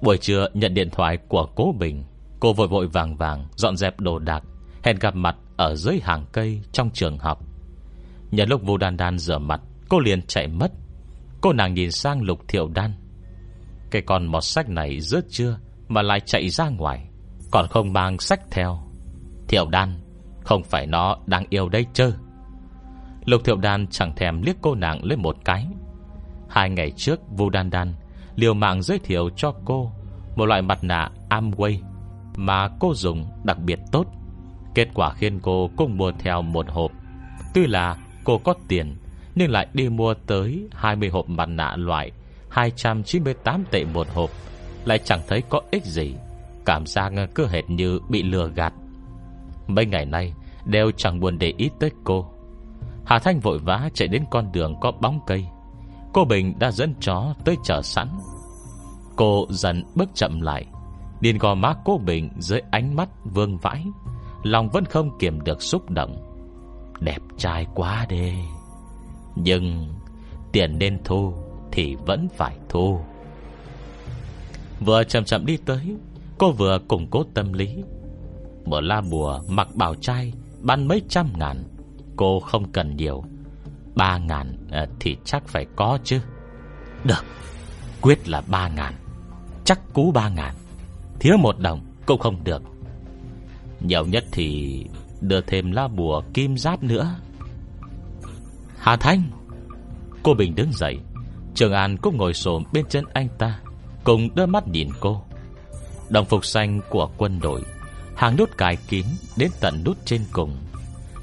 Buổi 0.00 0.18
trưa 0.18 0.48
nhận 0.54 0.74
điện 0.74 0.90
thoại 0.90 1.18
của 1.28 1.46
cố 1.54 1.74
Bình. 1.78 2.04
Cô 2.40 2.52
vội 2.52 2.68
vội 2.68 2.86
vàng 2.86 3.16
vàng, 3.16 3.46
Dọn 3.56 3.76
dẹp 3.76 4.00
đồ 4.00 4.18
đạc, 4.18 4.42
Hẹn 4.82 4.96
gặp 4.98 5.14
mặt 5.16 5.36
ở 5.56 5.74
dưới 5.74 6.00
hàng 6.02 6.24
cây 6.32 6.60
trong 6.72 6.90
trường 6.90 7.18
học. 7.18 7.40
Nhờ 8.30 8.44
lúc 8.44 8.62
vô 8.64 8.76
đan 8.76 8.96
đan 8.96 9.18
rửa 9.18 9.38
mặt, 9.38 9.60
Cô 9.88 10.00
liền 10.00 10.22
chạy 10.22 10.46
mất. 10.46 10.72
Cô 11.40 11.52
nàng 11.52 11.74
nhìn 11.74 11.92
sang 11.92 12.22
lục 12.22 12.40
thiệu 12.48 12.68
đan. 12.74 12.92
Cái 13.90 14.02
con 14.02 14.26
mọt 14.26 14.44
sách 14.44 14.68
này 14.68 15.00
rớt 15.00 15.24
chưa 15.30 15.58
Mà 15.88 16.02
lại 16.02 16.20
chạy 16.20 16.48
ra 16.48 16.68
ngoài? 16.68 17.08
Còn 17.50 17.66
không 17.68 17.92
mang 17.92 18.18
sách 18.18 18.40
theo. 18.50 18.78
Thiệu 19.48 19.66
đan, 19.70 20.00
Không 20.44 20.62
phải 20.62 20.86
nó 20.86 21.16
đang 21.26 21.44
yêu 21.50 21.68
đây 21.68 21.86
chơ 21.92 22.12
Lục 23.24 23.44
thiệu 23.44 23.56
đan 23.56 23.86
chẳng 23.86 24.14
thèm 24.16 24.42
liếc 24.42 24.56
cô 24.62 24.74
nàng 24.74 25.04
lên 25.04 25.22
một 25.22 25.36
cái. 25.44 25.66
Hai 26.48 26.70
ngày 26.70 26.92
trước, 26.96 27.20
Vu 27.30 27.50
Đan 27.50 27.70
Đan 27.70 27.94
Liều 28.36 28.54
mạng 28.54 28.82
giới 28.82 28.98
thiệu 28.98 29.30
cho 29.36 29.54
cô 29.64 29.92
Một 30.36 30.46
loại 30.46 30.62
mặt 30.62 30.84
nạ 30.84 31.10
Amway 31.28 31.89
mà 32.36 32.68
cô 32.80 32.94
dùng 32.94 33.26
đặc 33.44 33.58
biệt 33.58 33.78
tốt. 33.92 34.06
Kết 34.74 34.88
quả 34.94 35.12
khiến 35.12 35.40
cô 35.42 35.70
cũng 35.76 35.96
mua 35.96 36.12
theo 36.18 36.42
một 36.42 36.66
hộp. 36.68 36.90
Tuy 37.54 37.66
là 37.66 37.96
cô 38.24 38.38
có 38.38 38.54
tiền, 38.68 38.96
Nhưng 39.34 39.50
lại 39.50 39.66
đi 39.72 39.88
mua 39.88 40.14
tới 40.14 40.68
20 40.72 41.08
hộp 41.08 41.28
mặt 41.28 41.48
nạ 41.48 41.76
loại 41.76 42.10
298 42.48 43.64
tệ 43.70 43.84
một 43.84 44.06
hộp. 44.14 44.30
Lại 44.84 44.98
chẳng 45.04 45.20
thấy 45.28 45.42
có 45.48 45.60
ích 45.70 45.84
gì, 45.84 46.14
Cảm 46.64 46.86
giác 46.86 47.12
cứ 47.34 47.46
hệt 47.46 47.70
như 47.70 48.00
bị 48.08 48.22
lừa 48.22 48.48
gạt. 48.48 48.72
Mấy 49.66 49.86
ngày 49.86 50.04
nay, 50.04 50.32
Đều 50.64 50.90
chẳng 50.90 51.20
buồn 51.20 51.38
để 51.38 51.54
ý 51.56 51.70
tới 51.80 51.90
cô. 52.04 52.30
Hà 53.06 53.18
Thanh 53.18 53.40
vội 53.40 53.58
vã 53.58 53.88
chạy 53.94 54.08
đến 54.08 54.24
con 54.30 54.52
đường 54.52 54.74
có 54.80 54.92
bóng 55.00 55.20
cây. 55.26 55.46
Cô 56.12 56.24
Bình 56.24 56.58
đã 56.58 56.70
dẫn 56.70 56.94
chó 57.00 57.34
tới 57.44 57.56
chờ 57.64 57.82
sẵn. 57.82 58.08
Cô 59.16 59.46
dần 59.50 59.84
bước 59.94 60.08
chậm 60.14 60.40
lại. 60.40 60.66
Điền 61.20 61.38
gò 61.38 61.54
má 61.54 61.74
cô 61.84 61.98
Bình 61.98 62.30
dưới 62.38 62.60
ánh 62.70 62.96
mắt 62.96 63.08
vương 63.24 63.58
vãi 63.58 63.86
Lòng 64.42 64.68
vẫn 64.68 64.84
không 64.84 65.18
kiềm 65.18 65.40
được 65.40 65.62
xúc 65.62 65.90
động. 65.90 66.16
Đẹp 67.00 67.22
trai 67.36 67.66
quá 67.74 68.06
đê. 68.08 68.34
Nhưng 69.36 69.94
Tiền 70.52 70.78
nên 70.78 70.98
thu 71.04 71.34
Thì 71.72 71.96
vẫn 72.06 72.28
phải 72.36 72.56
thu. 72.68 73.00
Vừa 74.80 75.04
chậm 75.04 75.24
chậm 75.24 75.46
đi 75.46 75.56
tới 75.56 75.96
Cô 76.38 76.52
vừa 76.52 76.78
củng 76.88 77.06
cố 77.10 77.24
tâm 77.34 77.52
lý. 77.52 77.84
Mở 78.64 78.80
la 78.80 79.00
bùa 79.00 79.40
mặc 79.48 79.68
bảo 79.74 79.94
trai 79.94 80.32
ban 80.60 80.88
mấy 80.88 81.02
trăm 81.08 81.32
ngàn. 81.38 81.64
Cô 82.16 82.40
không 82.40 82.72
cần 82.72 82.96
nhiều. 82.96 83.24
Ba 83.94 84.18
ngàn 84.18 84.56
à, 84.70 84.86
thì 85.00 85.16
chắc 85.24 85.48
phải 85.48 85.66
có 85.76 85.98
chứ. 86.04 86.20
Được 87.04 87.24
Quyết 88.00 88.28
là 88.28 88.42
ba 88.46 88.68
ngàn. 88.68 88.94
Chắc 89.64 89.80
cú 89.94 90.12
ba 90.12 90.28
ngàn. 90.28 90.54
Thiếu 91.20 91.36
một 91.36 91.58
đồng 91.58 91.80
cũng 92.06 92.20
không 92.20 92.44
được. 92.44 92.62
Nhiều 93.80 94.06
nhất 94.06 94.24
thì 94.32 94.84
Đưa 95.20 95.40
thêm 95.40 95.72
lá 95.72 95.88
bùa 95.88 96.22
kim 96.34 96.56
giáp 96.56 96.82
nữa. 96.82 97.14
Hà 98.78 98.96
Thanh, 98.96 99.22
Cô 100.22 100.34
Bình 100.34 100.54
đứng 100.54 100.72
dậy. 100.72 100.98
Trường 101.54 101.72
An 101.72 101.96
cũng 101.96 102.16
ngồi 102.16 102.34
xổm 102.34 102.64
bên 102.72 102.84
chân 102.88 103.04
anh 103.12 103.28
ta, 103.38 103.60
Cùng 104.04 104.34
đưa 104.34 104.46
mắt 104.46 104.68
nhìn 104.68 104.88
cô. 105.00 105.22
Đồng 106.08 106.26
phục 106.26 106.44
xanh 106.44 106.80
của 106.90 107.10
quân 107.18 107.40
đội, 107.40 107.62
Hàng 108.16 108.36
nút 108.36 108.58
cài 108.58 108.76
kín 108.76 109.06
Đến 109.36 109.50
tận 109.60 109.84
nút 109.84 109.96
trên 110.04 110.24
cùng. 110.32 110.56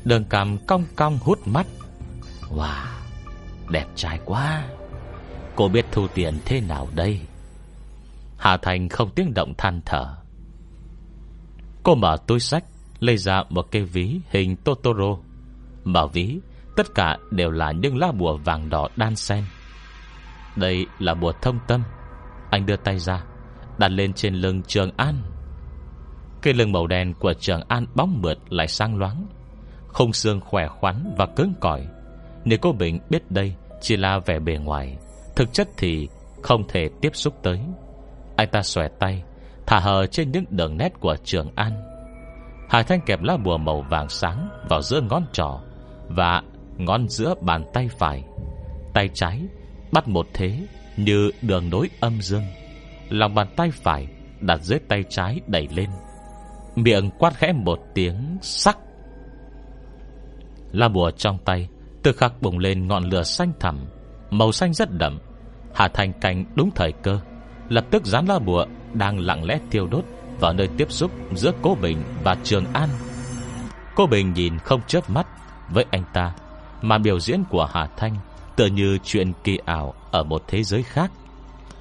Đường 0.05 0.23
cằm 0.23 0.57
cong 0.67 0.85
cong 0.95 1.19
hút 1.21 1.47
mắt. 1.47 1.67
Wow, 2.55 2.85
Đẹp 3.69 3.85
trai 3.95 4.19
quá. 4.25 4.65
Cô 5.55 5.67
biết 5.67 5.85
thu 5.91 6.07
tiền 6.07 6.39
thế 6.45 6.61
nào 6.61 6.87
đây? 6.95 7.19
Hà 8.37 8.57
Thành 8.57 8.89
không 8.89 9.09
tiếng 9.15 9.33
động 9.33 9.53
than 9.57 9.81
thở. 9.85 10.15
Cô 11.83 11.95
mở 11.95 12.17
túi 12.27 12.39
sách, 12.39 12.63
Lấy 12.99 13.17
ra 13.17 13.43
một 13.49 13.71
cây 13.71 13.83
ví 13.83 14.19
hình 14.29 14.55
Totoro. 14.55 15.17
Mở 15.83 16.07
ví, 16.07 16.39
Tất 16.75 16.95
cả 16.95 17.17
đều 17.31 17.51
là 17.51 17.71
những 17.71 17.97
lá 17.97 18.11
bùa 18.11 18.37
vàng 18.37 18.69
đỏ 18.69 18.87
đan 18.95 19.15
sen 19.15 19.43
Đây 20.55 20.85
là 20.99 21.13
bùa 21.13 21.33
thông 21.41 21.59
tâm. 21.67 21.83
Anh 22.49 22.65
đưa 22.65 22.75
tay 22.75 22.99
ra, 22.99 23.23
Đặt 23.77 23.87
lên 23.87 24.13
trên 24.13 24.35
lưng 24.35 24.61
Trường 24.67 24.91
An. 24.97 25.15
Cây 26.41 26.53
lưng 26.53 26.71
màu 26.71 26.87
đen 26.87 27.13
của 27.13 27.33
Trường 27.33 27.61
An 27.67 27.85
bóng 27.95 28.21
mượt 28.21 28.37
lại 28.49 28.67
sang 28.67 28.97
loáng, 28.97 29.27
Không 29.87 30.13
xương 30.13 30.41
khỏe 30.41 30.67
khoắn 30.67 31.13
và 31.17 31.25
cứng 31.25 31.53
cỏi. 31.61 31.87
Nếu 32.45 32.59
cô 32.61 32.71
Bình 32.71 32.99
biết 33.09 33.31
đây 33.31 33.55
Chỉ 33.81 33.97
là 33.97 34.19
vẻ 34.19 34.39
bề 34.39 34.57
ngoài, 34.57 34.97
Thực 35.35 35.53
chất 35.53 35.69
thì 35.77 36.07
không 36.41 36.67
thể 36.67 36.89
tiếp 37.01 37.11
xúc 37.13 37.33
tới. 37.43 37.59
Anh 38.37 38.49
ta 38.51 38.61
xòe 38.61 38.87
tay, 38.87 39.23
Thả 39.65 39.79
hờ 39.79 40.07
trên 40.07 40.31
những 40.31 40.45
đường 40.49 40.77
nét 40.77 40.89
của 40.99 41.15
Trường 41.23 41.51
An. 41.55 41.71
Hải 42.69 42.83
Thanh 42.83 43.01
kẹp 43.01 43.23
lá 43.23 43.37
bùa 43.37 43.57
màu 43.57 43.81
vàng 43.89 44.09
sáng 44.09 44.49
Vào 44.69 44.81
giữa 44.81 45.01
ngón 45.01 45.23
trỏ 45.33 45.59
Và 46.07 46.41
ngón 46.77 47.07
giữa 47.09 47.33
bàn 47.41 47.65
tay 47.73 47.89
phải. 47.99 48.23
Tay 48.93 49.09
trái 49.13 49.41
Bắt 49.91 50.07
một 50.07 50.27
thế 50.33 50.59
như 50.97 51.31
đường 51.41 51.69
nối 51.69 51.89
âm 51.99 52.21
dương. 52.21 52.43
Lòng 53.09 53.35
bàn 53.35 53.47
tay 53.55 53.71
phải 53.71 54.07
Đặt 54.39 54.57
dưới 54.57 54.79
tay 54.79 55.03
trái 55.09 55.39
đẩy 55.47 55.67
lên. 55.75 55.89
Miệng 56.75 57.09
quát 57.19 57.33
khẽ 57.35 57.51
một 57.51 57.79
tiếng, 57.93 58.37
sắc. 58.41 58.77
Lá 60.71 60.87
bùa 60.87 61.11
trong 61.11 61.37
tay 61.45 61.67
Từ 62.03 62.11
khắc 62.11 62.41
bùng 62.41 62.57
lên 62.57 62.87
ngọn 62.87 63.03
lửa 63.03 63.23
xanh 63.23 63.51
thẳm, 63.59 63.85
Màu 64.29 64.51
xanh 64.51 64.73
rất 64.73 64.91
đậm. 64.91 65.19
Hà 65.73 65.87
Thành 65.87 66.13
Cảnh 66.21 66.45
đúng 66.55 66.71
thời 66.75 66.91
cơ. 66.91 67.19
Lập 67.69 67.85
tức 67.91 68.05
dán 68.05 68.25
la 68.25 68.39
bùa 68.39 68.65
Đang 68.93 69.19
lặng 69.19 69.43
lẽ 69.43 69.59
thiêu 69.71 69.87
đốt 69.87 70.03
Vào 70.39 70.53
nơi 70.53 70.69
tiếp 70.77 70.91
xúc 70.91 71.11
giữa 71.35 71.51
cô 71.61 71.77
Bình 71.81 72.03
và 72.23 72.37
Trường 72.43 72.65
An. 72.73 72.89
Cô 73.95 74.07
Bình 74.07 74.33
nhìn 74.33 74.57
không 74.57 74.81
chớp 74.87 75.09
mắt 75.09 75.27
Với 75.69 75.85
anh 75.91 76.03
ta 76.13 76.33
Mà 76.81 76.97
biểu 76.97 77.19
diễn 77.19 77.43
của 77.49 77.69
Hà 77.73 77.87
Thanh 77.97 78.15
Tựa 78.55 78.65
như 78.65 78.97
chuyện 79.03 79.31
kỳ 79.43 79.57
ảo 79.65 79.93
Ở 80.11 80.23
một 80.23 80.43
thế 80.47 80.63
giới 80.63 80.83
khác. 80.83 81.11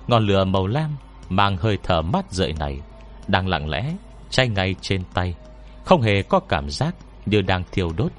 Ngọn 0.06 0.26
lửa 0.26 0.44
màu 0.44 0.66
lam 0.66 0.96
Mang 1.28 1.56
hơi 1.56 1.78
thở 1.82 2.02
mát 2.02 2.32
rợi 2.32 2.52
này 2.58 2.80
Đang 3.28 3.48
lặng 3.48 3.70
lẽ 3.70 3.94
Chay 4.30 4.48
ngay 4.48 4.74
trên 4.80 5.02
tay, 5.14 5.34
Không 5.84 6.02
hề 6.02 6.22
có 6.22 6.40
cảm 6.40 6.70
giác 6.70 6.94
như 7.26 7.40
đang 7.40 7.62
thiêu 7.72 7.92
đốt. 7.96 8.12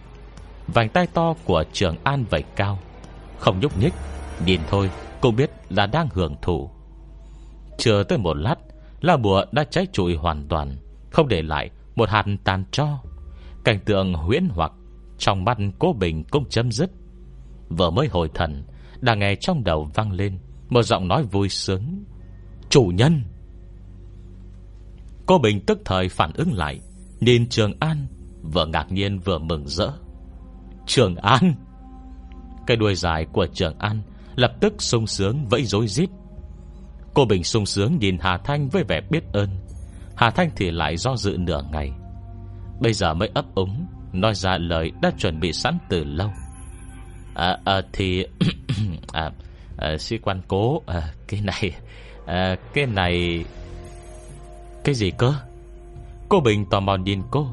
Vành 0.67 0.89
tay 0.89 1.07
to 1.07 1.33
của 1.45 1.63
Trường 1.73 1.95
An 2.03 2.25
vẩy 2.29 2.43
cao, 2.55 2.79
Không 3.39 3.59
nhúc 3.59 3.77
nhích, 3.77 3.93
Nhìn 4.45 4.61
thôi 4.69 4.89
cũng 5.21 5.35
biết 5.35 5.51
là 5.69 5.85
đang 5.85 6.07
hưởng 6.13 6.35
thụ. 6.41 6.69
Chưa 7.77 8.03
tới 8.03 8.17
một 8.17 8.33
lát 8.37 8.55
Lá 9.01 9.17
bùa 9.17 9.45
đã 9.51 9.63
cháy 9.63 9.87
trụi 9.93 10.15
hoàn 10.15 10.47
toàn, 10.47 10.77
Không 11.11 11.27
để 11.27 11.41
lại 11.41 11.69
một 11.95 12.09
hạt 12.09 12.25
tàn 12.43 12.63
cho 12.71 12.87
Cảnh 13.63 13.79
tượng 13.85 14.13
huyễn 14.13 14.47
hoặc 14.49 14.71
Trong 15.17 15.45
mắt 15.45 15.57
cố 15.79 15.93
bình 15.93 16.23
cũng 16.23 16.45
chấm 16.49 16.71
dứt. 16.71 16.89
Vừa 17.69 17.89
mới 17.89 18.07
hồi 18.07 18.29
thần 18.33 18.63
Đang 19.01 19.19
nghe 19.19 19.35
trong 19.35 19.63
đầu 19.63 19.89
vang 19.93 20.11
lên 20.11 20.39
Một 20.69 20.83
giọng 20.83 21.07
nói 21.07 21.23
vui 21.23 21.49
sướng. 21.49 22.03
Chủ 22.69 22.83
nhân! 22.83 23.23
Cô 25.25 25.37
Bình 25.37 25.61
tức 25.67 25.79
thời 25.85 26.09
phản 26.09 26.31
ứng 26.33 26.53
lại, 26.53 26.79
Nhìn 27.19 27.49
Trường 27.49 27.73
An 27.79 28.07
Vừa 28.53 28.65
ngạc 28.65 28.91
nhiên 28.91 29.19
vừa 29.19 29.37
mừng 29.37 29.67
rỡ. 29.67 29.91
Trường 30.85 31.15
An! 31.15 31.53
Cái 32.67 32.77
đuôi 32.77 32.95
dài 32.95 33.25
của 33.33 33.47
Trường 33.53 33.79
An 33.79 34.01
Lập 34.35 34.53
tức 34.61 34.81
sung 34.81 35.07
sướng 35.07 35.45
vẫy 35.45 35.65
rối 35.65 35.87
rít. 35.87 36.09
Cô 37.17 37.25
Bình 37.25 37.43
sung 37.43 37.65
sướng 37.65 37.97
nhìn 37.99 38.17
Hà 38.21 38.37
Thanh 38.37 38.69
với 38.69 38.83
vẻ 38.83 39.01
biết 39.09 39.23
ơn. 39.33 39.49
Hà 40.15 40.29
Thanh 40.29 40.49
thì 40.55 40.71
lại 40.71 40.97
do 40.97 41.15
dự 41.15 41.37
nửa 41.39 41.61
ngày. 41.71 41.91
Bây 42.79 42.93
giờ 42.93 43.13
mới 43.13 43.29
ấp 43.33 43.45
úng 43.55 43.85
Nói 44.13 44.35
ra 44.35 44.57
lời 44.57 44.91
đã 45.01 45.11
chuẩn 45.17 45.39
bị 45.39 45.53
sẵn 45.53 45.77
từ 45.89 46.03
lâu. 46.03 46.29
À, 47.35 47.57
à 47.65 47.81
thì 47.93 48.25
à, 49.13 49.31
à, 49.77 49.97
Sĩ 49.97 50.17
quan 50.17 50.41
cố 50.47 50.81
à, 50.85 51.13
Cái 51.27 51.41
này 51.41 51.71
à, 52.25 52.55
Cái 52.73 52.85
này 52.85 53.45
Cái 54.83 54.95
gì 54.95 55.11
cơ? 55.17 55.33
Cô 56.29 56.39
Bình 56.39 56.65
tò 56.69 56.79
mò 56.79 56.95
nhìn 56.95 57.21
cô. 57.31 57.47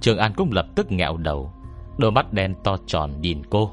Trường 0.00 0.18
An 0.18 0.32
cũng 0.36 0.52
lập 0.52 0.66
tức 0.74 0.92
nghẹo 0.92 1.16
đầu 1.16 1.52
Đôi 1.98 2.10
mắt 2.10 2.32
đen 2.32 2.54
to 2.64 2.76
tròn 2.86 3.20
nhìn 3.20 3.42
cô. 3.50 3.70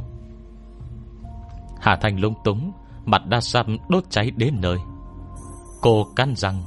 Hà 1.81 1.95
Thanh 1.95 2.19
lung 2.19 2.33
túng 2.43 2.71
Mặt 3.05 3.21
đa 3.27 3.41
xăm 3.41 3.77
đốt 3.89 4.03
cháy 4.09 4.31
đến 4.37 4.53
nơi. 4.61 4.77
Cô 5.81 6.07
cắn 6.15 6.33
răng. 6.35 6.63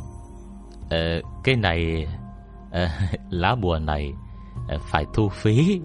Ờ, 0.90 1.20
Cái 1.44 1.56
này 1.56 2.06
ờ, 2.70 2.88
Lá 3.30 3.54
bùa 3.54 3.78
này 3.78 4.12
ờ, 4.68 4.78
Phải 4.90 5.06
thu 5.14 5.28
phí. 5.28 5.80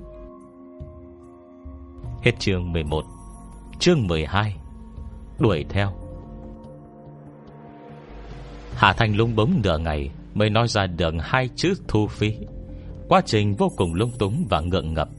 Hết 2.21 2.31
chương 2.39 2.71
11 2.71 3.05
Chương 3.79 4.07
12 4.07 4.55
Đuổi 5.39 5.65
theo. 5.69 5.91
Hà 8.75 8.93
Thanh 8.93 9.15
lung 9.15 9.35
bóng 9.35 9.61
nửa 9.63 9.77
ngày 9.77 10.09
Mới 10.33 10.49
nói 10.49 10.67
ra 10.67 10.87
được 10.87 11.13
hai 11.19 11.49
chữ 11.55 11.73
thu 11.87 12.07
phí. 12.07 12.35
Quá 13.09 13.21
trình 13.25 13.55
vô 13.55 13.71
cùng 13.77 13.93
lung 13.93 14.11
túng 14.19 14.45
và 14.49 14.59
ngượng 14.59 14.93
ngập. 14.93 15.09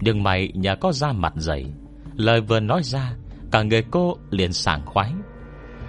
Nhưng 0.00 0.22
mày 0.22 0.52
nhà 0.54 0.74
có 0.74 0.92
da 0.92 1.12
mặt 1.12 1.32
dày 1.36 1.72
Lời 2.16 2.40
vừa 2.40 2.60
nói 2.60 2.82
ra 2.82 3.12
Cả 3.50 3.62
người 3.62 3.82
cô 3.90 4.16
liền 4.30 4.52
sảng 4.52 4.86
khoái. 4.86 5.12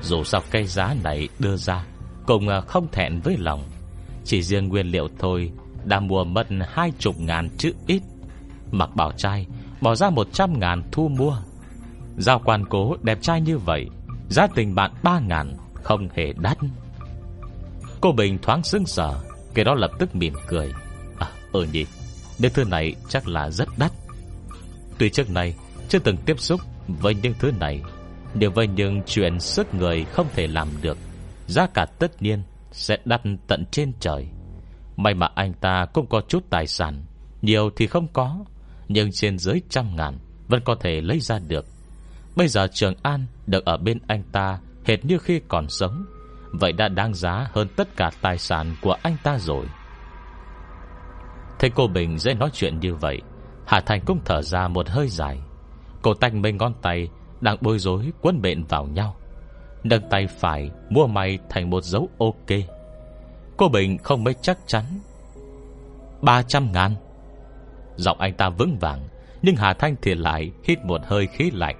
Dù 0.03 0.23
sao 0.23 0.41
cây 0.51 0.65
giá 0.65 0.95
này 1.03 1.29
đưa 1.39 1.55
ra, 1.57 1.85
Cũng 2.27 2.47
à, 2.47 2.61
không 2.61 2.87
thẹn 2.91 3.19
với 3.19 3.37
lòng. 3.37 3.63
Chỉ 4.25 4.43
riêng 4.43 4.67
nguyên 4.67 4.87
liệu 4.87 5.07
thôi, 5.19 5.51
Đã 5.85 5.99
mua 5.99 6.23
mất 6.23 6.47
hai 6.69 6.91
chục 6.99 7.19
ngàn 7.19 7.49
chữ 7.57 7.73
ít. 7.87 8.01
Mặc 8.71 8.89
bảo 8.95 9.11
trai, 9.11 9.45
Bỏ 9.81 9.95
ra 9.95 10.09
một 10.09 10.27
trăm 10.33 10.59
ngàn 10.59 10.83
thu 10.91 11.07
mua. 11.07 11.37
Giao 12.17 12.41
quan 12.45 12.65
cố 12.69 12.95
đẹp 13.01 13.21
trai 13.21 13.41
như 13.41 13.57
vậy, 13.57 13.87
Giá 14.29 14.47
tình 14.55 14.75
bạn 14.75 14.91
ba 15.03 15.19
ngàn, 15.19 15.57
Không 15.73 16.07
hề 16.15 16.33
đắt. 16.37 16.57
Cô 18.01 18.11
Bình 18.11 18.37
thoáng 18.41 18.63
sững 18.63 18.85
sờ, 18.85 19.13
Cái 19.53 19.65
đó 19.65 19.73
lập 19.73 19.91
tức 19.99 20.15
mỉm 20.15 20.33
cười. 20.47 20.73
À 21.19 21.27
ừ 21.51 21.67
nhỉ, 21.73 21.85
Những 22.37 22.53
thứ 22.53 22.63
này 22.63 22.95
chắc 23.09 23.27
là 23.27 23.49
rất 23.49 23.67
đắt. 23.77 23.91
Tuy 24.97 25.09
trước 25.09 25.29
này 25.29 25.55
chưa 25.89 25.99
từng 25.99 26.17
tiếp 26.17 26.39
xúc 26.39 26.61
với 26.87 27.15
những 27.15 27.33
thứ 27.39 27.51
này 27.59 27.81
nếu 28.33 28.51
với 28.51 28.67
những 28.67 29.01
chuyện 29.05 29.39
sức 29.39 29.73
người 29.73 30.05
không 30.05 30.27
thể 30.35 30.47
làm 30.47 30.67
được. 30.81 30.97
Giá 31.47 31.67
cả 31.73 31.85
tất 31.99 32.21
nhiên 32.21 32.43
Sẽ 32.71 32.97
đắt 33.05 33.21
tận 33.47 33.65
trên 33.71 33.93
trời. 33.99 34.27
May 34.97 35.13
mà 35.13 35.29
anh 35.35 35.53
ta 35.53 35.85
cũng 35.93 36.07
có 36.07 36.21
chút 36.27 36.43
tài 36.49 36.67
sản. 36.67 37.03
Nhiều 37.41 37.69
thì 37.75 37.87
không 37.87 38.07
có, 38.13 38.45
Nhưng 38.87 39.09
trên 39.11 39.37
dưới 39.37 39.61
trăm 39.69 39.95
ngàn 39.95 40.17
Vẫn 40.47 40.61
có 40.65 40.75
thể 40.79 41.01
lấy 41.01 41.19
ra 41.19 41.39
được. 41.47 41.65
Bây 42.35 42.47
giờ 42.47 42.67
Trường 42.73 42.95
An 43.03 43.25
được 43.47 43.65
ở 43.65 43.77
bên 43.77 43.99
anh 44.07 44.23
ta 44.31 44.59
Hệt 44.85 45.05
như 45.05 45.17
khi 45.17 45.41
còn 45.47 45.69
sống. 45.69 46.05
Vậy 46.51 46.71
đã 46.71 46.87
đáng 46.87 47.13
giá 47.13 47.47
hơn 47.53 47.67
tất 47.75 47.95
cả 47.97 48.11
tài 48.21 48.37
sản 48.37 48.75
của 48.81 48.95
anh 49.03 49.15
ta 49.23 49.37
rồi. 49.39 49.65
Thấy 51.59 51.69
cô 51.69 51.87
Bình 51.87 52.17
dễ 52.17 52.33
nói 52.33 52.49
chuyện 52.53 52.79
như 52.79 52.95
vậy, 52.95 53.21
Hà 53.65 53.79
Thành 53.79 54.01
cũng 54.05 54.19
thở 54.25 54.41
ra 54.41 54.67
một 54.67 54.89
hơi 54.89 55.07
dài. 55.07 55.39
Cô 56.01 56.13
tanh 56.13 56.41
mấy 56.41 56.51
ngón 56.51 56.73
tay 56.81 57.09
đang 57.43 57.57
bối 57.61 57.79
rối 57.79 58.11
quấn 58.21 58.41
bện 58.41 58.63
vào 58.63 58.85
nhau. 58.85 59.15
Nâng 59.83 60.09
tay 60.09 60.27
phải 60.27 60.69
mua 60.89 61.07
may 61.07 61.39
thành 61.49 61.69
một 61.69 61.83
dấu 61.83 62.09
ok. 62.17 62.59
Cô 63.57 63.69
Bình 63.69 63.97
không 63.97 64.23
mấy 64.23 64.33
chắc 64.41 64.57
chắn. 64.67 64.83
300 66.21 66.71
ngàn. 66.71 66.95
Giọng 67.95 68.19
anh 68.19 68.33
ta 68.33 68.49
vững 68.49 68.77
vàng, 68.79 68.99
Nhưng 69.41 69.55
Hà 69.55 69.73
Thanh 69.73 69.95
thì 70.01 70.15
lại 70.15 70.51
hít 70.63 70.85
một 70.85 71.01
hơi 71.05 71.27
khí 71.27 71.51
lạnh. 71.53 71.75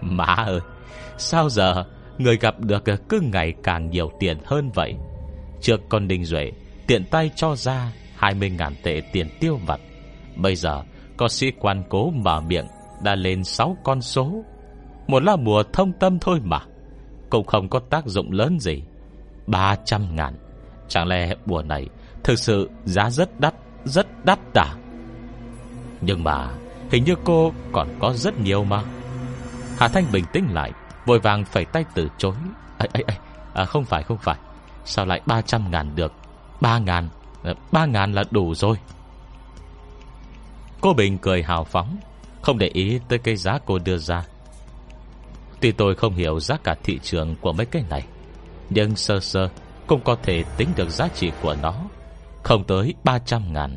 Má 0.00 0.24
ơi, 0.24 0.60
Sao 1.18 1.48
giờ 1.48 1.84
Người 2.18 2.36
gặp 2.36 2.60
được 2.60 2.84
cứ 3.08 3.20
ngày 3.20 3.54
càng 3.62 3.90
nhiều 3.90 4.10
tiền 4.20 4.38
hơn 4.44 4.70
vậy? 4.74 4.94
Trước 5.60 5.80
con 5.88 6.08
Đinh 6.08 6.24
Duệ, 6.24 6.52
Tiện 6.86 7.04
tay 7.10 7.30
cho 7.36 7.56
ra 7.56 7.92
20 8.16 8.50
ngàn 8.50 8.74
tệ 8.82 9.02
tiền 9.12 9.28
tiêu 9.40 9.58
vặt. 9.66 9.80
Bây 10.36 10.56
giờ 10.56 10.82
có 11.16 11.28
sĩ 11.28 11.50
quan 11.58 11.82
cố 11.88 12.10
mở 12.10 12.40
miệng, 12.40 12.66
Đã 13.02 13.14
lên 13.14 13.44
6 13.44 13.76
con 13.84 14.02
số. 14.02 14.44
Một 15.08 15.22
lá 15.22 15.36
bùa 15.36 15.62
thông 15.72 15.92
tâm 15.92 16.18
thôi 16.18 16.40
mà. 16.44 16.60
Cũng 17.30 17.46
không 17.46 17.68
có 17.68 17.80
tác 17.90 18.06
dụng 18.06 18.32
lớn 18.32 18.60
gì. 18.60 18.82
300 19.46 20.16
ngàn. 20.16 20.34
Chẳng 20.88 21.06
lẽ 21.06 21.34
bùa 21.46 21.62
này 21.62 21.86
Thực 22.24 22.38
sự 22.38 22.70
giá 22.84 23.10
rất 23.10 23.40
đắt 23.40 23.54
Rất 23.84 24.24
đắt 24.24 24.38
à? 24.54 24.74
Nhưng 26.00 26.24
mà 26.24 26.50
Hình 26.90 27.04
như 27.04 27.14
cô 27.24 27.52
còn 27.72 27.88
có 28.00 28.12
rất 28.12 28.38
nhiều 28.38 28.64
mà. 28.64 28.82
Hà 29.78 29.88
Thanh 29.88 30.04
bình 30.12 30.24
tĩnh 30.32 30.46
lại 30.54 30.72
Vội 31.06 31.18
vàng 31.18 31.44
phải 31.44 31.64
tay 31.64 31.84
từ 31.94 32.08
chối. 32.18 32.34
À, 32.78 32.86
à, 32.92 33.00
à, 33.06 33.14
à, 33.54 33.64
Không 33.64 33.84
phải 33.84 34.02
không 34.02 34.18
phải. 34.18 34.36
Sao 34.84 35.06
lại 35.06 35.20
300 35.26 35.70
ngàn 35.70 35.94
được? 35.94 36.12
3 36.60 36.78
ngàn 36.78 37.08
ờ, 37.42 37.54
3 37.72 37.86
ngàn 37.86 38.12
là 38.12 38.24
đủ 38.30 38.54
rồi. 38.54 38.76
Cô 40.80 40.92
Bình 40.92 41.18
cười 41.18 41.42
hào 41.42 41.64
phóng 41.64 41.96
Không 42.42 42.58
để 42.58 42.66
ý 42.66 43.00
tới 43.08 43.18
cái 43.18 43.36
giá 43.36 43.58
cô 43.66 43.78
đưa 43.78 43.98
ra. 43.98 44.24
Tuy 45.60 45.72
tôi 45.72 45.94
không 45.94 46.14
hiểu 46.14 46.40
giá 46.40 46.56
cả 46.56 46.76
thị 46.84 46.98
trường 47.02 47.34
của 47.40 47.52
mấy 47.52 47.66
cái 47.66 47.84
này, 47.90 48.06
Nhưng 48.70 48.96
sơ 48.96 49.20
sơ 49.20 49.48
Cũng 49.86 50.00
có 50.04 50.16
thể 50.22 50.44
tính 50.56 50.68
được 50.76 50.90
giá 50.90 51.08
trị 51.08 51.30
của 51.42 51.56
nó. 51.62 51.74
Không 52.42 52.64
tới 52.64 52.94
300 53.04 53.52
ngàn, 53.52 53.76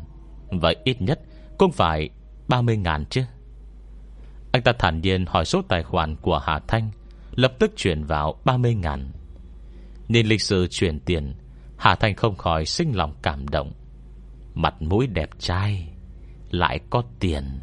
Vậy 0.50 0.76
ít 0.84 1.02
nhất 1.02 1.20
Cũng 1.58 1.72
phải 1.72 2.10
30 2.48 2.76
ngàn 2.76 3.04
chứ. 3.10 3.22
Anh 4.52 4.62
ta 4.62 4.72
thản 4.78 5.00
nhiên 5.00 5.26
hỏi 5.26 5.44
số 5.44 5.62
tài 5.68 5.82
khoản 5.82 6.16
của 6.16 6.38
Hà 6.38 6.60
Thanh, 6.68 6.90
Lập 7.34 7.52
tức 7.58 7.72
chuyển 7.76 8.04
vào 8.04 8.34
30 8.44 8.74
ngàn. 8.74 9.12
Nhìn 10.08 10.26
lịch 10.26 10.42
sử 10.42 10.66
chuyển 10.70 11.00
tiền, 11.00 11.34
Hà 11.76 11.94
Thanh 11.94 12.16
không 12.16 12.36
khỏi 12.36 12.66
sinh 12.66 12.96
lòng 12.96 13.14
cảm 13.22 13.48
động. 13.48 13.72
Mặt 14.54 14.82
mũi 14.82 15.06
đẹp 15.06 15.30
trai, 15.38 15.88
Lại 16.50 16.80
có 16.90 17.02
tiền, 17.20 17.60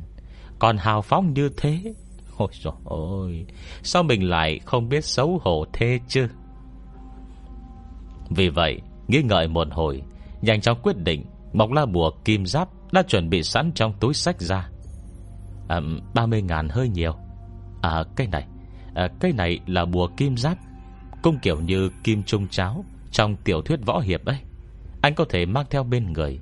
Còn 0.59 0.77
hào 0.77 1.01
phóng 1.01 1.33
như 1.33 1.49
thế. 1.57 1.93
Ôi 2.39 2.49
dồi 2.53 2.73
ôi 2.83 3.45
Sao 3.83 4.03
mình 4.03 4.29
lại 4.29 4.59
không 4.65 4.89
biết 4.89 5.05
xấu 5.05 5.39
hổ 5.43 5.65
thế 5.73 5.99
chứ? 6.07 6.27
Vì 8.29 8.49
vậy 8.49 8.81
Nghĩ 9.07 9.21
ngợi 9.21 9.47
một 9.47 9.67
hồi 9.71 10.01
Nhanh 10.41 10.61
chóng 10.61 10.77
quyết 10.83 10.97
định 10.97 11.25
Mọc 11.53 11.71
la 11.71 11.85
bùa 11.85 12.11
kim 12.25 12.45
giáp 12.45 12.69
Đã 12.91 13.03
chuẩn 13.03 13.29
bị 13.29 13.43
sẵn 13.43 13.71
trong 13.75 13.93
túi 13.99 14.13
sách 14.13 14.41
ra. 14.41 14.69
À, 15.67 15.79
30 16.13 16.41
ngàn 16.41 16.69
hơi 16.69 16.89
nhiều. 16.89 17.15
À 17.81 18.03
cái 18.15 18.27
này 18.27 18.47
à, 18.93 19.09
Cái 19.19 19.31
này 19.31 19.59
là 19.67 19.85
bùa 19.85 20.07
kim 20.17 20.37
giáp 20.37 20.57
Cũng 21.21 21.39
kiểu 21.41 21.59
như 21.61 21.89
kim 22.03 22.23
trung 22.23 22.47
cháo 22.47 22.85
Trong 23.11 23.35
tiểu 23.35 23.61
thuyết 23.61 23.79
võ 23.85 23.99
hiệp 23.99 24.25
ấy. 24.25 24.37
Anh 25.01 25.15
có 25.15 25.25
thể 25.29 25.45
mang 25.45 25.65
theo 25.69 25.83
bên 25.83 26.13
người. 26.13 26.39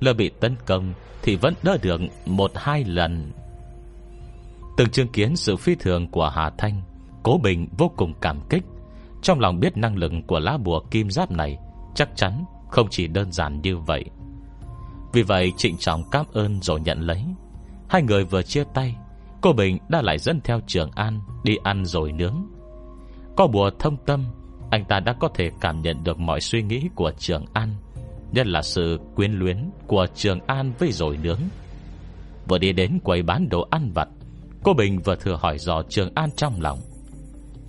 Lỡ 0.00 0.12
bị 0.12 0.30
tấn 0.40 0.56
công 0.66 0.92
Thì 1.22 1.36
vẫn 1.36 1.54
đỡ 1.62 1.78
được 1.82 2.00
một 2.26 2.50
hai 2.54 2.84
lần 2.84 3.30
Từng 4.80 4.90
chứng 4.90 5.08
kiến 5.08 5.36
sự 5.36 5.56
phi 5.56 5.74
thường 5.74 6.10
của 6.10 6.28
Hà 6.28 6.50
Thanh, 6.58 6.82
Cố 7.22 7.38
Bình 7.42 7.68
vô 7.78 7.90
cùng 7.96 8.14
cảm 8.20 8.40
kích. 8.50 8.62
Trong 9.22 9.40
lòng 9.40 9.60
biết 9.60 9.76
năng 9.76 9.96
lực 9.96 10.12
của 10.26 10.38
lá 10.38 10.56
bùa 10.56 10.80
kim 10.90 11.10
giáp 11.10 11.30
này, 11.30 11.58
Chắc 11.94 12.08
chắn 12.16 12.44
không 12.70 12.88
chỉ 12.90 13.06
đơn 13.06 13.32
giản 13.32 13.60
như 13.62 13.76
vậy. 13.76 14.04
Vì 15.12 15.22
vậy, 15.22 15.52
trịnh 15.56 15.76
trọng 15.76 16.02
cảm 16.10 16.26
ơn 16.32 16.62
rồi 16.62 16.80
nhận 16.80 17.00
lấy. 17.00 17.24
Hai 17.88 18.02
người 18.02 18.24
vừa 18.24 18.42
chia 18.42 18.64
tay 18.74 18.96
Cô 19.40 19.52
Bình 19.52 19.78
đã 19.88 20.02
lại 20.02 20.18
dẫn 20.18 20.40
theo 20.44 20.60
Trường 20.66 20.90
An 20.90 21.20
Đi 21.44 21.56
ăn 21.64 21.84
rồi 21.84 22.12
nướng. 22.12 22.46
Có 23.36 23.46
bùa 23.46 23.70
thông 23.78 23.96
tâm, 24.06 24.24
Anh 24.70 24.84
ta 24.84 25.00
đã 25.00 25.12
có 25.12 25.28
thể 25.34 25.50
cảm 25.60 25.82
nhận 25.82 26.04
được 26.04 26.18
mọi 26.18 26.40
suy 26.40 26.62
nghĩ 26.62 26.88
của 26.94 27.12
Trường 27.18 27.44
An, 27.52 27.74
Nhất 28.32 28.46
là 28.46 28.62
sự 28.62 28.98
quyến 29.14 29.32
luyến 29.32 29.70
Của 29.86 30.06
Trường 30.14 30.40
An 30.46 30.72
với 30.78 30.92
rồi 30.92 31.18
nướng. 31.22 31.40
Vừa 32.48 32.58
đi 32.58 32.72
đến 32.72 32.98
quầy 33.04 33.22
bán 33.22 33.48
đồ 33.48 33.68
ăn 33.70 33.90
vặt 33.94 34.08
Cô 34.64 34.74
Bình 34.74 34.98
vừa 35.04 35.16
thừa 35.16 35.36
hỏi 35.40 35.58
dò 35.58 35.82
Trường 35.88 36.10
An 36.14 36.30
trong 36.36 36.60
lòng. 36.60 36.78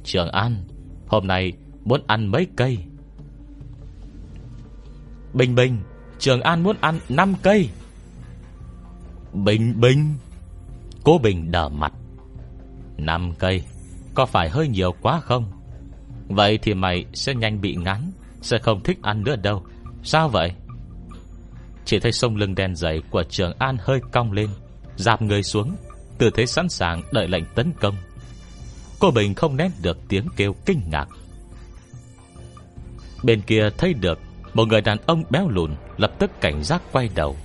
Trường 0.04 0.30
An, 0.30 0.64
Hôm 1.08 1.28
nay 1.28 1.54
muốn 1.86 2.02
ăn 2.08 2.28
mấy 2.28 2.48
cây? 2.56 2.78
Bình 5.34 5.56
Bình, 5.56 5.78
Trường 6.20 6.42
An 6.42 6.64
muốn 6.64 6.76
ăn 6.82 7.00
5 7.10 7.34
cây. 7.44 7.70
Bình 9.34 9.80
Bình, 9.82 10.14
Cô 11.04 11.18
Bình 11.18 11.52
đỏ 11.52 11.70
mặt. 11.70 11.94
5 12.98 13.34
cây, 13.40 13.64
Có 14.16 14.26
phải 14.26 14.50
hơi 14.50 14.68
nhiều 14.68 14.96
quá 15.02 15.20
không? 15.20 15.52
Vậy 16.28 16.60
thì 16.62 16.74
mày 16.74 17.06
sẽ 17.14 17.36
nhanh 17.36 17.62
bị 17.62 17.76
ngắn 17.76 18.12
Sẽ 18.42 18.58
không 18.58 18.84
thích 18.84 18.98
ăn 19.02 19.24
nữa 19.24 19.36
đâu. 19.36 19.64
Sao 20.04 20.30
vậy? 20.30 20.52
Chỉ 21.86 22.00
thấy 22.00 22.12
sông 22.12 22.36
lưng 22.36 22.56
đen 22.56 22.76
dày 22.76 23.02
của 23.12 23.24
Trường 23.30 23.54
An 23.60 23.78
hơi 23.80 24.00
cong 24.12 24.32
lên 24.32 24.50
Dạp 24.96 25.22
người 25.22 25.44
xuống. 25.44 25.76
Tư 26.22 26.30
thế 26.30 26.46
sẵn 26.46 26.70
sàng 26.70 27.02
đợi 27.12 27.28
lệnh 27.28 27.44
tấn 27.56 27.74
công. 27.80 27.96
Cô 29.00 29.12
Bình 29.12 29.34
không 29.34 29.58
nén 29.58 29.72
được 29.82 29.98
tiếng 30.08 30.28
kêu 30.36 30.56
kinh 30.66 30.82
ngạc. 30.92 31.08
Bên 33.24 33.42
kia 33.42 33.70
thấy 33.78 33.94
được 33.94 34.20
Một 34.54 34.68
người 34.68 34.82
đàn 34.82 34.98
ông 35.06 35.24
béo 35.30 35.50
lùn 35.50 35.76
Lập 35.98 36.12
tức 36.20 36.32
cảnh 36.42 36.64
giác 36.64 36.82
quay 36.92 37.10
đầu. 37.16 37.38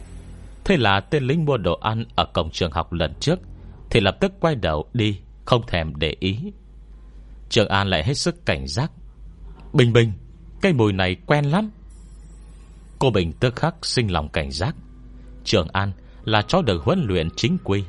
Thế 0.64 0.77
là 0.77 1.01
tên 1.01 1.24
lính 1.24 1.45
mua 1.45 1.57
đồ 1.57 1.79
ăn 1.81 2.05
Ở 2.14 2.24
cổng 2.24 2.51
trường 2.51 2.70
học 2.70 2.93
lần 2.93 3.14
trước 3.20 3.41
Thì 3.91 4.01
lập 4.01 4.16
tức 4.20 4.33
quay 4.41 4.55
đầu 4.55 4.89
đi, 4.93 5.20
Không 5.45 5.66
thèm 5.66 5.97
để 5.97 6.16
ý. 6.20 6.39
Trường 7.49 7.68
An 7.68 7.89
lại 7.89 8.05
hết 8.05 8.14
sức 8.14 8.47
cảnh 8.47 8.66
giác. 8.66 8.93
Bình 9.72 9.93
bình 9.93 10.12
Cây 10.61 10.72
mùi 10.72 10.93
này 10.93 11.16
quen 11.27 11.45
lắm. 11.45 11.70
Cô 12.99 13.11
Bình 13.11 13.33
tức 13.41 13.57
khắc 13.57 13.74
sinh 13.83 14.12
lòng 14.12 14.29
cảnh 14.29 14.51
giác. 14.51 14.74
Trường 15.45 15.68
An 15.72 15.93
là 16.24 16.43
chó 16.43 16.62
được 16.62 16.83
huấn 16.83 17.07
luyện 17.09 17.29
chính 17.37 17.59
quy. 17.64 17.85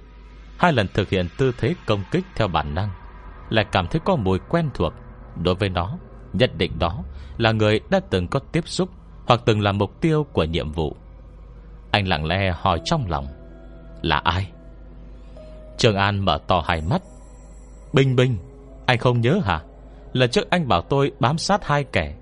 Hai 0.57 0.73
lần 0.73 0.87
thực 0.93 1.09
hiện 1.09 1.27
tư 1.37 1.51
thế 1.57 1.75
công 1.85 2.03
kích 2.11 2.25
theo 2.35 2.47
bản 2.47 2.75
năng, 2.75 2.89
Lại 3.49 3.65
cảm 3.71 3.87
thấy 3.87 4.01
có 4.05 4.15
mùi 4.15 4.39
quen 4.39 4.69
thuộc. 4.73 4.93
Đối 5.43 5.55
với 5.55 5.69
nó, 5.69 5.97
Nhất 6.33 6.51
định 6.57 6.79
đó 6.79 7.03
là 7.37 7.51
người 7.51 7.79
đã 7.89 7.99
từng 8.09 8.27
có 8.27 8.39
tiếp 8.51 8.67
xúc 8.67 8.89
Hoặc 9.27 9.41
từng 9.45 9.61
là 9.61 9.71
mục 9.71 10.01
tiêu 10.01 10.25
của 10.33 10.43
nhiệm 10.43 10.71
vụ. 10.71 10.95
Anh 11.91 12.07
lặng 12.07 12.25
lẽ 12.25 12.53
hỏi 12.55 12.81
trong 12.85 13.05
lòng, 13.09 13.27
Là 14.01 14.17
ai? 14.17 14.51
Trường 15.77 15.95
An 15.95 16.25
mở 16.25 16.39
to 16.47 16.63
hai 16.65 16.81
mắt. 16.81 17.01
Bình 17.93 18.15
bình, 18.15 18.37
Anh 18.85 18.97
không 18.97 19.21
nhớ 19.21 19.39
hả? 19.43 19.61
Lần 20.13 20.29
trước 20.29 20.49
anh 20.49 20.67
bảo 20.67 20.81
tôi 20.81 21.11
bám 21.19 21.37
sát 21.37 21.67
hai 21.67 21.83
kẻ, 21.83 22.15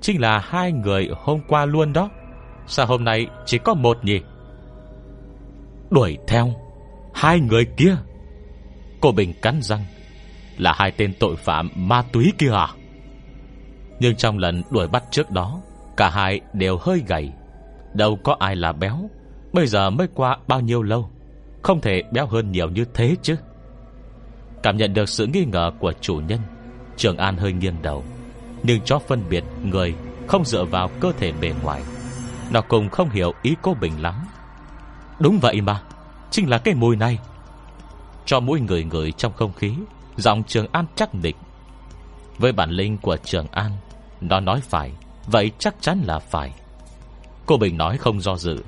Chính 0.00 0.20
là 0.20 0.38
hai 0.38 0.72
người 0.72 1.08
hôm 1.16 1.40
qua 1.48 1.64
luôn 1.64 1.92
đó. 1.92 2.10
Sao 2.66 2.86
hôm 2.86 3.04
nay 3.04 3.26
chỉ 3.46 3.58
có 3.58 3.74
một 3.74 4.04
nhỉ? 4.04 4.20
Đuổi 5.90 6.18
theo. 6.26 6.67
Hai 7.18 7.40
người 7.40 7.64
kia. 7.76 7.96
Cô 9.00 9.12
Bình 9.12 9.32
cắn 9.42 9.62
răng. 9.62 9.84
Là 10.58 10.72
hai 10.76 10.90
tên 10.90 11.14
tội 11.20 11.36
phạm 11.36 11.70
ma 11.74 12.02
túy 12.12 12.32
kia 12.38 12.50
à? 12.52 12.68
Nhưng 14.00 14.16
trong 14.16 14.38
lần 14.38 14.62
đuổi 14.70 14.88
bắt 14.88 15.04
trước 15.10 15.30
đó, 15.30 15.60
Cả 15.96 16.10
hai 16.10 16.40
đều 16.52 16.78
hơi 16.80 17.02
gầy. 17.06 17.32
Đâu 17.94 18.18
có 18.24 18.36
ai 18.38 18.56
là 18.56 18.72
béo. 18.72 19.10
Bây 19.52 19.66
giờ 19.66 19.90
mới 19.90 20.08
qua 20.14 20.38
bao 20.48 20.60
nhiêu 20.60 20.82
lâu? 20.82 21.10
Không 21.62 21.80
thể 21.80 22.02
béo 22.12 22.26
hơn 22.26 22.52
nhiều 22.52 22.70
như 22.70 22.84
thế 22.94 23.16
chứ. 23.22 23.36
Cảm 24.62 24.76
nhận 24.76 24.94
được 24.94 25.08
sự 25.08 25.26
nghi 25.26 25.44
ngờ 25.44 25.70
của 25.78 25.92
chủ 26.00 26.16
nhân, 26.28 26.40
Trường 26.96 27.16
An 27.16 27.36
hơi 27.36 27.52
nghiêng 27.52 27.82
đầu. 27.82 28.04
Nhưng 28.62 28.80
cho 28.80 28.98
phân 28.98 29.22
biệt 29.30 29.44
người 29.64 29.94
Không 30.26 30.44
dựa 30.44 30.64
vào 30.64 30.90
cơ 31.00 31.12
thể 31.18 31.32
bề 31.40 31.52
ngoài. 31.62 31.82
Nó 32.50 32.60
cũng 32.60 32.88
không 32.88 33.10
hiểu 33.10 33.32
ý 33.42 33.56
cô 33.62 33.74
Bình 33.74 34.02
lắm. 34.02 34.14
Đúng 35.20 35.38
vậy 35.38 35.60
mà. 35.60 35.82
Chính 36.30 36.50
là 36.50 36.58
cái 36.58 36.74
mùi 36.74 36.96
này. 36.96 37.18
Cho 38.26 38.40
mỗi 38.40 38.60
người 38.60 38.84
người 38.84 39.12
trong 39.12 39.32
không 39.32 39.52
khí, 39.52 39.74
Giọng 40.16 40.42
Trường 40.44 40.66
An 40.72 40.84
chắc 40.94 41.14
định 41.14 41.36
Với 42.38 42.52
bản 42.52 42.70
linh 42.70 42.98
của 42.98 43.16
Trường 43.16 43.46
An, 43.50 43.72
Nó 44.20 44.40
nói 44.40 44.60
phải, 44.60 44.92
Vậy 45.26 45.50
chắc 45.58 45.74
chắn 45.80 46.00
là 46.06 46.18
phải. 46.18 46.52
Cô 47.46 47.56
Bình 47.56 47.76
nói 47.76 47.98
không 47.98 48.20
do 48.20 48.36
dự. 48.36 48.62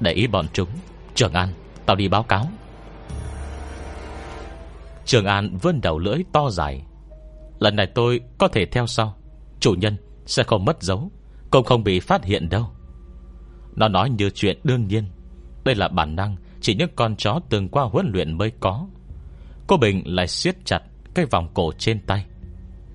Để 0.00 0.12
ý 0.12 0.26
bọn 0.26 0.46
chúng, 0.52 0.68
Trường 1.14 1.32
An, 1.32 1.48
Tao 1.86 1.96
đi 1.96 2.08
báo 2.08 2.22
cáo. 2.22 2.46
Trường 5.04 5.26
An 5.26 5.58
vươn 5.62 5.80
đầu 5.80 5.98
lưỡi 5.98 6.18
to 6.32 6.50
dài. 6.50 6.82
Lần 7.58 7.76
này 7.76 7.86
tôi 7.86 8.20
có 8.38 8.48
thể 8.48 8.66
theo 8.66 8.86
sau. 8.86 9.16
Chủ 9.60 9.74
nhân 9.74 9.96
sẽ 10.26 10.42
không 10.42 10.64
mất 10.64 10.82
dấu, 10.82 11.10
Cũng 11.50 11.64
không 11.64 11.84
bị 11.84 12.00
phát 12.00 12.24
hiện 12.24 12.48
đâu. 12.48 12.70
Nó 13.76 13.88
nói 13.88 14.10
như 14.10 14.30
chuyện 14.30 14.58
đương 14.64 14.88
nhiên. 14.88 15.04
Đây 15.64 15.74
là 15.74 15.88
bản 15.88 16.16
năng 16.16 16.36
chỉ 16.60 16.74
những 16.74 16.90
con 16.96 17.16
chó 17.16 17.40
từng 17.48 17.68
qua 17.68 17.84
huấn 17.84 18.10
luyện 18.12 18.38
mới 18.38 18.52
có. 18.60 18.86
Cô 19.66 19.76
Bình 19.76 20.02
lại 20.06 20.26
siết 20.26 20.56
chặt 20.64 20.80
Cái 21.14 21.24
vòng 21.24 21.48
cổ 21.54 21.72
trên 21.78 22.00
tay. 22.06 22.26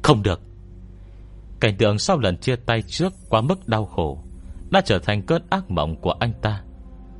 Không 0.04 0.24
được. 0.24 0.42
Cảnh 1.60 1.78
tượng 1.78 2.00
sau 2.00 2.20
lần 2.20 2.38
chia 2.38 2.56
tay 2.56 2.82
trước 2.82 3.14
Quá 3.30 3.42
mức 3.42 3.68
đau 3.68 3.86
khổ, 3.86 4.24
Đã 4.72 4.82
trở 4.82 5.00
thành 5.00 5.22
cơn 5.22 5.42
ác 5.50 5.72
mộng 5.72 5.96
của 6.02 6.14
anh 6.20 6.34
ta. 6.42 6.62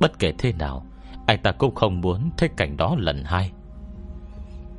Bất 0.00 0.18
kể 0.18 0.32
thế 0.38 0.52
nào, 0.52 0.86
Anh 1.26 1.42
ta 1.42 1.52
cũng 1.52 1.74
không 1.74 2.00
muốn 2.00 2.30
thấy 2.36 2.48
cảnh 2.56 2.76
đó 2.76 2.96
lần 2.98 3.24
hai. 3.24 3.52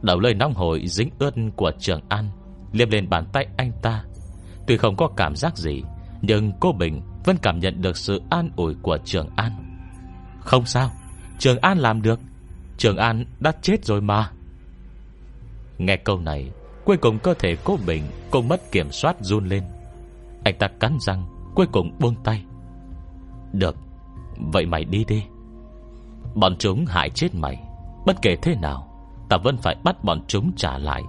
Đầu 0.02 0.20
lời 0.20 0.34
nóng 0.34 0.54
hồi 0.54 0.84
dính 0.88 1.10
ướt 1.20 1.34
của 1.56 1.72
Trường 1.80 2.02
An 2.10 2.30
Liêm 2.72 2.90
lên 2.90 3.10
bàn 3.10 3.26
tay 3.34 3.48
anh 3.58 3.72
ta. 3.82 4.04
Tuy 4.68 4.78
không 4.78 4.96
có 4.96 5.08
cảm 5.18 5.36
giác 5.36 5.58
gì, 5.58 5.84
Nhưng 6.22 6.52
cô 6.60 6.72
Bình 6.72 7.02
vẫn 7.26 7.38
cảm 7.42 7.60
nhận 7.60 7.82
được 7.82 7.98
sự 7.98 8.22
an 8.30 8.50
ủi 8.56 8.76
của 8.82 8.98
Trường 9.06 9.30
An. 9.36 9.52
Không 10.40 10.66
sao. 10.66 10.92
Trường 11.40 11.58
An 11.62 11.78
làm 11.78 12.02
được. 12.02 12.20
Trường 12.78 12.98
An 12.98 13.26
đã 13.40 13.52
chết 13.62 13.86
rồi 13.86 14.02
mà. 14.02 14.32
Nghe 15.78 15.98
câu 15.98 16.20
này, 16.20 16.52
Cuối 16.86 16.98
cùng 16.98 17.20
cơ 17.20 17.34
thể 17.34 17.56
cố 17.64 17.78
Bình 17.88 18.04
Cũng 18.32 18.48
mất 18.48 18.72
kiểm 18.72 18.92
soát 18.92 19.16
run 19.20 19.46
lên. 19.46 19.64
Anh 20.44 20.56
ta 20.60 20.68
cắn 20.80 20.98
răng, 21.00 21.26
Cuối 21.56 21.68
cùng 21.72 21.92
buông 22.00 22.16
tay. 22.24 22.46
Được, 23.54 23.76
Vậy 24.54 24.66
mày 24.66 24.86
đi 24.86 25.06
đi. 25.08 25.24
Bọn 26.36 26.56
chúng 26.60 26.86
hại 26.86 27.10
chết 27.10 27.36
mày. 27.36 27.64
Bất 28.06 28.22
kể 28.22 28.36
thế 28.42 28.56
nào, 28.62 28.88
Ta 29.30 29.38
vẫn 29.44 29.58
phải 29.58 29.76
bắt 29.84 30.04
bọn 30.04 30.22
chúng 30.28 30.52
trả 30.56 30.78
lại. 30.78 31.04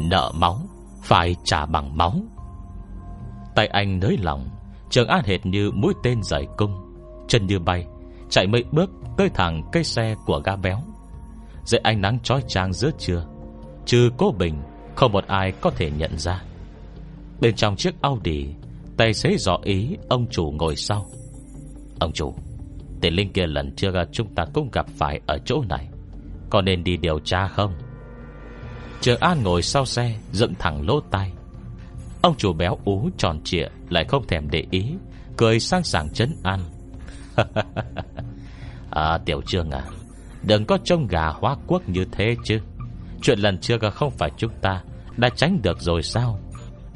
Nợ 0.00 0.32
máu, 0.34 0.58
Phải 1.02 1.36
trả 1.44 1.66
bằng 1.66 1.96
máu. 1.96 2.14
Tay 3.54 3.66
anh 3.66 3.98
nới 3.98 4.16
lòng 4.22 4.48
Trường 4.90 5.08
An 5.08 5.22
hệt 5.24 5.46
như 5.46 5.70
mũi 5.70 5.94
tên 6.02 6.22
giải 6.22 6.46
cung. 6.56 6.76
Chân 7.28 7.46
như 7.46 7.58
bay, 7.58 7.86
Chạy 8.30 8.46
mấy 8.46 8.64
bước 8.72 8.90
tới 9.18 9.30
thẳng 9.34 9.62
cây 9.72 9.84
xe 9.84 10.14
của 10.26 10.40
gã 10.44 10.56
béo. 10.56 10.78
Dưới 11.64 11.80
ánh 11.84 12.00
nắng 12.00 12.18
trói 12.22 12.42
trang 12.48 12.72
giữa 12.72 12.90
trưa, 12.98 13.24
Trừ 13.86 14.10
cố 14.18 14.34
bình, 14.38 14.62
Không 14.96 15.12
một 15.12 15.24
ai 15.26 15.52
có 15.52 15.70
thể 15.70 15.90
nhận 15.90 16.18
ra. 16.18 16.42
Bên 17.40 17.56
trong 17.56 17.76
chiếc 17.76 18.02
Audi, 18.02 18.46
Tài 18.96 19.14
xế 19.14 19.36
dò 19.38 19.58
ý 19.64 19.96
ông 20.08 20.26
chủ 20.30 20.52
ngồi 20.58 20.76
sau. 20.76 21.06
Ông 22.00 22.12
chủ, 22.12 22.34
Tên 23.00 23.14
Linh 23.14 23.32
kia 23.32 23.46
lần 23.46 23.74
trước 23.76 23.94
à, 23.94 24.04
chúng 24.12 24.34
ta 24.34 24.44
cũng 24.54 24.70
gặp 24.72 24.86
phải 24.88 25.20
Ở 25.26 25.38
chỗ 25.38 25.62
này. 25.68 25.88
Có 26.50 26.62
nên 26.62 26.84
đi 26.84 26.96
điều 26.96 27.18
tra 27.18 27.48
không? 27.48 27.74
Trường 29.00 29.20
An 29.20 29.42
ngồi 29.42 29.62
sau 29.62 29.86
xe, 29.86 30.18
Dựng 30.32 30.54
thẳng 30.58 30.86
lỗ 30.86 31.00
tai. 31.00 31.32
Ông 32.22 32.34
chủ 32.36 32.52
béo 32.52 32.78
ú 32.84 33.08
tròn 33.16 33.40
trịa, 33.44 33.68
Lại 33.88 34.04
không 34.04 34.26
thèm 34.26 34.50
để 34.50 34.66
ý, 34.70 34.94
Cười 35.36 35.60
sang 35.60 35.84
sảng 35.84 36.12
chấn 36.12 36.36
an. 36.42 36.60
À 38.90 39.18
tiểu 39.24 39.42
trương 39.46 39.70
à 39.70 39.84
Đừng 40.42 40.64
có 40.64 40.78
trông 40.84 41.06
gà 41.06 41.28
hóa 41.28 41.56
quốc 41.66 41.88
như 41.88 42.04
thế 42.12 42.36
chứ. 42.44 42.60
Chuyện 43.22 43.38
lần 43.38 43.58
trước 43.58 43.82
à, 43.82 43.90
không 43.90 44.10
phải 44.10 44.30
chúng 44.36 44.52
ta 44.62 44.82
Đã 45.16 45.28
tránh 45.28 45.62
được 45.62 45.80
rồi 45.80 46.02
sao? 46.02 46.40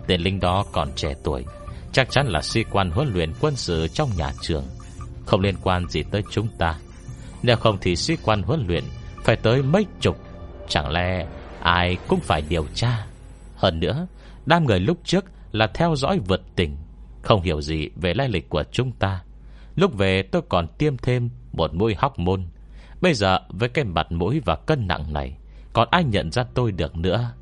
Tên 0.07 0.21
linh 0.21 0.41
đó 0.41 0.65
còn 0.73 0.89
trẻ 0.97 1.15
tuổi, 1.25 1.45
Chắc 1.93 2.11
chắn 2.11 2.27
là 2.27 2.43
sĩ 2.43 2.65
quan 2.71 2.91
huấn 2.91 3.13
luyện 3.13 3.33
quân 3.41 3.57
sự 3.57 3.89
Trong 3.89 4.11
nhà 4.17 4.33
trường. 4.41 4.65
Không 5.27 5.41
liên 5.41 5.55
quan 5.63 5.89
gì 5.89 6.03
tới 6.03 6.23
chúng 6.31 6.49
ta. 6.59 6.79
Nếu 7.43 7.57
không 7.57 7.79
thì 7.81 7.97
sĩ 7.97 8.17
quan 8.23 8.43
huấn 8.43 8.67
luyện 8.67 8.85
Phải 9.25 9.37
tới 9.37 9.63
mấy 9.63 9.87
chục, 10.01 10.17
Chẳng 10.69 10.91
lẽ 10.91 11.27
ai 11.63 11.97
cũng 12.09 12.21
phải 12.21 12.43
điều 12.49 12.67
tra? 12.75 13.07
Hơn 13.57 13.81
nữa, 13.81 14.07
Đám 14.47 14.65
người 14.65 14.81
lúc 14.81 14.99
trước 15.05 15.25
là 15.53 15.67
theo 15.75 15.97
dõi 15.97 16.19
vượt 16.29 16.43
tình 16.57 16.77
Không 17.23 17.43
hiểu 17.43 17.61
gì 17.61 17.89
về 17.97 18.15
lai 18.15 18.29
lịch 18.29 18.49
của 18.49 18.65
chúng 18.73 18.93
ta. 18.93 19.23
Lúc 19.77 19.99
về 19.99 20.23
tôi 20.23 20.43
còn 20.49 20.67
tiêm 20.79 20.97
thêm 20.97 21.31
một 21.53 21.75
mũi 21.75 21.95
hóc 21.99 22.19
môn. 22.19 22.47
Bây 23.01 23.15
giờ, 23.15 23.39
với 23.49 23.69
cái 23.69 23.85
mặt 23.85 24.13
mũi 24.13 24.41
và 24.45 24.57
cân 24.57 24.87
nặng 24.87 25.13
này, 25.13 25.37
Còn 25.73 25.89
ai 25.91 26.05
nhận 26.05 26.31
ra 26.31 26.45
tôi 26.55 26.73
được 26.73 26.97
nữa? 26.97 27.33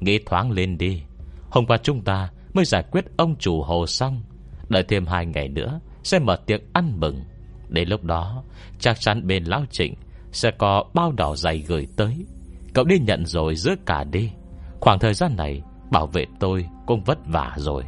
Nghĩ 0.00 0.18
thoáng 0.26 0.50
lên 0.50 0.78
đi. 0.78 1.02
Hôm 1.50 1.66
qua 1.66 1.76
chúng 1.82 2.04
ta 2.04 2.30
mới 2.54 2.64
giải 2.64 2.84
quyết 2.90 3.04
ông 3.16 3.36
chủ 3.38 3.62
hồ 3.62 3.86
xong. 3.86 4.22
Đợi 4.68 4.82
thêm 4.88 5.06
hai 5.06 5.26
ngày 5.26 5.48
nữa, 5.48 5.80
Sẽ 6.02 6.18
mở 6.18 6.36
tiệc 6.36 6.60
ăn 6.72 7.00
mừng. 7.00 7.24
Đến 7.68 7.88
lúc 7.88 8.04
đó, 8.04 8.42
Chắc 8.78 9.00
chắn 9.00 9.26
bên 9.26 9.44
Lão 9.44 9.64
Trịnh 9.70 9.94
Sẽ 10.32 10.50
có 10.50 10.84
bao 10.94 11.12
đỏ 11.12 11.36
dày 11.36 11.58
gửi 11.58 11.86
tới. 11.96 12.26
Cậu 12.74 12.84
đi 12.84 12.98
nhận 12.98 13.26
rồi 13.26 13.54
giữa 13.54 13.74
cả 13.86 14.04
đi. 14.04 14.30
Khoảng 14.80 14.98
thời 14.98 15.14
gian 15.14 15.36
này, 15.36 15.62
Bảo 15.90 16.06
vệ 16.06 16.26
tôi 16.40 16.66
cũng 16.86 17.04
vất 17.04 17.18
vả 17.26 17.54
rồi. 17.56 17.84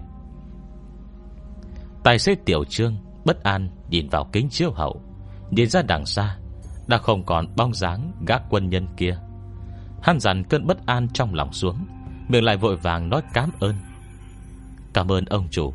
Tài 2.04 2.18
xế 2.18 2.34
tiểu 2.34 2.64
trương 2.64 2.96
Bất 3.24 3.42
an 3.42 3.68
nhìn 3.90 4.08
vào 4.08 4.28
kính 4.32 4.48
chiếu 4.48 4.70
hậu. 4.70 5.02
Nhìn 5.50 5.68
ra 5.68 5.82
đằng 5.82 6.06
xa, 6.06 6.36
Đã 6.86 6.98
không 6.98 7.24
còn 7.24 7.46
bóng 7.56 7.74
dáng 7.74 8.12
gác 8.26 8.42
quân 8.50 8.70
nhân 8.70 8.86
kia. 8.96 9.18
Hắn 10.02 10.20
dặn 10.20 10.44
cơn 10.44 10.66
bất 10.66 10.86
an 10.86 11.08
trong 11.12 11.34
lòng 11.34 11.52
xuống, 11.52 11.86
Miệng 12.28 12.44
lại 12.44 12.56
vội 12.56 12.76
vàng 12.76 13.08
nói 13.08 13.22
cám 13.32 13.50
ơn. 13.60 13.74
Cảm 14.92 15.12
ơn 15.12 15.24
ông 15.24 15.48
chủ 15.50 15.72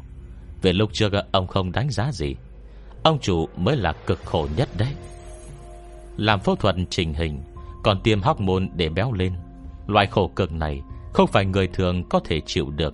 Về 0.61 0.73
lúc 0.73 0.89
trước 0.93 1.13
ông 1.31 1.47
không 1.47 1.71
đánh 1.71 1.89
giá 1.89 2.11
gì. 2.11 2.35
Ông 3.03 3.19
chủ 3.19 3.47
mới 3.57 3.75
là 3.75 3.93
cực 4.07 4.19
khổ 4.25 4.47
nhất 4.57 4.69
đấy. 4.77 4.93
Làm 6.17 6.39
phẫu 6.39 6.55
thuật 6.55 6.75
trình 6.89 7.13
hình, 7.13 7.41
Còn 7.83 8.01
tiêm 8.01 8.21
hóc 8.21 8.41
môn 8.41 8.69
để 8.75 8.89
béo 8.89 9.11
lên. 9.11 9.33
Loại 9.87 10.07
khổ 10.07 10.27
cực 10.35 10.51
này 10.51 10.81
Không 11.13 11.27
phải 11.27 11.45
người 11.45 11.67
thường 11.67 12.09
có 12.09 12.19
thể 12.25 12.41
chịu 12.45 12.69
được. 12.69 12.93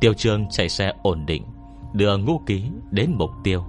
Tiêu 0.00 0.14
trường 0.14 0.48
chạy 0.50 0.68
xe 0.68 0.92
ổn 1.02 1.26
định, 1.26 1.44
Đưa 1.92 2.16
ngũ 2.16 2.40
ký 2.46 2.64
đến 2.90 3.12
mục 3.14 3.30
tiêu. 3.44 3.64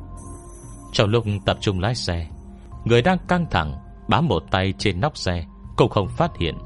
Trong 0.96 1.10
lúc 1.10 1.26
tập 1.46 1.58
trung 1.62 1.80
lái 1.80 1.96
xe, 1.96 2.28
Người 2.86 3.02
đang 3.02 3.18
căng 3.28 3.46
thẳng 3.52 3.74
Bám 4.08 4.28
một 4.28 4.43
tay 4.52 4.74
trên 4.78 5.00
nóc 5.00 5.18
xe, 5.18 5.46
Cũng 5.78 5.89
không 5.89 6.08
phát 6.08 6.38
hiện. 6.38 6.58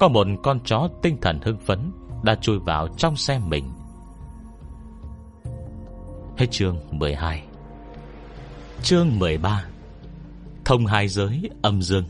Có 0.00 0.08
một 0.08 0.26
con 0.42 0.60
chó 0.64 0.88
tinh 1.02 1.16
thần 1.20 1.40
hưng 1.42 1.58
phấn 1.58 1.92
Đã 2.22 2.34
chui 2.34 2.58
vào 2.58 2.88
trong 2.88 3.16
xe 3.16 3.38
mình. 3.38 3.70
Hết 6.36 6.46
chương 6.50 6.78
12 6.90 7.42
Chương 8.82 9.18
13 9.18 9.64
Thông 10.64 10.86
hai 10.86 11.08
giới 11.08 11.50
âm 11.62 11.82
dương. 11.82 12.04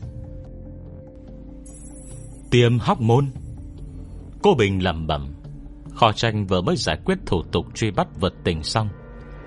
Tiêm 2.51 2.79
hóc 2.79 3.01
môn. 3.01 3.31
Cô 4.43 4.55
Bình 4.55 4.83
lầm 4.83 5.07
bẩm 5.07 5.33
Kho 5.95 6.11
tranh 6.11 6.47
vừa 6.47 6.61
mới 6.61 6.75
giải 6.75 6.97
quyết 7.05 7.17
thủ 7.25 7.43
tục 7.51 7.65
truy 7.75 7.91
bắt 7.91 8.07
vật 8.19 8.33
tình 8.43 8.63
xong. 8.63 8.89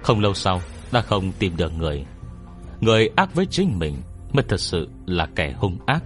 Không 0.03 0.21
lâu 0.21 0.35
sau 0.35 0.61
đã 0.93 1.01
không 1.01 1.33
tìm 1.39 1.57
được 1.57 1.73
người. 1.79 2.05
Người 2.81 3.11
ác 3.17 3.35
với 3.35 3.47
chính 3.47 3.79
mình 3.79 3.97
Mới 4.33 4.45
thật 4.49 4.61
sự 4.61 4.89
là 5.07 5.29
kẻ 5.37 5.53
hung 5.57 5.79
ác. 5.87 6.03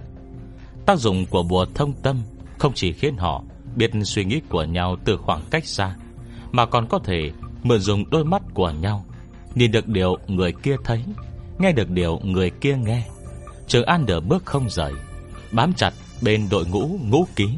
Tác 0.85 0.99
dụng 0.99 1.25
của 1.25 1.43
bùa 1.43 1.65
thông 1.75 1.93
tâm 1.93 2.21
Không 2.57 2.73
chỉ 2.73 2.93
khiến 2.93 3.17
họ 3.17 3.43
biết 3.75 3.91
suy 4.03 4.25
nghĩ 4.25 4.41
của 4.49 4.63
nhau 4.63 4.95
từ 5.05 5.17
khoảng 5.17 5.41
cách 5.51 5.65
xa, 5.65 5.95
Mà 6.51 6.65
còn 6.65 6.87
có 6.87 6.99
thể 6.99 7.31
mượn 7.63 7.79
dùng 7.79 8.09
đôi 8.09 8.25
mắt 8.25 8.41
của 8.53 8.71
nhau, 8.71 9.05
Nhìn 9.55 9.71
được 9.71 9.87
điều 9.87 10.17
người 10.27 10.51
kia 10.51 10.75
thấy, 10.83 11.03
Nghe 11.59 11.71
được 11.71 11.89
điều 11.89 12.19
người 12.23 12.49
kia 12.49 12.77
nghe. 12.77 13.07
Trường 13.67 13.85
An 13.85 14.05
đỡ 14.05 14.19
bước 14.19 14.45
không 14.45 14.69
rời, 14.69 14.93
Bám 15.51 15.73
chặt 15.73 15.93
bên 16.21 16.47
đội 16.51 16.65
ngũ 16.65 16.99
ngũ 17.09 17.27
ký, 17.35 17.49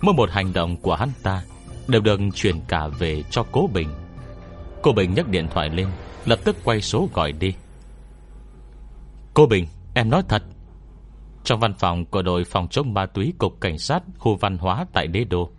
Mỗi 0.00 0.14
một 0.14 0.30
hành 0.30 0.52
động 0.52 0.76
của 0.76 0.94
hắn 0.94 1.08
ta 1.22 1.42
Đều 1.88 2.00
được 2.00 2.20
truyền 2.34 2.60
cả 2.68 2.88
về 2.88 3.22
cho 3.30 3.44
Cố 3.52 3.68
Bình. 3.72 3.88
Cô 4.82 4.92
Bình 4.92 5.14
nhấc 5.14 5.28
điện 5.28 5.48
thoại 5.50 5.70
lên, 5.70 5.88
Lập 6.24 6.38
tức 6.44 6.56
quay 6.64 6.80
số 6.80 7.08
gọi 7.14 7.32
đi. 7.32 7.54
Cô 9.34 9.46
Bình, 9.46 9.66
em 9.94 10.10
nói 10.10 10.22
thật. 10.28 10.42
Trong 11.44 11.60
văn 11.60 11.74
phòng 11.78 12.04
của 12.04 12.22
đội 12.22 12.44
phòng 12.44 12.68
chống 12.68 12.94
ma 12.94 13.06
túy 13.06 13.32
Cục 13.38 13.60
Cảnh 13.60 13.78
sát 13.78 14.02
khu 14.18 14.36
văn 14.36 14.58
hóa 14.58 14.86
tại 14.92 15.06
Đế 15.06 15.24
Đô, 15.24 15.50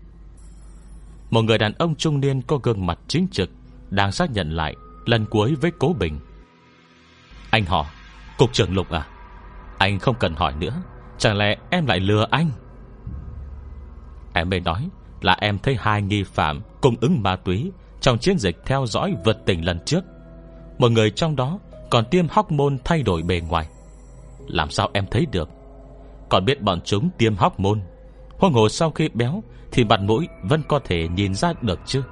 Một 1.30 1.42
người 1.42 1.58
đàn 1.58 1.74
ông 1.74 1.96
trung 1.96 2.20
niên 2.20 2.42
có 2.42 2.58
gương 2.64 2.86
mặt 2.86 3.00
chính 3.08 3.28
trực 3.32 3.50
Đang 3.90 4.12
xác 4.12 4.32
nhận 4.32 4.52
lại 4.52 4.76
Lần 5.06 5.26
cuối 5.26 5.56
với 5.56 5.72
Cố 5.80 5.94
Bình. 6.00 6.20
Anh 7.50 7.66
họ 7.66 7.86
Cục 8.38 8.54
trưởng 8.54 8.74
Lục 8.74 8.90
à 8.90 9.08
Anh 9.78 10.00
không 10.00 10.16
cần 10.20 10.36
hỏi 10.36 10.54
nữa, 10.60 10.82
Chẳng 11.18 11.38
lẽ 11.38 11.56
em 11.70 11.86
lại 11.86 12.00
lừa 12.00 12.26
anh? 12.32 12.50
Em 14.34 14.50
mới 14.50 14.60
nói 14.60 14.90
là 15.22 15.34
em 15.34 15.60
thấy 15.60 15.78
hai 15.80 16.02
nghi 16.02 16.24
phạm 16.24 16.62
cung 16.82 16.96
ứng 17.02 17.24
ma 17.24 17.36
túy 17.36 17.72
trong 18.04 18.18
chiến 18.18 18.38
dịch 18.38 18.56
theo 18.66 18.86
dõi 18.86 19.16
vượt 19.26 19.46
tỉnh 19.46 19.66
lần 19.66 19.80
trước. 19.86 20.02
Một 20.78 20.92
người 20.92 21.10
trong 21.10 21.36
đó 21.36 21.60
còn 21.90 22.06
tiêm 22.06 22.28
hóc 22.28 22.52
môn 22.52 22.78
thay 22.84 23.04
đổi 23.04 23.24
bề 23.24 23.42
ngoài. 23.50 23.68
Làm 24.48 24.70
sao 24.70 24.90
em 24.94 25.06
thấy 25.12 25.26
được? 25.32 25.50
Còn 26.30 26.46
biết 26.46 26.62
bọn 26.62 26.82
chúng 26.82 27.10
tiêm 27.18 27.36
hóc 27.36 27.60
môn. 27.60 27.82
Huống 28.38 28.54
hồ 28.54 28.70
sau 28.70 28.92
khi 28.92 29.10
béo 29.14 29.44
thì 29.72 29.84
mặt 29.84 30.00
mũi 30.02 30.28
vẫn 30.44 30.62
có 30.68 30.80
thể 30.80 31.08
nhìn 31.08 31.36
ra 31.36 31.54
được 31.62 31.80
chứ. 31.86 32.04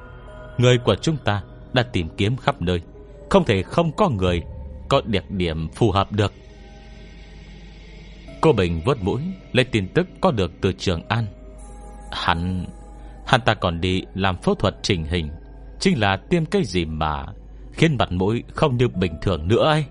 Người 0.58 0.78
của 0.78 0.96
chúng 0.96 1.18
ta 1.18 1.44
đã 1.74 1.84
tìm 1.84 2.10
kiếm 2.18 2.38
khắp 2.38 2.62
nơi. 2.62 2.82
Không 3.30 3.46
thể 3.46 3.64
không 3.64 3.92
có 3.92 4.10
người, 4.10 4.42
có 4.90 5.02
đặc 5.06 5.32
điểm 5.32 5.70
phù 5.76 5.92
hợp 5.92 6.12
được. 6.12 6.34
Cô 8.42 8.54
Bình 8.54 8.82
vớt 8.86 8.98
mũi, 9.02 9.22
Lấy 9.52 9.66
tin 9.66 9.88
tức 9.88 10.08
có 10.22 10.32
được 10.32 10.52
từ 10.62 10.74
Trường 10.74 11.02
An 11.08 11.26
Hắn 12.12 12.66
Hắn 13.26 13.42
ta 13.42 13.54
còn 13.54 13.82
đi 13.82 14.04
làm 14.16 14.38
phẫu 14.38 14.56
thuật 14.56 14.76
chỉnh 14.82 15.04
hình 15.04 15.30
Chính 15.82 16.00
là 16.00 16.18
tiêm 16.30 16.46
cái 16.46 16.64
gì 16.64 16.86
mà 16.86 17.26
Khiến 17.74 17.98
mặt 17.98 18.12
mũi 18.12 18.44
không 18.56 18.78
như 18.78 18.88
bình 18.88 19.14
thường 19.22 19.48
nữa 19.48 19.66
ấy? 19.66 19.86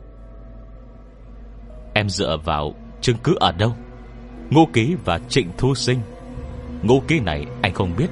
Em 1.95 2.09
dựa 2.09 2.37
vào 2.45 2.75
chứng 3.01 3.17
cứ 3.23 3.35
ở 3.41 3.53
đâu? 3.53 3.77
Ngô 4.51 4.69
Ký 4.73 4.97
và 5.05 5.19
Trịnh 5.29 5.51
Thu 5.59 5.75
Sinh. 5.75 6.01
Ngô 6.83 7.03
Ký 7.09 7.21
này 7.21 7.47
anh 7.63 7.75
không 7.75 7.97
biết. 7.97 8.11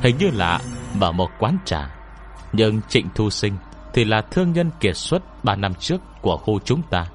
Hình 0.00 0.16
như 0.18 0.30
là 0.30 0.60
mở 0.94 1.12
một 1.12 1.30
quán 1.38 1.58
trà. 1.64 1.96
Nhưng 2.52 2.80
Trịnh 2.88 3.06
Thu 3.14 3.30
Sinh 3.30 3.56
Thì 3.92 4.04
là 4.04 4.20
thương 4.20 4.52
nhân 4.52 4.70
kiệt 4.80 4.96
xuất 4.96 5.44
3 5.44 5.56
năm 5.56 5.74
trước 5.74 6.00
của 6.20 6.36
khu 6.36 6.58
chúng 6.64 6.82
ta. 6.90 7.06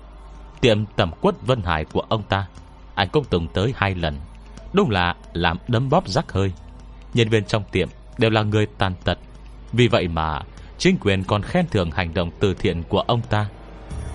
Tiệm 0.61 0.85
tầm 0.85 1.11
quất 1.21 1.35
Vân 1.41 1.61
Hải 1.61 1.85
của 1.85 2.03
ông 2.09 2.23
ta, 2.23 2.47
Anh 2.95 3.09
cũng 3.11 3.23
từng 3.29 3.47
tới 3.53 3.73
hai 3.75 3.95
lần. 3.95 4.15
Đúng 4.73 4.89
là 4.89 5.15
làm 5.33 5.57
đấm 5.67 5.89
bóp 5.89 6.07
rắc 6.07 6.31
hơi. 6.31 6.51
Nhân 7.13 7.29
viên 7.29 7.45
trong 7.45 7.63
tiệm 7.71 7.87
đều 8.17 8.29
là 8.29 8.43
người 8.43 8.65
tàn 8.77 8.93
tật 9.03 9.17
vì 9.73 9.87
vậy 9.87 10.07
mà, 10.07 10.39
Chính 10.77 10.97
quyền 11.01 11.23
còn 11.23 11.41
khen 11.41 11.65
thưởng 11.71 11.91
hành 11.91 12.13
động 12.13 12.31
từ 12.39 12.53
thiện 12.53 12.83
của 12.83 12.99
ông 12.99 13.21
ta. 13.29 13.49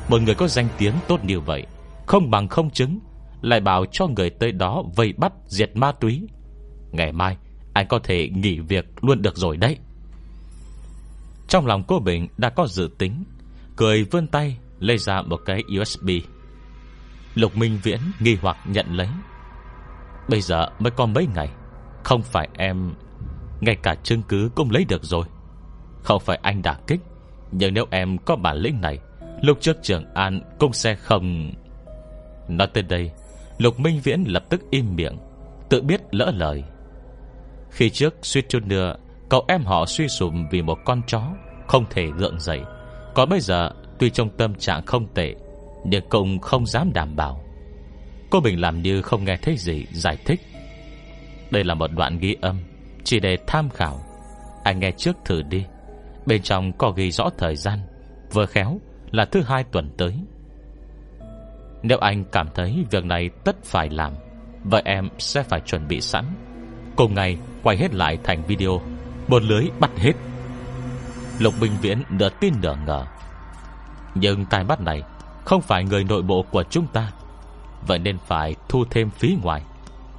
Một 0.08 0.22
người 0.22 0.34
có 0.34 0.48
danh 0.48 0.68
tiếng 0.78 0.94
tốt 1.08 1.24
như 1.24 1.40
vậy, 1.40 1.66
Không 2.06 2.30
bằng 2.30 2.48
không 2.48 2.70
chứng, 2.70 2.98
Lại 3.42 3.60
bảo 3.60 3.84
cho 3.92 4.06
người 4.06 4.30
tới 4.30 4.52
đó 4.52 4.82
vây 4.96 5.12
bắt, 5.12 5.32
diệt 5.46 5.70
ma 5.76 5.92
túy. 5.92 6.28
Ngày 6.90 7.12
mai, 7.12 7.36
Anh 7.72 7.86
có 7.88 7.98
thể 7.98 8.28
nghỉ 8.28 8.58
việc 8.60 8.84
luôn 9.04 9.22
được 9.22 9.36
rồi 9.36 9.56
đấy. 9.56 9.78
Trong 11.48 11.66
lòng 11.66 11.84
cô 11.88 11.98
Bình 11.98 12.28
đã 12.36 12.50
có 12.50 12.66
dự 12.66 12.90
tính, 12.98 13.24
Cười 13.76 14.04
vươn 14.04 14.26
tay 14.26 14.58
Lấy 14.78 14.98
ra 14.98 15.22
một 15.22 15.40
cái 15.46 15.62
USB 15.80 16.08
Lục 17.34 17.56
Minh 17.56 17.78
Viễn 17.82 18.00
nghi 18.20 18.36
hoặc 18.42 18.56
nhận 18.66 18.86
lấy. 18.96 19.08
Bây 20.28 20.40
giờ 20.40 20.68
mới 20.78 20.90
có 20.90 21.06
mấy 21.06 21.26
ngày, 21.34 21.48
Không 22.04 22.22
phải 22.22 22.48
em, 22.58 22.94
Ngay 23.60 23.76
cả 23.82 23.94
chứng 23.94 24.22
cứ 24.22 24.50
cũng 24.54 24.70
lấy 24.70 24.84
được 24.84 25.04
rồi. 25.04 25.26
Không 26.06 26.20
phải 26.20 26.38
anh 26.42 26.62
đả 26.62 26.76
kích, 26.86 27.00
Nhưng 27.52 27.74
nếu 27.74 27.84
em 27.90 28.18
có 28.18 28.36
bản 28.36 28.56
lĩnh 28.56 28.80
này, 28.80 28.98
Lúc 29.42 29.58
trước 29.60 29.76
trường 29.82 30.04
An 30.14 30.40
cũng 30.58 30.72
sẽ 30.72 30.94
không 30.94 31.52
Nói 32.48 32.68
tới 32.74 32.82
đây, 32.82 33.10
Lục 33.58 33.80
Minh 33.80 34.00
Viễn 34.04 34.24
lập 34.26 34.44
tức 34.48 34.60
im 34.70 34.96
miệng, 34.96 35.18
Tự 35.68 35.82
biết 35.82 36.00
lỡ 36.10 36.32
lời. 36.34 36.64
Khi 37.70 37.90
trước 37.90 38.14
suýt 38.22 38.48
chút 38.48 38.62
nữa 38.66 38.96
Cậu 39.28 39.44
em 39.48 39.64
họ 39.64 39.86
suy 39.86 40.08
sụm 40.08 40.46
vì 40.50 40.62
một 40.62 40.78
con 40.84 41.02
chó, 41.06 41.22
Không 41.66 41.84
thể 41.90 42.06
gượng 42.06 42.40
dậy. 42.40 42.60
Còn 43.14 43.28
bây 43.28 43.40
giờ, 43.40 43.70
tuy 43.98 44.10
trong 44.10 44.30
tâm 44.30 44.54
trạng 44.54 44.86
không 44.86 45.06
tệ, 45.14 45.34
Nhưng 45.84 46.08
cũng 46.08 46.38
không 46.38 46.66
dám 46.66 46.92
đảm 46.92 47.16
bảo. 47.16 47.44
Cô 48.30 48.40
Bình 48.40 48.60
làm 48.60 48.82
như 48.82 49.02
không 49.02 49.24
nghe 49.24 49.36
thấy 49.36 49.56
gì, 49.56 49.86
Giải 49.92 50.16
thích. 50.26 50.40
Đây 51.50 51.64
là 51.64 51.74
một 51.74 51.90
đoạn 51.92 52.18
ghi 52.18 52.36
âm, 52.40 52.56
Chỉ 53.04 53.20
để 53.20 53.36
tham 53.46 53.70
khảo. 53.70 54.00
Anh 54.64 54.80
nghe 54.80 54.90
trước 54.90 55.16
thử 55.24 55.42
đi. 55.42 55.64
Bên 56.26 56.42
trong 56.42 56.72
có 56.72 56.90
ghi 56.90 57.10
rõ 57.10 57.24
thời 57.38 57.56
gian, 57.56 57.78
Vừa 58.32 58.46
khéo 58.46 58.80
là 59.10 59.24
thứ 59.24 59.42
hai 59.42 59.64
tuần 59.64 59.90
tới. 59.98 60.14
Nếu 61.82 61.98
anh 61.98 62.24
cảm 62.24 62.48
thấy 62.54 62.84
Việc 62.90 63.04
này 63.04 63.30
tất 63.44 63.64
phải 63.64 63.88
làm, 63.90 64.12
Vậy 64.64 64.82
em 64.84 65.08
sẽ 65.18 65.42
phải 65.42 65.60
chuẩn 65.60 65.88
bị 65.88 66.00
sẵn. 66.00 66.24
Cùng 66.96 67.14
ngày, 67.14 67.38
quay 67.62 67.76
hết 67.76 67.94
lại 67.94 68.18
thành 68.24 68.42
video, 68.46 68.80
Một 69.28 69.42
lưới 69.42 69.64
bắt 69.80 69.90
hết. 69.96 70.12
Lục 71.38 71.54
Bình 71.60 71.72
Viễn 71.80 72.02
nửa 72.10 72.28
tin 72.40 72.54
nửa 72.62 72.76
ngờ. 72.86 73.06
Nhưng 74.14 74.44
tai 74.44 74.64
mắt 74.64 74.80
này 74.80 75.02
Không 75.44 75.62
phải 75.62 75.84
người 75.84 76.04
nội 76.04 76.22
bộ 76.22 76.42
của 76.42 76.62
chúng 76.70 76.86
ta, 76.86 77.12
Vậy 77.86 77.98
nên 77.98 78.18
phải 78.26 78.54
thu 78.68 78.84
thêm 78.90 79.10
phí 79.10 79.36
ngoài. 79.42 79.62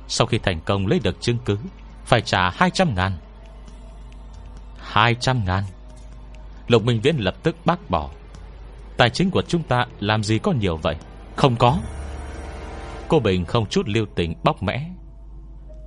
Sau 0.08 0.28
khi 0.28 0.38
thành 0.38 0.60
công 0.66 0.88
lấy 0.88 1.00
được 1.04 1.22
chứng 1.22 1.38
cứ, 1.46 1.58
Phải 2.06 2.22
trả 2.22 2.50
200 2.50 2.96
ngàn. 2.96 3.12
200 4.80 5.46
ngàn? 5.46 5.64
Lục 6.68 6.84
Minh 6.84 7.02
Viễn 7.02 7.18
lập 7.18 7.36
tức 7.44 7.56
bác 7.66 7.90
bỏ. 7.90 8.10
Tài 8.98 9.10
chính 9.10 9.32
của 9.32 9.42
chúng 9.42 9.64
ta 9.64 9.86
làm 10.00 10.24
gì 10.24 10.40
có 10.40 10.52
nhiều 10.52 10.78
vậy? 10.78 10.96
Không 11.36 11.56
có. 11.56 11.80
Cô 13.08 13.20
Bình 13.20 13.46
không 13.46 13.66
chút 13.66 13.88
lưu 13.88 14.06
tình 14.16 14.34
bóc 14.44 14.64
mẽ. 14.64 14.90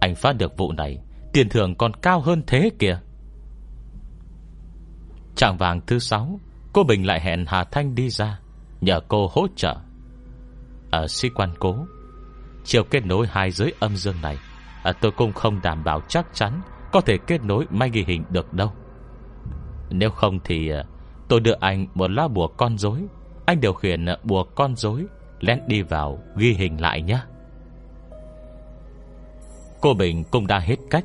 Anh 0.00 0.14
phát 0.14 0.32
được 0.32 0.56
vụ 0.56 0.72
này 0.72 0.98
Tiền 1.32 1.48
thưởng 1.48 1.74
còn 1.74 1.92
cao 1.94 2.20
hơn 2.20 2.42
thế 2.46 2.70
kìa. 2.78 2.98
Trạng 5.36 5.56
vàng 5.56 5.80
thứ 5.86 5.98
sáu 5.98 6.40
Cô 6.72 6.82
Bình 6.82 7.06
lại 7.06 7.20
hẹn 7.20 7.44
Hà 7.48 7.64
Thanh 7.64 7.94
đi 7.94 8.10
ra 8.10 8.38
Nhờ 8.80 9.00
cô 9.08 9.30
hỗ 9.32 9.46
trợ. 9.56 9.76
Ở 10.90 11.06
sĩ 11.06 11.28
quan 11.34 11.54
cố 11.58 11.76
Chiều 12.64 12.84
kết 12.90 13.06
nối 13.06 13.26
hai 13.30 13.50
giới 13.50 13.72
âm 13.80 13.96
dương 13.96 14.20
này 14.22 14.38
à, 14.82 14.92
Tôi 14.92 15.12
cũng 15.16 15.32
không 15.32 15.60
đảm 15.62 15.84
bảo 15.84 16.00
chắc 16.08 16.26
chắn 16.32 16.60
Có 16.92 17.00
thể 17.00 17.16
kết 17.26 17.42
nối 17.44 17.66
máy 17.70 17.90
ghi 17.92 18.04
hình 18.06 18.24
được 18.30 18.52
đâu. 18.52 18.72
Nếu 19.90 20.10
không 20.10 20.38
thì 20.44 20.68
ờ, 20.68 20.84
Tôi 21.28 21.40
đưa 21.40 21.54
anh 21.60 21.86
một 21.94 22.10
lá 22.10 22.28
bùa 22.28 22.46
con 22.46 22.78
rối. 22.78 23.00
Anh 23.46 23.60
điều 23.60 23.72
khiển 23.72 24.04
ờ, 24.04 24.18
bùa 24.22 24.44
con 24.44 24.76
rối, 24.76 25.04
Lén 25.40 25.60
đi 25.66 25.82
vào 25.82 26.18
ghi 26.36 26.52
hình 26.52 26.80
lại 26.80 27.02
nhé. 27.02 27.20
Cô 29.80 29.94
Bình 29.94 30.24
cũng 30.30 30.46
đã 30.46 30.58
hết 30.58 30.76
cách. 30.90 31.04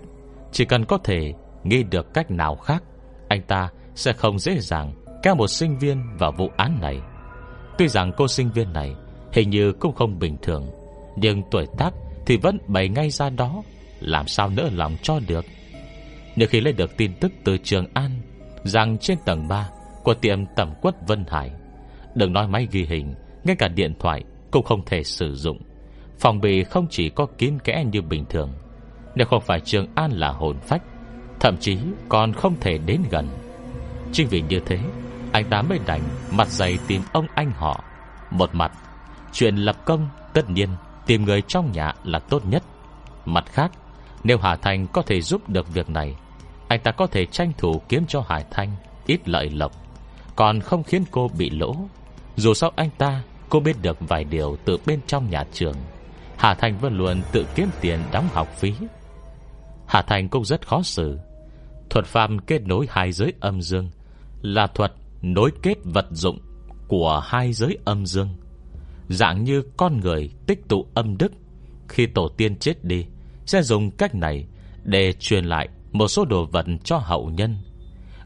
Chỉ 0.52 0.66
cần 0.66 0.86
có 0.86 0.98
thể 0.98 1.34
Nghĩ 1.64 1.84
được 1.84 2.14
cách 2.14 2.32
nào 2.32 2.56
khác, 2.56 2.84
Anh 3.28 3.42
ta 3.42 3.70
Sẽ 3.96 4.14
không 4.14 4.40
dễ 4.40 4.60
dàng 4.60 4.94
Kéo 5.24 5.36
một 5.36 5.48
sinh 5.48 5.78
viên 5.78 6.18
vào 6.18 6.32
vụ 6.32 6.50
án 6.58 6.78
này. 6.82 7.00
Tuy 7.78 7.88
rằng 7.88 8.12
cô 8.18 8.28
sinh 8.28 8.52
viên 8.52 8.74
này 8.74 8.96
Hình 9.32 9.50
như 9.50 9.72
cũng 9.72 9.96
không 9.96 10.20
bình 10.20 10.38
thường, 10.42 10.70
Nhưng 11.16 11.44
tuổi 11.52 11.66
tác 11.78 11.94
thì 12.26 12.38
vẫn 12.38 12.58
bày 12.68 12.90
ngay 12.90 13.10
ra 13.10 13.30
đó, 13.30 13.64
Làm 14.00 14.28
sao 14.28 14.50
nỡ 14.50 14.70
lòng 14.74 14.96
cho 15.02 15.20
được. 15.28 15.46
Nhưng 16.36 16.50
khi 16.50 16.62
lấy 16.62 16.74
được 16.74 16.98
tin 16.98 17.12
tức 17.20 17.32
từ 17.44 17.58
Trường 17.58 17.86
An 17.94 18.12
Rằng 18.66 18.98
trên 18.98 19.18
tầng 19.26 19.48
3 19.48 19.70
Của 20.04 20.14
tiệm 20.14 20.46
tẩm 20.46 20.74
quất 20.82 21.08
Vân 21.08 21.26
Hải. 21.28 21.52
Đừng 22.16 22.34
nói 22.34 22.48
máy 22.48 22.68
ghi 22.72 22.86
hình, 22.86 23.14
Ngay 23.44 23.56
cả 23.56 23.68
điện 23.68 23.94
thoại 24.00 24.24
cũng 24.52 24.64
không 24.64 24.86
thể 24.86 25.04
sử 25.04 25.36
dụng. 25.36 25.60
Phòng 26.20 26.42
bị 26.42 26.64
không 26.64 26.88
chỉ 26.90 27.10
có 27.10 27.26
kín 27.38 27.60
kẽ 27.64 27.86
như 27.92 28.02
bình 28.02 28.26
thường. 28.30 28.54
Nếu 29.16 29.28
không 29.28 29.42
phải 29.42 29.60
Trường 29.60 29.88
An 29.96 30.12
là 30.12 30.32
hồn 30.32 30.58
phách, 30.60 30.82
Thậm 31.40 31.58
chí 31.58 31.78
còn 32.10 32.34
không 32.34 32.56
thể 32.62 32.78
đến 32.78 33.02
gần. 33.12 33.28
Chính 34.12 34.28
vì 34.28 34.42
như 34.42 34.60
thế, 34.66 34.80
Anh 35.32 35.46
ta 35.50 35.62
mới 35.62 35.80
đành 35.86 36.02
mặt 36.32 36.48
dày 36.48 36.78
tìm 36.88 37.02
ông 37.14 37.28
anh 37.36 37.52
họ. 37.52 37.84
Một 38.32 38.50
mặt, 38.54 38.72
Chuyện 39.34 39.56
lập 39.56 39.76
công 39.86 40.10
tất 40.34 40.50
nhiên 40.50 40.70
Tìm 41.06 41.26
người 41.26 41.42
trong 41.42 41.72
nhà 41.72 41.94
là 42.04 42.20
tốt 42.20 42.46
nhất. 42.46 42.64
Mặt 43.26 43.46
khác, 43.48 43.72
Nếu 44.24 44.38
Hà 44.38 44.56
Thành 44.56 44.88
có 44.88 45.02
thể 45.02 45.22
giúp 45.22 45.50
được 45.50 45.74
việc 45.74 45.90
này 45.90 46.16
anh 46.68 46.80
ta 46.84 46.92
có 46.92 47.08
thể 47.08 47.26
tranh 47.26 47.52
thủ 47.58 47.82
kiếm 47.90 48.06
cho 48.08 48.22
Hải 48.28 48.46
Thanh 48.52 48.76
Ít 49.06 49.30
lợi 49.30 49.50
lộc, 49.50 49.72
Còn 50.36 50.60
không 50.60 50.84
khiến 50.84 51.04
cô 51.12 51.30
bị 51.38 51.50
lỗ. 51.50 51.76
Dù 52.36 52.54
sao 52.54 52.72
anh 52.76 52.90
ta, 52.98 53.24
Cô 53.50 53.60
biết 53.60 53.76
được 53.82 53.98
vài 54.00 54.24
điều 54.24 54.58
từ 54.66 54.78
bên 54.86 55.00
trong 55.08 55.30
nhà 55.30 55.44
trường. 55.54 55.76
Hà 56.38 56.54
Thành 56.54 56.78
vẫn 56.78 56.98
luôn 56.98 57.22
tự 57.32 57.46
kiếm 57.56 57.70
tiền 57.82 58.00
đóng 58.12 58.28
học 58.34 58.48
phí. 58.58 58.74
Hà 59.88 60.02
Thành 60.02 60.30
cũng 60.30 60.46
rất 60.46 60.68
khó 60.68 60.82
xử. 60.84 61.20
Thuật 61.90 62.06
phàm 62.06 62.40
kết 62.40 62.62
nối 62.68 62.88
hai 62.90 63.12
giới 63.12 63.34
âm 63.40 63.62
dương 63.62 63.90
Là 64.42 64.68
thuật 64.68 64.94
nối 65.22 65.52
kết 65.62 65.78
vật 65.84 66.06
dụng 66.12 66.40
Của 66.88 67.22
hai 67.26 67.54
giới 67.54 67.78
âm 67.86 68.06
dương. 68.06 68.30
Dạng 69.10 69.44
như 69.44 69.64
con 69.78 70.00
người 70.00 70.30
tích 70.48 70.60
tụ 70.68 70.86
âm 70.94 71.18
đức, 71.18 71.32
Khi 71.90 72.06
tổ 72.06 72.28
tiên 72.38 72.56
chết 72.56 72.86
đi, 72.86 73.06
Sẽ 73.46 73.62
dùng 73.62 73.92
cách 73.92 74.16
này 74.16 74.46
Để 74.84 75.14
truyền 75.14 75.46
lại 75.46 75.70
một 75.96 76.08
số 76.08 76.26
đồ 76.26 76.46
vật 76.46 76.66
cho 76.84 76.98
hậu 76.98 77.30
nhân. 77.30 77.58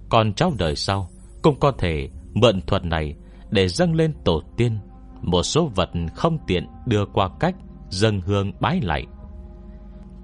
Còn 0.10 0.34
cháu 0.34 0.52
đời 0.58 0.76
sau 0.76 1.10
Cũng 1.42 1.60
có 1.60 1.72
thể 1.72 2.10
mượn 2.34 2.62
thuật 2.62 2.86
này 2.86 3.16
Để 3.50 3.68
dâng 3.68 3.96
lên 3.96 4.14
tổ 4.24 4.42
tiên. 4.58 4.80
Một 5.22 5.44
số 5.44 5.72
vật 5.76 5.90
không 6.16 6.38
tiện 6.48 6.68
đưa 6.86 7.06
qua 7.06 7.30
cách 7.40 7.56
Dâng 7.90 8.22
hương 8.22 8.52
bái 8.60 8.82
lại 8.82 9.06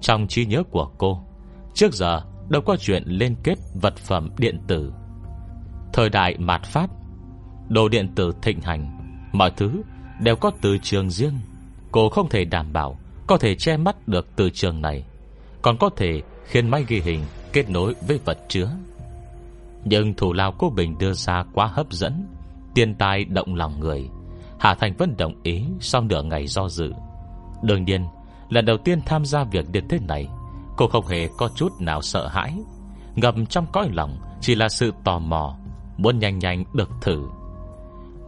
Trong 0.01 0.27
trí 0.27 0.45
nhớ 0.45 0.63
của 0.71 0.91
cô, 0.97 1.23
Trước 1.73 1.93
giờ 1.93 2.21
đâu 2.49 2.61
có 2.61 2.77
chuyện 2.79 3.03
liên 3.05 3.35
kết 3.43 3.55
vật 3.73 3.95
phẩm 3.97 4.29
điện 4.37 4.59
tử. 4.67 4.93
Thời 5.93 6.09
đại 6.09 6.37
mạt 6.37 6.63
Pháp, 6.63 6.89
Đồ 7.69 7.87
điện 7.87 8.15
tử 8.15 8.31
thịnh 8.41 8.61
hành, 8.61 8.97
Mọi 9.33 9.51
thứ 9.57 9.81
đều 10.19 10.35
có 10.35 10.51
từ 10.61 10.77
trường 10.77 11.09
riêng. 11.09 11.39
Cô 11.91 12.09
không 12.09 12.29
thể 12.29 12.45
đảm 12.45 12.73
bảo 12.73 12.97
Có 13.27 13.37
thể 13.37 13.55
che 13.55 13.77
mắt 13.77 14.07
được 14.07 14.27
từ 14.35 14.49
trường 14.49 14.81
này. 14.81 15.03
Còn 15.61 15.77
có 15.77 15.89
thể 15.97 16.21
khiến 16.45 16.69
máy 16.69 16.85
ghi 16.87 17.01
hình 17.01 17.21
Kết 17.53 17.69
nối 17.69 17.95
với 18.07 18.19
vật 18.25 18.37
chứa. 18.47 18.69
Nhưng 19.85 20.13
thủ 20.13 20.33
lao 20.33 20.53
cô 20.57 20.69
Bình 20.69 20.97
đưa 20.99 21.13
ra 21.13 21.43
quá 21.53 21.67
hấp 21.67 21.91
dẫn, 21.91 22.27
Tiền 22.73 22.95
tài 22.95 23.25
động 23.25 23.55
lòng 23.55 23.79
người. 23.79 24.09
Hà 24.59 24.75
Thành 24.75 24.93
vẫn 24.97 25.15
đồng 25.17 25.33
ý 25.43 25.65
Sau 25.79 26.01
nửa 26.01 26.23
ngày 26.23 26.47
do 26.47 26.69
dự. 26.69 26.93
Đương 27.63 27.85
nhiên, 27.85 28.05
Lần 28.49 28.65
đầu 28.65 28.77
tiên 28.77 28.99
tham 29.05 29.25
gia 29.25 29.43
việc 29.43 29.65
như 29.73 29.81
thế 29.89 29.99
này, 29.99 30.27
Cô 30.77 30.87
không 30.87 31.07
hề 31.07 31.29
có 31.37 31.49
chút 31.55 31.69
nào 31.79 32.01
sợ 32.01 32.27
hãi. 32.27 32.53
Ngầm 33.15 33.45
trong 33.45 33.65
cõi 33.71 33.89
lòng 33.93 34.17
Chỉ 34.41 34.55
là 34.55 34.69
sự 34.69 34.91
tò 35.03 35.19
mò, 35.19 35.57
Muốn 35.97 36.19
nhanh 36.19 36.39
nhanh 36.39 36.63
được 36.73 36.89
thử. 37.01 37.27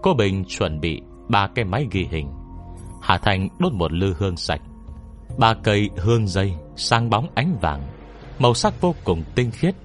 Cô 0.04 0.14
Bình 0.14 0.46
chuẩn 0.48 0.80
bị 0.80 1.02
ba 1.30 1.48
cái 1.48 1.66
máy 1.66 1.88
ghi 1.92 2.08
hình. 2.12 2.32
Hà 3.02 3.18
Thành 3.18 3.50
đốt 3.60 3.74
một 3.74 3.92
lư 3.92 4.14
hương 4.18 4.38
sạch, 4.38 4.62
Ba 5.38 5.54
cây 5.54 5.90
hương 5.98 6.28
dây 6.28 6.54
Sang 6.76 7.10
bóng 7.10 7.28
ánh 7.36 7.58
vàng. 7.62 7.97
Màu 8.40 8.54
sắc 8.54 8.82
vô 8.82 8.96
cùng 9.04 9.24
tinh 9.36 9.52
khiết, 9.52 9.76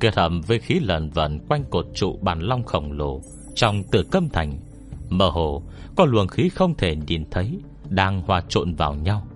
Kết 0.00 0.16
hợp 0.16 0.32
với 0.46 0.58
khí 0.58 0.80
lần 0.80 1.10
vần 1.10 1.38
Quanh 1.48 1.64
cột 1.70 1.86
trụ 1.94 2.18
bàn 2.22 2.40
long 2.40 2.64
khổng 2.64 2.92
lồ. 2.92 3.20
Trong 3.54 3.82
tử 3.82 4.02
câm 4.10 4.28
thành, 4.28 4.60
Mơ 5.08 5.28
hồ 5.28 5.62
có 5.96 6.04
luồng 6.04 6.28
khí 6.28 6.48
không 6.48 6.74
thể 6.74 6.96
nhìn 7.06 7.24
thấy 7.30 7.60
Đang 7.88 8.22
hòa 8.22 8.42
trộn 8.48 8.74
vào 8.74 8.94
nhau. 8.94 9.26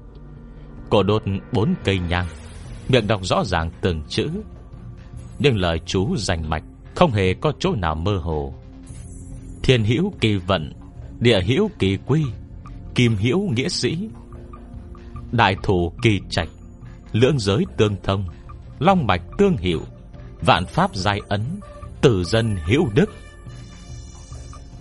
Cô 0.90 1.02
đốt 1.02 1.22
bốn 1.52 1.74
cây 1.84 1.98
nhang, 2.08 2.26
Miệng 2.88 3.06
đọc 3.06 3.20
rõ 3.24 3.44
ràng 3.44 3.70
từng 3.80 4.02
chữ. 4.08 4.28
Nhưng 5.38 5.56
lời 5.56 5.80
chú 5.86 6.16
rành 6.16 6.50
mạch 6.50 6.64
Không 6.94 7.10
hề 7.10 7.34
có 7.34 7.52
chỗ 7.58 7.74
nào 7.74 7.94
mơ 7.94 8.16
hồ. 8.16 8.54
Thiên 9.62 9.84
hữu 9.84 10.12
kỳ 10.20 10.36
vận, 10.36 10.72
Địa 11.20 11.40
hữu 11.42 11.70
kỳ 11.78 11.98
quy, 12.06 12.22
Kim 12.94 13.16
hữu 13.16 13.50
nghĩa 13.50 13.68
sĩ, 13.68 14.08
Đại 15.32 15.56
thủ 15.62 15.92
kỳ 16.02 16.20
trạch, 16.30 16.48
Lưỡng 17.12 17.38
giới 17.38 17.64
tương 17.76 17.96
thông. 18.02 18.24
Long 18.78 19.06
mạch 19.06 19.22
tương 19.38 19.56
hiệu, 19.56 19.80
Vạn 20.40 20.66
pháp 20.66 20.94
giai 20.94 21.20
ấn 21.28 21.40
Tử 22.00 22.24
dân 22.24 22.56
hữu 22.66 22.88
đức. 22.94 23.10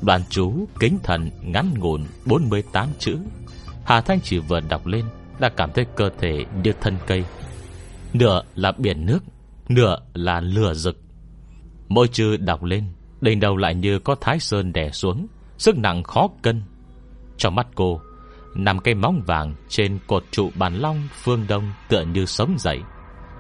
Đoàn 0.02 0.22
chú 0.30 0.66
kính 0.80 0.98
thần 1.04 1.30
ngắn 1.42 1.74
ngủn 1.78 2.04
48 2.26 2.90
chữ. 3.00 3.18
Hà 3.86 4.02
Thanh 4.02 4.20
chỉ 4.24 4.40
vừa 4.40 4.60
đọc 4.60 4.88
lên, 4.88 5.06
Đã 5.40 5.50
cảm 5.50 5.72
thấy 5.74 5.86
cơ 5.96 6.10
thể 6.20 6.46
như 6.64 6.74
thân 6.82 6.98
cây. 7.08 7.26
Nửa 8.14 8.42
là 8.56 8.72
biển 8.72 9.06
nước, 9.06 9.20
Nửa 9.70 9.98
là 10.14 10.40
lửa 10.40 10.74
rực. 10.74 10.98
Mỗi 11.88 12.08
chữ 12.08 12.38
đọc 12.38 12.64
lên, 12.64 12.84
Đỉnh 13.22 13.40
đầu 13.40 13.58
lại 13.58 13.76
như 13.76 14.00
có 14.00 14.16
thái 14.22 14.40
sơn 14.40 14.74
đè 14.74 14.90
xuống, 14.92 15.28
Sức 15.58 15.78
nặng 15.78 16.04
khó 16.04 16.30
cân. 16.42 16.64
Trong 17.38 17.56
mắt 17.56 17.68
cô 17.76 18.02
Nằm 18.56 18.80
cây 18.80 18.96
móng 18.96 19.22
vàng 19.28 19.56
trên 19.70 20.00
cột 20.08 20.24
trụ 20.32 20.52
bàn 20.56 20.76
long 20.76 21.08
phương 21.24 21.46
đông 21.48 21.72
tựa 21.90 22.02
như 22.02 22.26
sống 22.26 22.56
dậy 22.60 22.80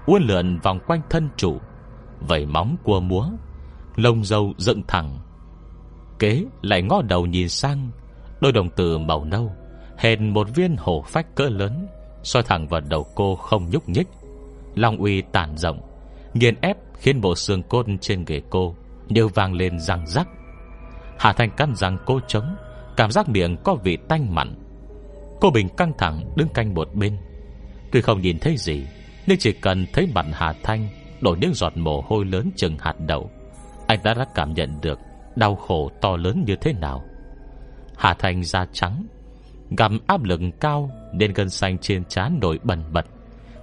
uốn 0.05 0.23
lượn 0.23 0.59
vòng 0.59 0.79
quanh 0.87 1.01
thân 1.09 1.29
chủ, 1.37 1.57
Vẩy 2.19 2.45
móng 2.45 2.75
cua 2.83 2.99
múa 2.99 3.25
Lông 3.95 4.23
dâu 4.23 4.53
dựng 4.57 4.81
thẳng. 4.87 5.19
Kế 6.19 6.45
lại 6.61 6.81
ngó 6.81 7.01
đầu 7.01 7.25
nhìn 7.25 7.49
sang 7.49 7.91
Đôi 8.41 8.51
đồng 8.51 8.69
tử 8.69 8.97
màu 8.97 9.25
nâu 9.25 9.51
hệt 9.97 10.19
một 10.19 10.47
viên 10.55 10.75
hổ 10.79 11.03
phách 11.07 11.35
cỡ 11.35 11.49
lớn 11.49 11.87
soi 12.23 12.43
thẳng 12.43 12.67
vào 12.67 12.81
đầu 12.81 13.05
cô 13.15 13.35
không 13.35 13.69
nhúc 13.69 13.89
nhích. 13.89 14.07
Long 14.75 14.97
uy 14.97 15.21
tản 15.21 15.57
rộng 15.57 15.81
Nghiền 16.33 16.55
ép 16.61 16.77
khiến 16.97 17.21
bộ 17.21 17.35
xương 17.35 17.63
cốt 17.63 17.85
trên 18.01 18.25
ghế 18.25 18.41
cô 18.49 18.75
đều 19.09 19.27
vang 19.27 19.53
lên 19.53 19.79
răng 19.79 20.07
rắc. 20.07 20.27
Hà 21.19 21.33
Thanh 21.33 21.49
căn 21.57 21.75
răng 21.75 21.97
cô 22.05 22.19
trống 22.27 22.55
Cảm 22.97 23.11
giác 23.11 23.29
miệng 23.29 23.57
có 23.63 23.75
vị 23.75 23.97
tanh 24.09 24.35
mặn. 24.35 24.55
Cô 25.41 25.49
Bình 25.49 25.69
căng 25.77 25.91
thẳng 25.97 26.33
đứng 26.35 26.47
canh 26.53 26.73
một 26.73 26.95
bên 26.95 27.17
Tuy 27.91 28.01
không 28.01 28.21
nhìn 28.21 28.39
thấy 28.39 28.57
gì 28.57 28.85
nhưng 29.27 29.37
chỉ 29.37 29.51
cần 29.51 29.85
thấy 29.93 30.07
mặt 30.15 30.25
Hà 30.33 30.53
Thanh 30.63 30.89
Đổ 31.23 31.35
những 31.41 31.53
giọt 31.53 31.77
mồ 31.77 32.01
hôi 32.07 32.25
lớn 32.25 32.49
chừng 32.55 32.77
hạt 32.79 32.95
đậu, 33.07 33.31
Anh 33.87 33.99
đã 34.03 34.13
đã 34.13 34.25
cảm 34.35 34.53
nhận 34.53 34.81
được 34.81 34.99
Đau 35.35 35.55
khổ 35.55 35.91
to 36.01 36.17
lớn 36.17 36.43
như 36.47 36.55
thế 36.55 36.73
nào. 36.73 37.03
Hà 37.97 38.13
Thanh 38.13 38.43
da 38.43 38.65
trắng, 38.73 39.05
Gặm 39.77 39.99
áp 40.07 40.23
lực 40.23 40.41
cao 40.59 40.91
Nên 41.13 41.33
gân 41.33 41.49
xanh 41.49 41.77
trên 41.77 42.05
trán 42.05 42.37
nổi 42.41 42.59
bần 42.63 42.83
bật. 42.91 43.05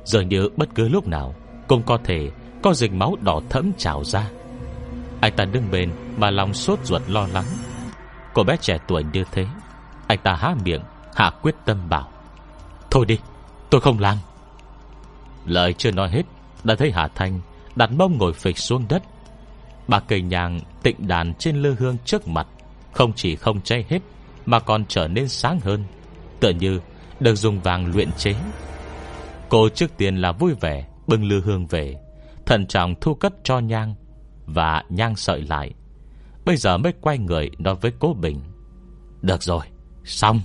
Dường 0.04 0.28
như 0.28 0.48
bất 0.56 0.68
cứ 0.74 0.88
lúc 0.88 1.06
nào 1.06 1.34
Cũng 1.68 1.82
có 1.82 1.98
thể 2.04 2.30
có 2.62 2.74
dịch 2.74 2.92
máu 2.92 3.16
đỏ 3.20 3.40
thẫm 3.50 3.72
trào 3.78 4.04
ra. 4.04 4.30
Anh 5.20 5.32
ta 5.36 5.44
đứng 5.44 5.70
bên 5.70 5.90
Mà 6.16 6.30
lòng 6.30 6.54
sốt 6.54 6.78
ruột 6.84 7.02
lo 7.08 7.26
lắng. 7.32 7.46
Cô 8.34 8.42
bé 8.42 8.56
trẻ 8.60 8.78
tuổi 8.88 9.04
như 9.12 9.24
thế, 9.32 9.46
Anh 10.06 10.18
ta 10.22 10.34
há 10.34 10.54
miệng, 10.64 10.82
Hạ 11.14 11.30
quyết 11.42 11.54
tâm 11.64 11.88
bảo, 11.88 12.08
Thôi 12.90 13.06
đi, 13.06 13.18
tôi 13.70 13.80
không 13.80 13.98
làm 13.98 14.16
Lời 15.50 15.72
chưa 15.72 15.90
nói 15.90 16.08
hết 16.10 16.22
Đã 16.64 16.74
thấy 16.74 16.90
Hà 16.90 17.08
Thanh 17.08 17.40
đặt 17.76 17.92
mông 17.92 18.18
ngồi 18.18 18.32
phịch 18.32 18.58
xuống 18.58 18.84
đất. 18.88 19.02
Bà 19.88 20.00
cây 20.00 20.22
nhàng 20.22 20.60
tịnh 20.82 21.08
đàn 21.08 21.34
trên 21.34 21.62
lư 21.62 21.74
hương 21.74 21.96
trước 22.04 22.28
mặt 22.28 22.46
Không 22.92 23.12
chỉ 23.16 23.36
không 23.36 23.60
cháy 23.60 23.84
hết 23.88 23.98
Mà 24.46 24.60
còn 24.60 24.84
trở 24.88 25.08
nên 25.08 25.28
sáng 25.28 25.60
hơn 25.60 25.84
Tựa 26.40 26.50
như 26.50 26.80
được 27.20 27.34
dùng 27.34 27.60
vàng 27.60 27.92
luyện 27.94 28.12
chế. 28.12 28.34
Cô 29.48 29.68
trước 29.68 29.96
tiên 29.96 30.16
là 30.16 30.32
vui 30.32 30.54
vẻ 30.60 30.86
Bưng 31.06 31.24
lư 31.24 31.40
hương 31.40 31.66
về 31.66 31.96
Thận 32.46 32.66
trọng 32.66 32.94
thu 33.00 33.14
cất 33.14 33.32
cho 33.44 33.58
nhang 33.58 33.94
Và 34.46 34.84
nhang 34.88 35.16
sợi 35.16 35.42
lại. 35.42 35.74
Bây 36.44 36.56
giờ 36.56 36.78
mới 36.78 36.92
quay 37.00 37.18
người 37.18 37.50
nói 37.58 37.74
với 37.80 37.92
cố 37.98 38.14
Bình. 38.20 38.40
Được 39.22 39.42
rồi, 39.42 39.64
xong. 40.04 40.40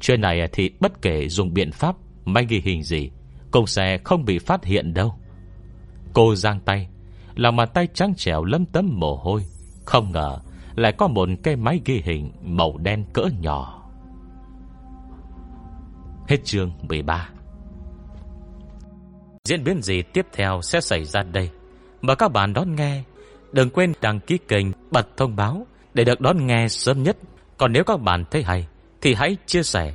Chuyện 0.00 0.20
này 0.20 0.48
thì 0.52 0.70
bất 0.80 1.02
kể 1.02 1.28
dùng 1.28 1.54
biện 1.54 1.72
pháp 1.72 1.96
Máy 2.24 2.46
ghi 2.48 2.60
hình 2.64 2.82
gì 2.82 3.10
cũng 3.50 3.66
sẽ 3.66 3.98
không 4.04 4.24
bị 4.24 4.38
phát 4.38 4.64
hiện 4.64 4.94
đâu. 4.94 5.14
Cô 6.12 6.34
giang 6.34 6.60
tay, 6.60 6.88
Lòng 7.34 7.56
bàn 7.56 7.68
tay 7.74 7.88
trắng 7.94 8.14
trẻo 8.16 8.44
lấm 8.44 8.66
tấm 8.66 8.88
mồ 8.92 9.16
hôi. 9.16 9.44
Không 9.84 10.12
ngờ 10.12 10.38
Lại 10.76 10.92
có 10.92 11.08
một 11.08 11.28
cái 11.42 11.56
máy 11.56 11.80
ghi 11.84 12.02
hình 12.04 12.32
Màu 12.42 12.78
đen 12.78 13.04
cỡ 13.12 13.24
nhỏ. 13.40 13.76
Hết 16.28 16.44
chương 16.44 16.72
13 16.88 17.28
Diễn 19.44 19.64
biến 19.64 19.82
gì 19.82 20.02
tiếp 20.02 20.26
theo 20.32 20.60
sẽ 20.62 20.80
xảy 20.80 21.04
ra 21.04 21.22
đây? 21.22 21.50
Mời 22.02 22.16
các 22.16 22.32
bạn 22.32 22.52
đón 22.52 22.74
nghe. 22.74 23.02
Đừng 23.52 23.70
quên 23.70 23.92
đăng 24.00 24.20
ký 24.20 24.38
kênh, 24.48 24.66
Bật 24.90 25.16
thông 25.16 25.36
báo 25.36 25.66
Để 25.94 26.04
được 26.04 26.20
đón 26.20 26.46
nghe 26.46 26.68
sớm 26.68 27.02
nhất. 27.02 27.16
Còn 27.58 27.72
nếu 27.72 27.84
các 27.84 28.00
bạn 28.00 28.24
thấy 28.30 28.42
hay 28.42 28.66
Thì 29.00 29.14
hãy 29.14 29.36
chia 29.46 29.62
sẻ. 29.62 29.94